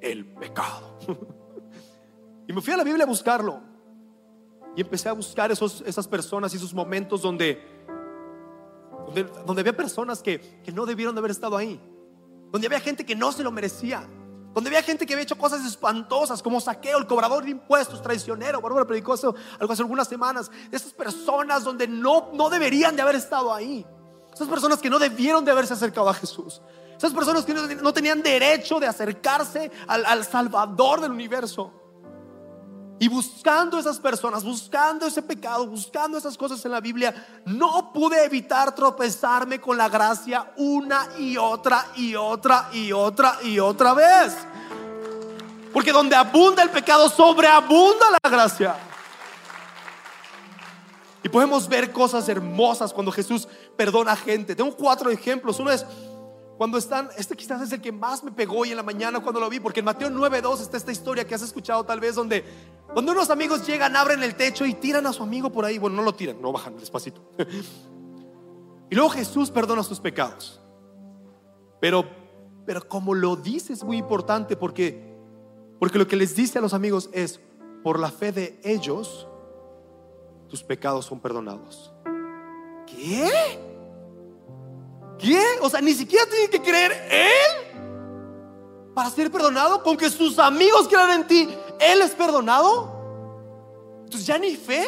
el 0.02 0.34
pecado. 0.34 0.98
y 2.46 2.52
me 2.52 2.60
fui 2.60 2.74
a 2.74 2.76
la 2.76 2.84
Biblia 2.84 3.04
a 3.04 3.08
buscarlo. 3.08 3.75
Y 4.76 4.82
empecé 4.82 5.08
a 5.08 5.12
buscar 5.14 5.50
esos, 5.50 5.82
esas 5.86 6.06
personas 6.06 6.52
y 6.52 6.58
esos 6.58 6.74
momentos 6.74 7.22
donde, 7.22 7.66
donde, 9.46 9.60
había 9.62 9.74
personas 9.74 10.22
que, 10.22 10.60
que 10.62 10.70
no 10.70 10.84
debieron 10.84 11.14
de 11.14 11.20
haber 11.20 11.30
estado 11.30 11.56
ahí. 11.56 11.80
Donde 12.52 12.66
había 12.66 12.80
gente 12.80 13.06
que 13.06 13.16
no 13.16 13.32
se 13.32 13.42
lo 13.42 13.50
merecía. 13.50 14.06
donde 14.52 14.68
había 14.68 14.82
gente 14.82 15.06
que 15.06 15.14
había 15.14 15.22
hecho 15.22 15.38
cosas 15.38 15.64
espantosas 15.64 16.42
como 16.42 16.60
saqueo, 16.60 16.98
el 16.98 17.06
cobrador 17.06 17.44
de 17.44 17.52
impuestos, 17.52 18.02
traicionero. 18.02 18.60
Bárbara 18.60 18.86
predicó 18.86 19.14
algo 19.58 19.72
hace 19.72 19.82
algunas 19.82 20.08
semanas. 20.08 20.50
Esas 20.70 20.92
personas 20.92 21.64
donde 21.64 21.88
no, 21.88 22.30
no 22.34 22.50
deberían 22.50 22.94
de 22.96 23.02
haber 23.02 23.16
estado 23.16 23.54
ahí. 23.54 23.86
Esas 24.34 24.46
personas 24.46 24.78
que 24.80 24.90
no 24.90 24.98
debieron 24.98 25.42
de 25.42 25.52
haberse 25.52 25.72
acercado 25.72 26.10
a 26.10 26.14
Jesús. 26.14 26.60
Esas 26.98 27.14
personas 27.14 27.46
que 27.46 27.54
no, 27.54 27.92
tenían 27.94 28.22
derecho 28.22 28.78
de 28.78 28.86
acercarse 28.86 29.70
al, 29.86 30.04
al 30.04 30.22
Salvador 30.24 31.00
del 31.00 31.12
universo. 31.12 31.85
Y 32.98 33.08
buscando 33.08 33.78
esas 33.78 33.98
personas, 33.98 34.42
buscando 34.42 35.06
ese 35.06 35.20
pecado, 35.22 35.66
buscando 35.66 36.16
esas 36.16 36.36
cosas 36.38 36.64
en 36.64 36.70
la 36.70 36.80
Biblia, 36.80 37.42
no 37.44 37.92
pude 37.92 38.24
evitar 38.24 38.74
tropezarme 38.74 39.60
con 39.60 39.76
la 39.76 39.88
gracia 39.88 40.52
una 40.56 41.06
y 41.18 41.36
otra 41.36 41.86
y 41.94 42.14
otra 42.14 42.70
y 42.72 42.92
otra 42.92 43.38
y 43.42 43.58
otra 43.58 43.92
vez. 43.92 44.34
Porque 45.74 45.92
donde 45.92 46.16
abunda 46.16 46.62
el 46.62 46.70
pecado, 46.70 47.10
sobreabunda 47.10 48.06
la 48.12 48.30
gracia. 48.30 48.76
Y 51.22 51.28
podemos 51.28 51.68
ver 51.68 51.92
cosas 51.92 52.26
hermosas 52.30 52.94
cuando 52.94 53.12
Jesús 53.12 53.46
perdona 53.76 54.12
a 54.12 54.16
gente. 54.16 54.56
Tengo 54.56 54.74
cuatro 54.74 55.10
ejemplos. 55.10 55.58
Uno 55.58 55.70
es 55.70 55.84
cuando 56.56 56.78
están, 56.78 57.10
este 57.18 57.36
quizás 57.36 57.60
es 57.60 57.72
el 57.72 57.80
que 57.80 57.92
más 57.92 58.24
me 58.24 58.32
pegó 58.32 58.58
hoy 58.58 58.70
en 58.70 58.76
la 58.76 58.82
mañana 58.82 59.20
cuando 59.20 59.40
lo 59.40 59.50
vi, 59.50 59.60
porque 59.60 59.80
en 59.80 59.86
Mateo 59.86 60.08
9:2 60.08 60.60
está 60.60 60.76
esta 60.76 60.92
historia 60.92 61.26
que 61.26 61.34
has 61.34 61.42
escuchado 61.42 61.84
tal 61.84 62.00
vez, 62.00 62.14
donde 62.14 62.44
cuando 62.92 63.12
unos 63.12 63.28
amigos 63.28 63.66
llegan, 63.66 63.94
abren 63.94 64.22
el 64.22 64.34
techo 64.34 64.64
y 64.64 64.74
tiran 64.74 65.06
a 65.06 65.12
su 65.12 65.22
amigo 65.22 65.50
por 65.50 65.64
ahí. 65.66 65.78
Bueno, 65.78 65.96
no 65.96 66.02
lo 66.02 66.14
tiran, 66.14 66.40
no 66.40 66.52
bajan 66.52 66.78
despacito. 66.78 67.20
y 68.90 68.94
luego 68.94 69.10
Jesús 69.10 69.50
perdona 69.50 69.82
sus 69.82 70.00
pecados. 70.00 70.60
Pero, 71.80 72.08
pero 72.64 72.88
como 72.88 73.12
lo 73.12 73.36
dice 73.36 73.74
es 73.74 73.84
muy 73.84 73.98
importante 73.98 74.56
porque, 74.56 75.14
porque 75.78 75.98
lo 75.98 76.06
que 76.06 76.16
les 76.16 76.34
dice 76.34 76.58
a 76.58 76.62
los 76.62 76.72
amigos 76.72 77.10
es, 77.12 77.38
por 77.82 78.00
la 78.00 78.10
fe 78.10 78.32
de 78.32 78.58
ellos, 78.64 79.28
tus 80.48 80.62
pecados 80.62 81.04
son 81.04 81.20
perdonados. 81.20 81.92
¿Qué? 82.86 83.75
¿Qué? 85.18 85.42
O 85.62 85.70
sea, 85.70 85.80
ni 85.80 85.94
siquiera 85.94 86.26
tiene 86.26 86.48
que 86.50 86.60
creer 86.60 86.92
Él 87.10 87.76
para 88.94 89.10
ser 89.10 89.30
perdonado. 89.30 89.82
Con 89.82 89.96
que 89.96 90.10
sus 90.10 90.38
amigos 90.38 90.88
crean 90.88 91.10
en 91.20 91.26
ti, 91.26 91.48
Él 91.80 92.02
es 92.02 92.12
perdonado. 92.12 92.96
Entonces 94.04 94.26
ya 94.26 94.38
ni 94.38 94.54
fe. 94.54 94.84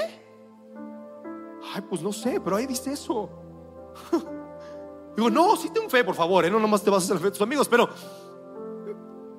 Ay, 1.74 1.82
pues 1.88 2.00
no 2.02 2.12
sé, 2.12 2.40
pero 2.40 2.56
ahí 2.56 2.66
dice 2.66 2.92
eso. 2.92 3.28
Digo, 5.16 5.30
no, 5.30 5.56
sí 5.56 5.70
ten 5.70 5.90
fe, 5.90 6.04
por 6.04 6.14
favor, 6.14 6.44
¿eh? 6.44 6.50
no 6.50 6.60
nomás 6.60 6.82
te 6.82 6.90
vas 6.90 7.02
a 7.02 7.06
hacer 7.06 7.18
fe 7.18 7.24
de 7.24 7.30
tus 7.32 7.42
amigos, 7.42 7.68
pero, 7.68 7.88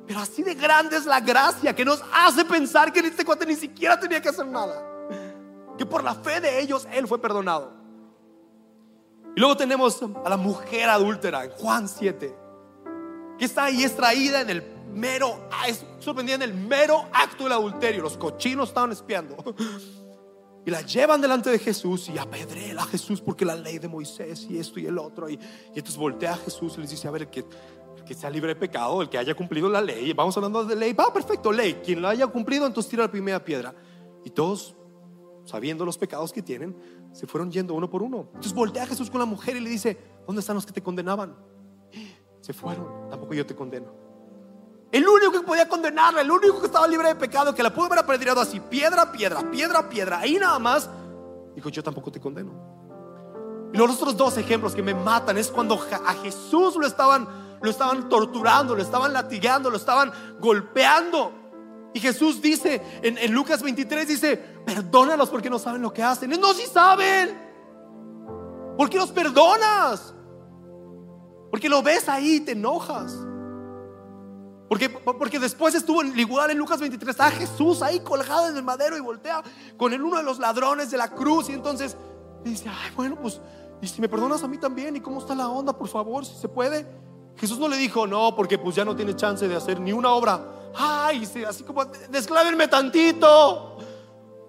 pero 0.06 0.20
así 0.20 0.44
de 0.44 0.54
grande 0.54 0.98
es 0.98 1.06
la 1.06 1.22
gracia 1.22 1.74
que 1.74 1.86
nos 1.86 2.04
hace 2.14 2.44
pensar 2.44 2.92
que 2.92 3.00
este 3.00 3.24
cuate 3.24 3.46
ni 3.46 3.56
siquiera 3.56 3.98
tenía 3.98 4.22
que 4.22 4.28
hacer 4.28 4.46
nada. 4.46 4.86
Que 5.78 5.86
por 5.86 6.04
la 6.04 6.14
fe 6.16 6.42
de 6.42 6.60
ellos 6.60 6.86
Él 6.92 7.08
fue 7.08 7.22
perdonado. 7.22 7.79
Y 9.36 9.40
luego 9.40 9.56
tenemos 9.56 10.02
a 10.02 10.30
la 10.30 10.38
mujer 10.38 10.90
adúltera 10.90 11.46
en 11.46 11.52
Juan 11.52 11.88
7, 11.88 12.36
que 13.38 13.46
está 13.46 13.66
ahí 13.66 13.84
extraída 13.84 14.42
en 14.42 14.50
el 14.50 14.64
mero, 14.94 15.48
es 15.68 15.86
sorprendida 16.00 16.36
en 16.36 16.42
el 16.42 16.54
mero 16.54 17.06
acto 17.14 17.44
del 17.44 17.54
adulterio. 17.54 18.02
Los 18.02 18.18
cochinos 18.18 18.70
estaban 18.70 18.92
espiando. 18.92 19.36
Y 20.66 20.72
la 20.72 20.82
llevan 20.82 21.22
delante 21.22 21.50
de 21.50 21.58
Jesús 21.58 22.10
y 22.10 22.18
apedrea 22.18 22.82
a 22.82 22.86
Jesús 22.86 23.22
porque 23.22 23.46
la 23.46 23.56
ley 23.56 23.80
de 23.80 23.88
Moisés 23.88 24.46
y 24.50 24.60
esto 24.60 24.80
y 24.80 24.86
el 24.86 24.98
otro. 24.98 25.30
Y, 25.30 25.34
y 25.34 25.40
entonces 25.78 25.98
voltea 25.98 26.34
a 26.34 26.38
Jesús 26.38 26.76
y 26.78 26.82
les 26.82 26.90
dice, 26.90 27.08
a 27.08 27.12
ver, 27.12 27.24
el 27.24 27.30
que, 27.30 27.40
el 27.40 28.04
que 28.04 28.14
sea 28.14 28.30
libre 28.30 28.50
de 28.50 28.60
pecado, 28.60 29.02
el 29.02 29.10
que 29.10 29.18
haya 29.18 29.34
cumplido 29.34 29.70
la 29.70 29.82
ley. 29.82 30.12
Vamos 30.14 30.36
hablando 30.36 30.66
de 30.66 30.76
ley. 30.76 30.94
Va, 30.94 31.14
perfecto, 31.14 31.52
ley. 31.52 31.76
Quien 31.84 32.02
la 32.02 32.10
haya 32.10 32.28
cumplido, 32.28 32.68
entonces 32.68 32.90
tira 32.90 33.04
la 33.04 33.12
primera 33.12 33.44
piedra. 33.44 33.74
Y 34.26 34.32
todos, 34.32 34.76
sabiendo 35.46 35.86
los 35.86 35.98
pecados 35.98 36.34
que 36.34 36.42
tienen, 36.42 36.76
se 37.20 37.28
fueron 37.28 37.52
yendo 37.52 37.74
uno 37.74 37.90
por 37.90 38.02
uno. 38.02 38.28
Entonces 38.28 38.54
voltea 38.54 38.84
a 38.84 38.88
Jesús 38.88 39.10
con 39.10 39.20
la 39.20 39.26
mujer 39.26 39.58
y 39.58 39.60
le 39.60 39.70
dice, 39.70 39.98
¿dónde 40.26 40.40
están 40.40 40.56
los 40.56 40.66
que 40.66 40.72
te 40.72 40.82
condenaban? 40.82 41.36
Se 42.40 42.54
fueron, 42.54 43.10
tampoco 43.10 43.34
yo 43.34 43.46
te 43.46 43.54
condeno. 43.54 43.92
El 44.90 45.06
único 45.06 45.34
que 45.34 45.42
podía 45.42 45.68
condenarla, 45.68 46.22
el 46.22 46.32
único 46.32 46.62
que 46.62 46.68
estaba 46.68 46.88
libre 46.88 47.10
de 47.10 47.16
pecado, 47.16 47.54
que 47.54 47.62
la 47.62 47.74
pudo 47.74 47.88
haber 47.88 48.00
apedreado 48.00 48.40
así, 48.40 48.62
piedra, 48.62 49.12
piedra, 49.12 49.52
piedra, 49.52 49.90
piedra, 49.90 50.20
ahí 50.20 50.38
nada 50.40 50.58
más, 50.60 50.90
dijo, 51.56 51.68
yo 51.68 51.84
tampoco 51.84 52.10
te 52.10 52.22
condeno. 52.22 52.54
Los 53.74 53.98
otros 53.98 54.16
dos 54.16 54.38
ejemplos 54.38 54.74
que 54.74 54.82
me 54.82 54.94
matan 54.94 55.38
es 55.38 55.52
cuando 55.52 55.76
a 55.76 56.14
Jesús 56.24 56.78
lo 56.78 56.88
estaban, 56.88 57.28
lo 57.62 57.70
estaban 57.70 58.08
torturando, 58.08 58.78
lo 58.78 58.82
estaban 58.82 59.12
latigando, 59.12 59.70
lo 59.70 59.76
estaban 59.76 60.14
golpeando. 60.40 61.34
Y 61.94 62.00
Jesús 62.00 62.42
dice 62.42 62.82
en, 63.02 63.34
Lucas 63.34 63.64
23, 63.64 64.08
dice, 64.08 64.38
perdónalos 64.38 65.30
porque 65.30 65.50
no 65.50 65.58
saben 65.58 65.82
lo 65.82 65.92
que 65.92 66.04
hacen. 66.04 66.30
No, 66.30 66.54
si 66.54 66.66
saben. 66.68 67.38
¿Por 68.78 68.90
qué 68.90 68.98
los 68.98 69.12
perdonas? 69.12 70.14
Porque 71.50 71.68
lo 71.68 71.82
ves 71.82 72.08
ahí 72.08 72.36
y 72.36 72.40
te 72.42 72.52
enojas. 72.52 73.18
Porque, 74.70 74.88
porque 74.88 75.40
después 75.40 75.74
estuvo 75.74 76.04
igual 76.04 76.52
en 76.52 76.60
Lucas 76.60 76.80
23, 76.80 77.10
está 77.10 77.32
Jesús 77.32 77.82
ahí 77.82 78.02
colgado 78.02 78.50
en 78.50 78.56
el 78.56 78.64
madero 78.64 78.96
y 78.96 79.00
voltea 79.00 79.42
con 79.76 79.92
el 79.92 80.02
uno 80.04 80.18
de 80.18 80.24
los 80.24 80.38
ladrones 80.38 80.92
de 80.92 80.98
la 80.98 81.10
cruz. 81.10 81.50
Y 81.50 81.54
entonces 81.54 81.98
dice, 82.44 82.70
ay, 82.70 82.92
bueno, 82.96 83.18
pues, 83.20 83.42
y 83.82 83.88
si 83.88 84.00
me 84.00 84.08
perdonas 84.08 84.44
a 84.44 84.48
mí 84.48 84.60
también, 84.60 84.96
¿y 84.96 85.00
cómo 85.00 85.20
está 85.20 85.34
la 85.34 85.50
onda, 85.50 85.76
por 85.76 85.88
favor, 85.88 86.24
si 86.24 86.36
se 86.36 86.48
puede? 86.48 86.86
Jesús 87.36 87.58
no 87.58 87.68
le 87.68 87.78
dijo, 87.78 88.06
no, 88.06 88.36
porque 88.36 88.60
pues 88.60 88.76
ya 88.76 88.86
no 88.86 88.96
tiene 88.96 89.16
chance 89.16 89.48
de 89.48 89.56
hacer 89.56 89.80
ni 89.80 89.92
una 89.92 90.12
obra 90.12 90.59
ay, 90.76 91.28
así 91.48 91.64
como 91.64 91.86
desclávenme 91.86 92.68
tantito 92.68 93.78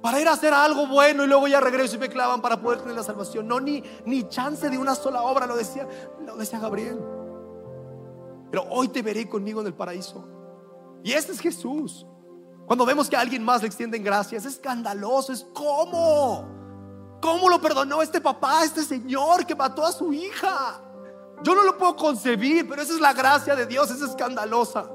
para 0.03 0.21
ir 0.21 0.29
a 0.29 0.33
hacer 0.33 0.55
algo 0.55 0.87
bueno 0.87 1.25
y 1.25 1.27
luego 1.27 1.47
ya 1.47 1.61
regreso 1.61 1.97
y 1.97 1.99
me 1.99 2.09
clavan 2.09 2.41
para 2.41 2.61
poder 2.61 2.81
tener 2.81 2.97
la 2.97 3.03
salvación. 3.03 3.47
No, 3.47 3.61
ni, 3.61 3.83
ni 4.07 4.29
chance 4.29 4.69
de 4.69 4.79
una 4.79 4.95
sola 4.95 5.23
obra, 5.23 5.47
lo 5.47 5.57
decía, 5.57 5.87
lo 6.25 6.37
decía 6.37 6.59
Gabriel. 6.59 6.99
Pero 8.51 8.65
hoy 8.71 8.89
te 8.89 9.03
veré 9.03 9.29
conmigo 9.29 9.61
en 9.61 9.67
el 9.67 9.75
paraíso. 9.75 10.27
Y 11.05 11.13
este 11.13 11.33
es 11.33 11.41
Jesús. 11.41 12.07
Cuando 12.67 12.87
vemos 12.87 13.11
que 13.11 13.17
a 13.17 13.21
alguien 13.21 13.45
más 13.45 13.61
le 13.61 13.67
extienden 13.67 14.03
gracias, 14.03 14.45
es 14.45 14.55
escandaloso, 14.55 15.33
es 15.33 15.47
como, 15.53 16.49
¿cómo 17.21 17.49
lo 17.49 17.61
perdonó 17.61 18.01
este 18.01 18.21
papá, 18.21 18.65
este 18.65 18.83
señor 18.83 19.45
que 19.45 19.55
mató 19.55 19.85
a 19.85 19.93
su 19.93 20.13
hija? 20.13 20.81
Yo 21.43 21.55
no 21.55 21.63
lo 21.63 21.77
puedo 21.77 21.97
concebir, 21.97 22.69
pero 22.69 22.81
esa 22.81 22.95
es 22.95 23.01
la 23.01 23.13
gracia 23.13 23.55
de 23.57 23.67
Dios, 23.67 23.91
es 23.91 24.01
escandalosa. 24.03 24.89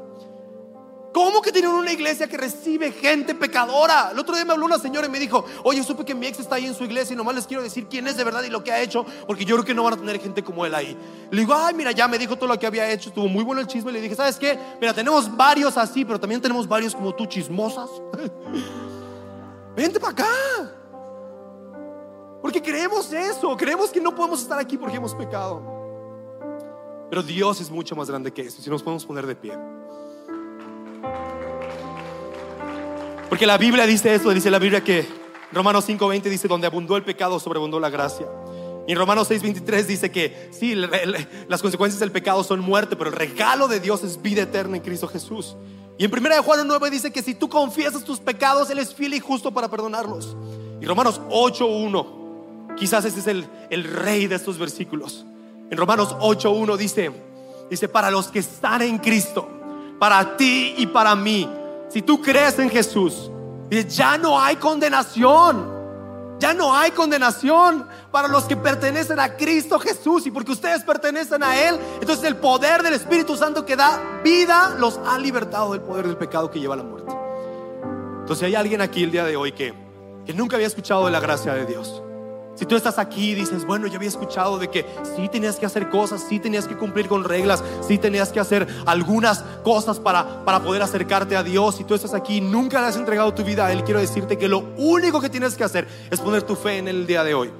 ¿Cómo 1.16 1.42
que 1.42 1.54
tienen 1.54 1.72
una 1.72 1.94
iglesia 1.94 2.28
que 2.28 2.36
recibe 2.36 2.92
gente 2.92 3.34
pecadora? 3.34 4.10
El 4.12 4.20
otro 4.20 4.36
día 4.36 4.44
me 4.44 4.52
habló 4.52 4.66
una 4.66 4.78
señora 4.78 5.08
y 5.08 5.10
me 5.10 5.18
dijo, 5.18 5.46
oye, 5.64 5.82
supe 5.82 6.04
que 6.04 6.14
mi 6.14 6.28
ex 6.28 6.42
está 6.42 6.56
ahí 6.56 6.66
en 6.66 6.74
su 6.74 6.84
iglesia 6.84 7.14
y 7.14 7.16
nomás 7.16 7.36
les 7.36 7.48
quiero 7.48 7.64
decir 7.64 7.88
quién 7.88 8.06
es 8.08 8.18
de 8.18 8.26
verdad 8.26 8.44
y 8.44 8.50
lo 8.50 8.66
que 8.66 8.74
ha 8.74 8.82
hecho, 8.82 9.06
porque 9.26 9.46
yo 9.46 9.56
creo 9.56 9.66
que 9.66 9.74
no 9.74 9.86
van 9.86 9.94
a 9.94 9.96
tener 9.98 10.20
gente 10.20 10.44
como 10.44 10.66
él 10.66 10.76
ahí. 10.76 10.98
Le 11.32 11.40
digo, 11.40 11.54
ay, 11.56 11.74
mira, 11.74 11.94
ya 11.94 12.10
me 12.10 12.18
dijo 12.18 12.36
todo 12.36 12.50
lo 12.50 12.60
que 12.60 12.68
había 12.68 12.92
hecho, 12.92 13.08
estuvo 13.08 13.30
muy 13.30 13.46
bueno 13.46 13.62
el 13.62 13.68
chisme. 13.68 13.94
Le 13.94 14.02
dije, 14.02 14.14
¿sabes 14.14 14.36
qué? 14.36 14.60
Mira, 14.82 14.94
tenemos 14.94 15.34
varios 15.34 15.78
así, 15.78 16.04
pero 16.04 16.20
también 16.20 16.42
tenemos 16.42 16.68
varios 16.68 16.94
como 16.94 17.16
tú, 17.16 17.26
chismosas. 17.28 17.90
Vente 19.74 20.02
para 20.02 20.12
acá. 20.12 20.74
Porque 22.42 22.62
creemos 22.62 23.14
eso, 23.14 23.56
creemos 23.56 23.90
que 23.90 24.02
no 24.02 24.14
podemos 24.14 24.42
estar 24.42 24.60
aquí 24.60 24.78
porque 24.78 24.98
hemos 24.98 25.16
pecado. 25.16 25.64
Pero 27.10 27.24
Dios 27.24 27.62
es 27.62 27.72
mucho 27.72 27.96
más 27.96 28.10
grande 28.10 28.34
que 28.34 28.42
eso, 28.42 28.62
si 28.62 28.70
nos 28.70 28.84
podemos 28.84 29.06
poner 29.06 29.26
de 29.26 29.36
pie. 29.38 29.75
Porque 33.36 33.48
la 33.48 33.58
Biblia 33.58 33.86
dice 33.86 34.16
esto, 34.16 34.30
dice 34.30 34.50
la 34.50 34.60
Biblia 34.60 34.82
que 34.82 35.06
Romanos 35.52 35.86
5:20 35.90 36.30
dice, 36.30 36.48
donde 36.48 36.68
abundó 36.68 36.96
el 36.96 37.04
pecado, 37.04 37.38
sobreabundó 37.38 37.82
la 37.82 37.90
gracia. 37.90 38.26
Y 38.88 38.94
en 38.94 38.98
Romanos 38.98 39.30
6:23 39.30 39.88
dice 39.88 40.10
que 40.10 40.48
sí, 40.58 40.74
las 40.74 41.62
consecuencias 41.62 42.00
del 42.00 42.14
pecado 42.14 42.46
son 42.46 42.62
muerte, 42.62 42.96
pero 42.96 43.10
el 43.10 43.16
regalo 43.18 43.68
de 43.68 43.82
Dios 43.82 44.06
es 44.06 44.22
vida 44.22 44.44
eterna 44.44 44.78
en 44.78 44.84
Cristo 44.84 45.10
Jesús. 45.10 45.58
Y 45.98 46.06
en 46.06 46.18
1 46.18 46.44
Juan 46.44 46.66
9 46.66 46.90
dice 46.90 47.12
que 47.12 47.22
si 47.22 47.36
tú 47.36 47.50
confiesas 47.50 48.06
tus 48.06 48.22
pecados, 48.22 48.70
Él 48.70 48.80
es 48.80 48.96
fiel 48.96 49.14
y 49.14 49.20
justo 49.20 49.52
para 49.52 49.68
perdonarlos. 49.68 50.38
Y 50.80 50.86
Romanos 50.86 51.20
8:1, 51.30 52.78
quizás 52.78 53.04
ese 53.04 53.20
es 53.20 53.28
el, 53.28 53.46
el 53.70 53.84
rey 53.84 54.28
de 54.28 54.36
estos 54.36 54.58
versículos. 54.58 55.26
En 55.70 55.78
Romanos 55.78 56.16
8:1 56.22 56.78
dice, 56.78 57.12
dice, 57.70 57.90
para 57.90 58.10
los 58.10 58.28
que 58.28 58.40
están 58.40 58.82
en 58.82 58.98
Cristo, 58.98 59.46
para 60.00 60.38
ti 60.38 60.76
y 60.78 60.88
para 60.88 61.18
mí, 61.18 61.50
si 61.96 62.02
tú 62.02 62.22
crees 62.22 62.60
en 62.60 62.70
Jesús, 62.70 63.32
ya 63.88 64.18
no 64.18 64.38
hay 64.38 64.58
condenación. 64.58 65.74
Ya 66.40 66.54
no 66.54 66.76
hay 66.76 66.92
condenación 66.92 67.88
para 68.12 68.28
los 68.28 68.44
que 68.44 68.58
pertenecen 68.58 69.18
a 69.18 69.38
Cristo 69.38 69.80
Jesús. 69.80 70.28
Y 70.28 70.32
porque 70.32 70.52
ustedes 70.52 70.84
pertenecen 70.84 71.42
a 71.42 71.58
Él, 71.58 71.80
entonces 72.02 72.26
el 72.26 72.36
poder 72.36 72.84
del 72.84 72.96
Espíritu 72.96 73.38
Santo 73.38 73.66
que 73.66 73.78
da 73.78 74.20
vida 74.26 74.76
los 74.78 75.00
ha 75.06 75.18
libertado 75.18 75.72
del 75.72 75.80
poder 75.80 76.06
del 76.06 76.18
pecado 76.18 76.52
que 76.52 76.60
lleva 76.60 76.74
a 76.74 76.78
la 76.80 76.84
muerte. 76.84 77.16
Entonces 78.20 78.44
hay 78.44 78.56
alguien 78.56 78.82
aquí 78.82 79.02
el 79.02 79.12
día 79.12 79.24
de 79.24 79.38
hoy 79.38 79.54
que, 79.54 79.74
que 80.26 80.34
nunca 80.34 80.58
había 80.58 80.68
escuchado 80.68 81.06
de 81.06 81.12
la 81.12 81.22
gracia 81.22 81.54
de 81.54 81.66
Dios. 81.66 82.04
Si 82.56 82.66
tú 82.66 82.76
estás 82.78 82.98
aquí 82.98 83.32
y 83.32 83.36
dices, 83.36 83.66
bueno, 83.66 83.86
yo 83.88 83.98
había 83.98 84.08
escuchado 84.08 84.58
de 84.58 84.70
que 84.70 84.86
sí 85.16 85.28
tenías 85.28 85.58
que 85.58 85.66
hacer 85.66 85.90
cosas, 85.90 86.26
sí 86.28 86.40
tenías 86.40 86.68
que 86.68 86.78
cumplir 86.78 87.08
con 87.10 87.26
reglas, 87.26 87.62
sí 87.86 87.98
tenías 87.98 88.32
que 88.32 88.40
hacer 88.40 88.66
algunas 88.86 89.44
cosas 89.64 90.00
para, 90.00 90.46
para 90.46 90.62
poder 90.64 90.82
acercarte 90.82 91.36
a 91.36 91.44
Dios. 91.44 91.76
Si 91.76 91.84
tú 91.84 91.94
estás 91.96 92.14
aquí 92.14 92.38
y 92.38 92.42
nunca 92.42 92.80
le 92.80 92.88
has 92.88 92.96
entregado 92.96 93.34
tu 93.34 93.44
vida 93.44 93.66
a 93.66 93.74
Él, 93.74 93.84
quiero 93.84 94.00
decirte 94.00 94.38
que 94.38 94.48
lo 94.48 94.60
único 94.78 95.20
que 95.20 95.30
tienes 95.30 95.56
que 95.56 95.66
hacer 95.66 95.86
es 96.10 96.22
poner 96.22 96.44
tu 96.44 96.56
fe 96.56 96.78
en 96.78 96.88
Él 96.88 96.96
el 97.02 97.08
día 97.08 97.24
de 97.26 97.34
hoy. 97.34 97.52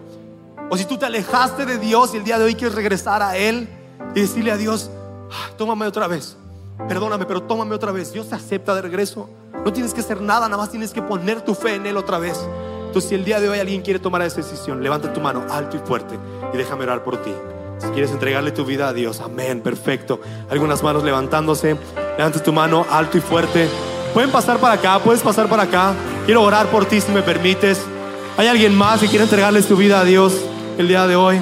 O 0.70 0.78
si 0.78 0.86
tú 0.86 0.98
te 0.98 1.06
alejaste 1.06 1.66
de 1.66 1.78
Dios 1.78 2.14
y 2.14 2.18
el 2.18 2.24
día 2.24 2.40
de 2.40 2.46
hoy 2.46 2.56
quieres 2.56 2.76
regresar 2.76 3.22
a 3.22 3.36
Él 3.36 3.68
y 4.16 4.22
decirle 4.22 4.52
a 4.52 4.58
Dios, 4.58 4.90
"Ah, 5.30 5.52
tómame 5.58 5.86
otra 5.86 6.08
vez, 6.08 6.38
perdóname, 6.88 7.26
pero 7.26 7.44
tómame 7.44 7.76
otra 7.76 7.92
vez. 7.92 8.14
Dios 8.14 8.30
te 8.30 8.36
acepta 8.36 8.74
de 8.74 8.82
regreso. 8.82 9.30
No 9.66 9.74
tienes 9.74 9.94
que 9.94 10.00
hacer 10.00 10.22
nada, 10.22 10.48
nada 10.48 10.58
más 10.58 10.72
tienes 10.72 10.92
que 10.92 11.02
poner 11.02 11.42
tu 11.42 11.54
fe 11.54 11.76
en 11.76 11.86
Él 11.86 11.98
otra 11.98 12.18
vez. 12.18 12.40
Entonces, 12.88 13.10
si 13.10 13.16
el 13.16 13.26
día 13.26 13.40
de 13.40 13.50
hoy 13.50 13.60
alguien 13.60 13.82
quiere 13.82 14.00
tomar 14.00 14.22
esa 14.22 14.38
decisión, 14.38 14.82
levanta 14.82 15.12
tu 15.12 15.20
mano 15.22 15.46
alto 15.50 15.78
y 15.78 15.80
fuerte 15.80 16.18
y 16.54 16.58
déjame 16.58 16.84
orar 16.84 17.04
por 17.04 17.18
ti. 17.18 17.32
Si 17.78 17.88
quieres 17.88 18.12
entregarle 18.12 18.52
tu 18.52 18.64
vida 18.64 18.88
a 18.88 18.94
Dios, 18.94 19.20
amén, 19.20 19.62
perfecto. 19.62 20.22
Algunas 20.50 20.82
manos 20.82 21.04
levantándose, 21.04 21.78
levanta 22.18 22.42
tu 22.42 22.54
mano 22.54 22.86
alto 22.90 23.18
y 23.18 23.22
fuerte. 23.22 23.68
Pueden 24.14 24.32
pasar 24.32 24.60
para 24.60 24.76
acá, 24.76 25.00
puedes 25.00 25.22
pasar 25.22 25.48
para 25.48 25.64
acá. 25.64 25.94
Quiero 26.26 26.42
orar 26.42 26.68
por 26.68 26.86
ti 26.86 27.02
si 27.02 27.12
me 27.12 27.22
permites. 27.22 27.82
¿Hay 28.38 28.48
alguien 28.48 28.74
más 28.76 29.02
que 29.02 29.08
quiere 29.08 29.24
entregarle 29.24 29.62
su 29.62 29.76
vida 29.76 30.00
a 30.00 30.04
Dios 30.06 30.34
el 30.78 30.88
día 30.88 31.06
de 31.06 31.16
hoy? 31.16 31.42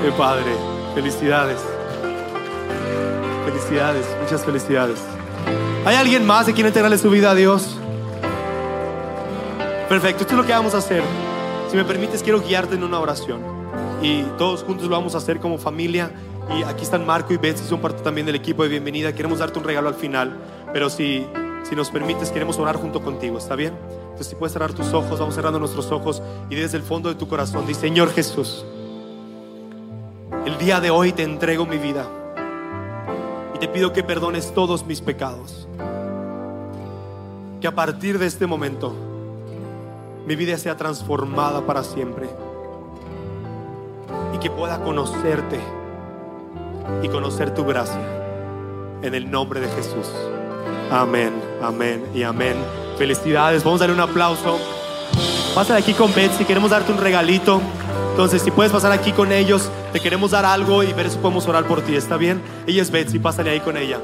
Qué 0.00 0.12
padre, 0.12 0.52
felicidades. 0.94 1.58
Felicidades, 3.46 4.06
muchas 4.22 4.44
felicidades. 4.44 4.98
¿Hay 5.84 5.96
alguien 5.96 6.24
más 6.24 6.46
que 6.46 6.52
quiere 6.52 6.68
entregarle 6.68 6.98
su 6.98 7.10
vida 7.10 7.32
a 7.32 7.34
Dios? 7.34 7.78
Perfecto, 9.88 10.22
esto 10.22 10.32
es 10.32 10.40
lo 10.40 10.46
que 10.46 10.52
vamos 10.52 10.74
a 10.74 10.78
hacer. 10.78 11.02
Si 11.70 11.76
me 11.76 11.84
permites, 11.84 12.22
quiero 12.22 12.40
guiarte 12.40 12.74
en 12.74 12.84
una 12.84 12.98
oración. 12.98 13.42
Y 14.00 14.22
todos 14.38 14.62
juntos 14.62 14.88
lo 14.88 14.96
vamos 14.96 15.14
a 15.14 15.18
hacer 15.18 15.40
como 15.40 15.58
familia. 15.58 16.10
Y 16.56 16.62
aquí 16.62 16.84
están 16.84 17.04
Marco 17.04 17.34
y 17.34 17.36
Betsy, 17.36 17.64
son 17.66 17.80
parte 17.80 18.02
también 18.02 18.26
del 18.26 18.34
equipo 18.34 18.62
de 18.62 18.70
bienvenida. 18.70 19.14
Queremos 19.14 19.40
darte 19.40 19.58
un 19.58 19.64
regalo 19.64 19.88
al 19.88 19.94
final. 19.94 20.38
Pero 20.72 20.88
si, 20.88 21.26
si 21.68 21.76
nos 21.76 21.90
permites, 21.90 22.30
queremos 22.30 22.58
orar 22.58 22.76
junto 22.76 23.02
contigo, 23.02 23.36
¿está 23.36 23.56
bien? 23.56 23.74
Entonces, 24.04 24.28
si 24.28 24.34
puedes 24.36 24.54
cerrar 24.54 24.72
tus 24.72 24.94
ojos, 24.94 25.18
vamos 25.18 25.34
cerrando 25.34 25.58
nuestros 25.58 25.92
ojos. 25.92 26.22
Y 26.48 26.54
desde 26.54 26.78
el 26.78 26.82
fondo 26.82 27.10
de 27.10 27.16
tu 27.16 27.28
corazón, 27.28 27.66
di, 27.66 27.74
Señor 27.74 28.10
Jesús, 28.10 28.64
el 30.46 30.56
día 30.56 30.80
de 30.80 30.88
hoy 30.88 31.12
te 31.12 31.24
entrego 31.24 31.66
mi 31.66 31.76
vida. 31.76 32.08
Y 33.54 33.58
te 33.58 33.68
pido 33.68 33.92
que 33.92 34.02
perdones 34.02 34.54
todos 34.54 34.86
mis 34.86 35.02
pecados. 35.02 35.68
Que 37.60 37.66
a 37.66 37.74
partir 37.74 38.18
de 38.18 38.26
este 38.26 38.46
momento 38.46 39.13
mi 40.26 40.36
vida 40.36 40.56
sea 40.56 40.76
transformada 40.76 41.66
para 41.66 41.84
siempre. 41.84 42.28
Y 44.34 44.38
que 44.38 44.50
pueda 44.50 44.82
conocerte 44.82 45.60
y 47.02 47.08
conocer 47.08 47.54
tu 47.54 47.64
gracia. 47.64 48.00
En 49.02 49.14
el 49.14 49.30
nombre 49.30 49.60
de 49.60 49.68
Jesús. 49.68 50.10
Amén, 50.90 51.32
amén 51.62 52.04
y 52.14 52.22
amén. 52.22 52.56
Felicidades. 52.96 53.62
Vamos 53.64 53.80
a 53.80 53.86
darle 53.86 54.02
un 54.02 54.08
aplauso. 54.08 54.58
Pasa 55.54 55.74
de 55.74 55.80
aquí 55.80 55.92
con 55.92 56.12
Betsy. 56.14 56.44
Queremos 56.44 56.70
darte 56.70 56.92
un 56.92 56.98
regalito. 56.98 57.60
Entonces, 58.10 58.42
si 58.42 58.50
puedes 58.50 58.72
pasar 58.72 58.92
aquí 58.92 59.12
con 59.12 59.32
ellos, 59.32 59.70
te 59.92 60.00
queremos 60.00 60.30
dar 60.30 60.44
algo 60.44 60.82
y 60.82 60.92
ver 60.92 61.10
si 61.10 61.18
podemos 61.18 61.46
orar 61.48 61.64
por 61.64 61.82
ti. 61.82 61.96
¿Está 61.96 62.16
bien? 62.16 62.40
Ella 62.66 62.80
es 62.80 62.90
Betsy. 62.90 63.18
Pásale 63.18 63.50
ahí 63.50 63.60
con 63.60 63.76
ella. 63.76 63.98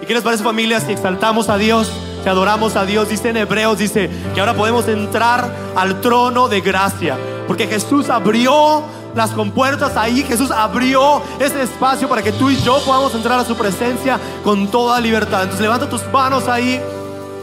¿Y 0.00 0.06
qué 0.06 0.14
les 0.14 0.22
parece, 0.22 0.42
familia? 0.42 0.80
Si 0.80 0.92
exaltamos 0.92 1.48
a 1.48 1.58
Dios, 1.58 1.92
si 2.22 2.28
adoramos 2.28 2.76
a 2.76 2.84
Dios, 2.84 3.08
dice 3.08 3.30
en 3.30 3.38
Hebreos, 3.38 3.78
dice 3.78 4.10
que 4.34 4.40
ahora 4.40 4.54
podemos 4.54 4.86
entrar 4.88 5.50
al 5.76 6.00
trono 6.00 6.48
de 6.48 6.60
gracia. 6.60 7.16
Porque 7.46 7.66
Jesús 7.66 8.10
abrió 8.10 8.82
las 9.14 9.30
compuertas 9.30 9.96
ahí, 9.96 10.22
Jesús 10.22 10.50
abrió 10.50 11.22
ese 11.38 11.62
espacio 11.62 12.08
para 12.08 12.22
que 12.22 12.32
tú 12.32 12.50
y 12.50 12.56
yo 12.62 12.78
podamos 12.84 13.14
entrar 13.14 13.38
a 13.40 13.44
su 13.44 13.56
presencia 13.56 14.20
con 14.44 14.68
toda 14.68 15.00
libertad. 15.00 15.42
Entonces 15.42 15.62
levanta 15.62 15.88
tus 15.88 16.06
manos 16.12 16.48
ahí. 16.48 16.80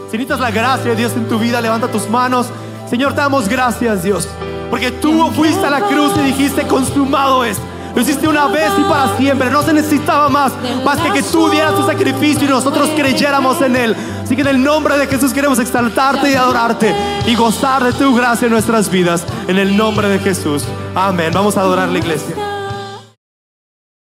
Si 0.09 0.13
necesitas 0.13 0.39
la 0.39 0.51
gracia 0.51 0.91
de 0.91 0.95
Dios 0.95 1.13
en 1.13 1.27
tu 1.27 1.37
vida, 1.37 1.59
levanta 1.59 1.87
tus 1.87 2.09
manos. 2.09 2.47
Señor, 2.89 3.13
te 3.13 3.21
damos 3.21 3.49
gracias, 3.49 4.03
Dios. 4.03 4.27
Porque 4.69 4.91
tú 4.91 5.29
fuiste 5.31 5.65
a 5.65 5.69
la 5.69 5.81
cruz 5.81 6.13
y 6.17 6.27
dijiste, 6.27 6.65
consumado 6.67 7.43
es. 7.43 7.57
Lo 7.97 8.03
hiciste 8.03 8.27
una 8.27 8.45
vez 8.45 8.71
y 8.77 8.83
para 8.83 9.17
siempre. 9.17 9.49
No 9.49 9.63
se 9.63 9.73
necesitaba 9.73 10.29
más, 10.29 10.53
más 10.85 10.99
que 10.99 11.13
que 11.13 11.23
tú 11.23 11.49
dieras 11.49 11.73
tu 11.73 11.83
sacrificio 11.83 12.45
y 12.45 12.47
nosotros 12.47 12.91
creyéramos 12.95 13.59
en 13.63 13.75
Él. 13.75 13.95
Así 14.21 14.35
que 14.35 14.43
en 14.43 14.49
el 14.49 14.63
nombre 14.63 14.99
de 14.99 15.07
Jesús 15.07 15.33
queremos 15.33 15.57
exaltarte 15.57 16.29
y 16.29 16.35
adorarte 16.35 16.93
y 17.25 17.33
gozar 17.33 17.83
de 17.83 17.93
tu 17.93 18.13
gracia 18.13 18.45
en 18.45 18.51
nuestras 18.51 18.91
vidas. 18.91 19.25
En 19.47 19.57
el 19.57 19.75
nombre 19.75 20.09
de 20.09 20.19
Jesús. 20.19 20.63
Amén. 20.93 21.31
Vamos 21.33 21.57
a 21.57 21.61
adorar 21.61 21.89
la 21.89 21.97
iglesia. 21.97 22.56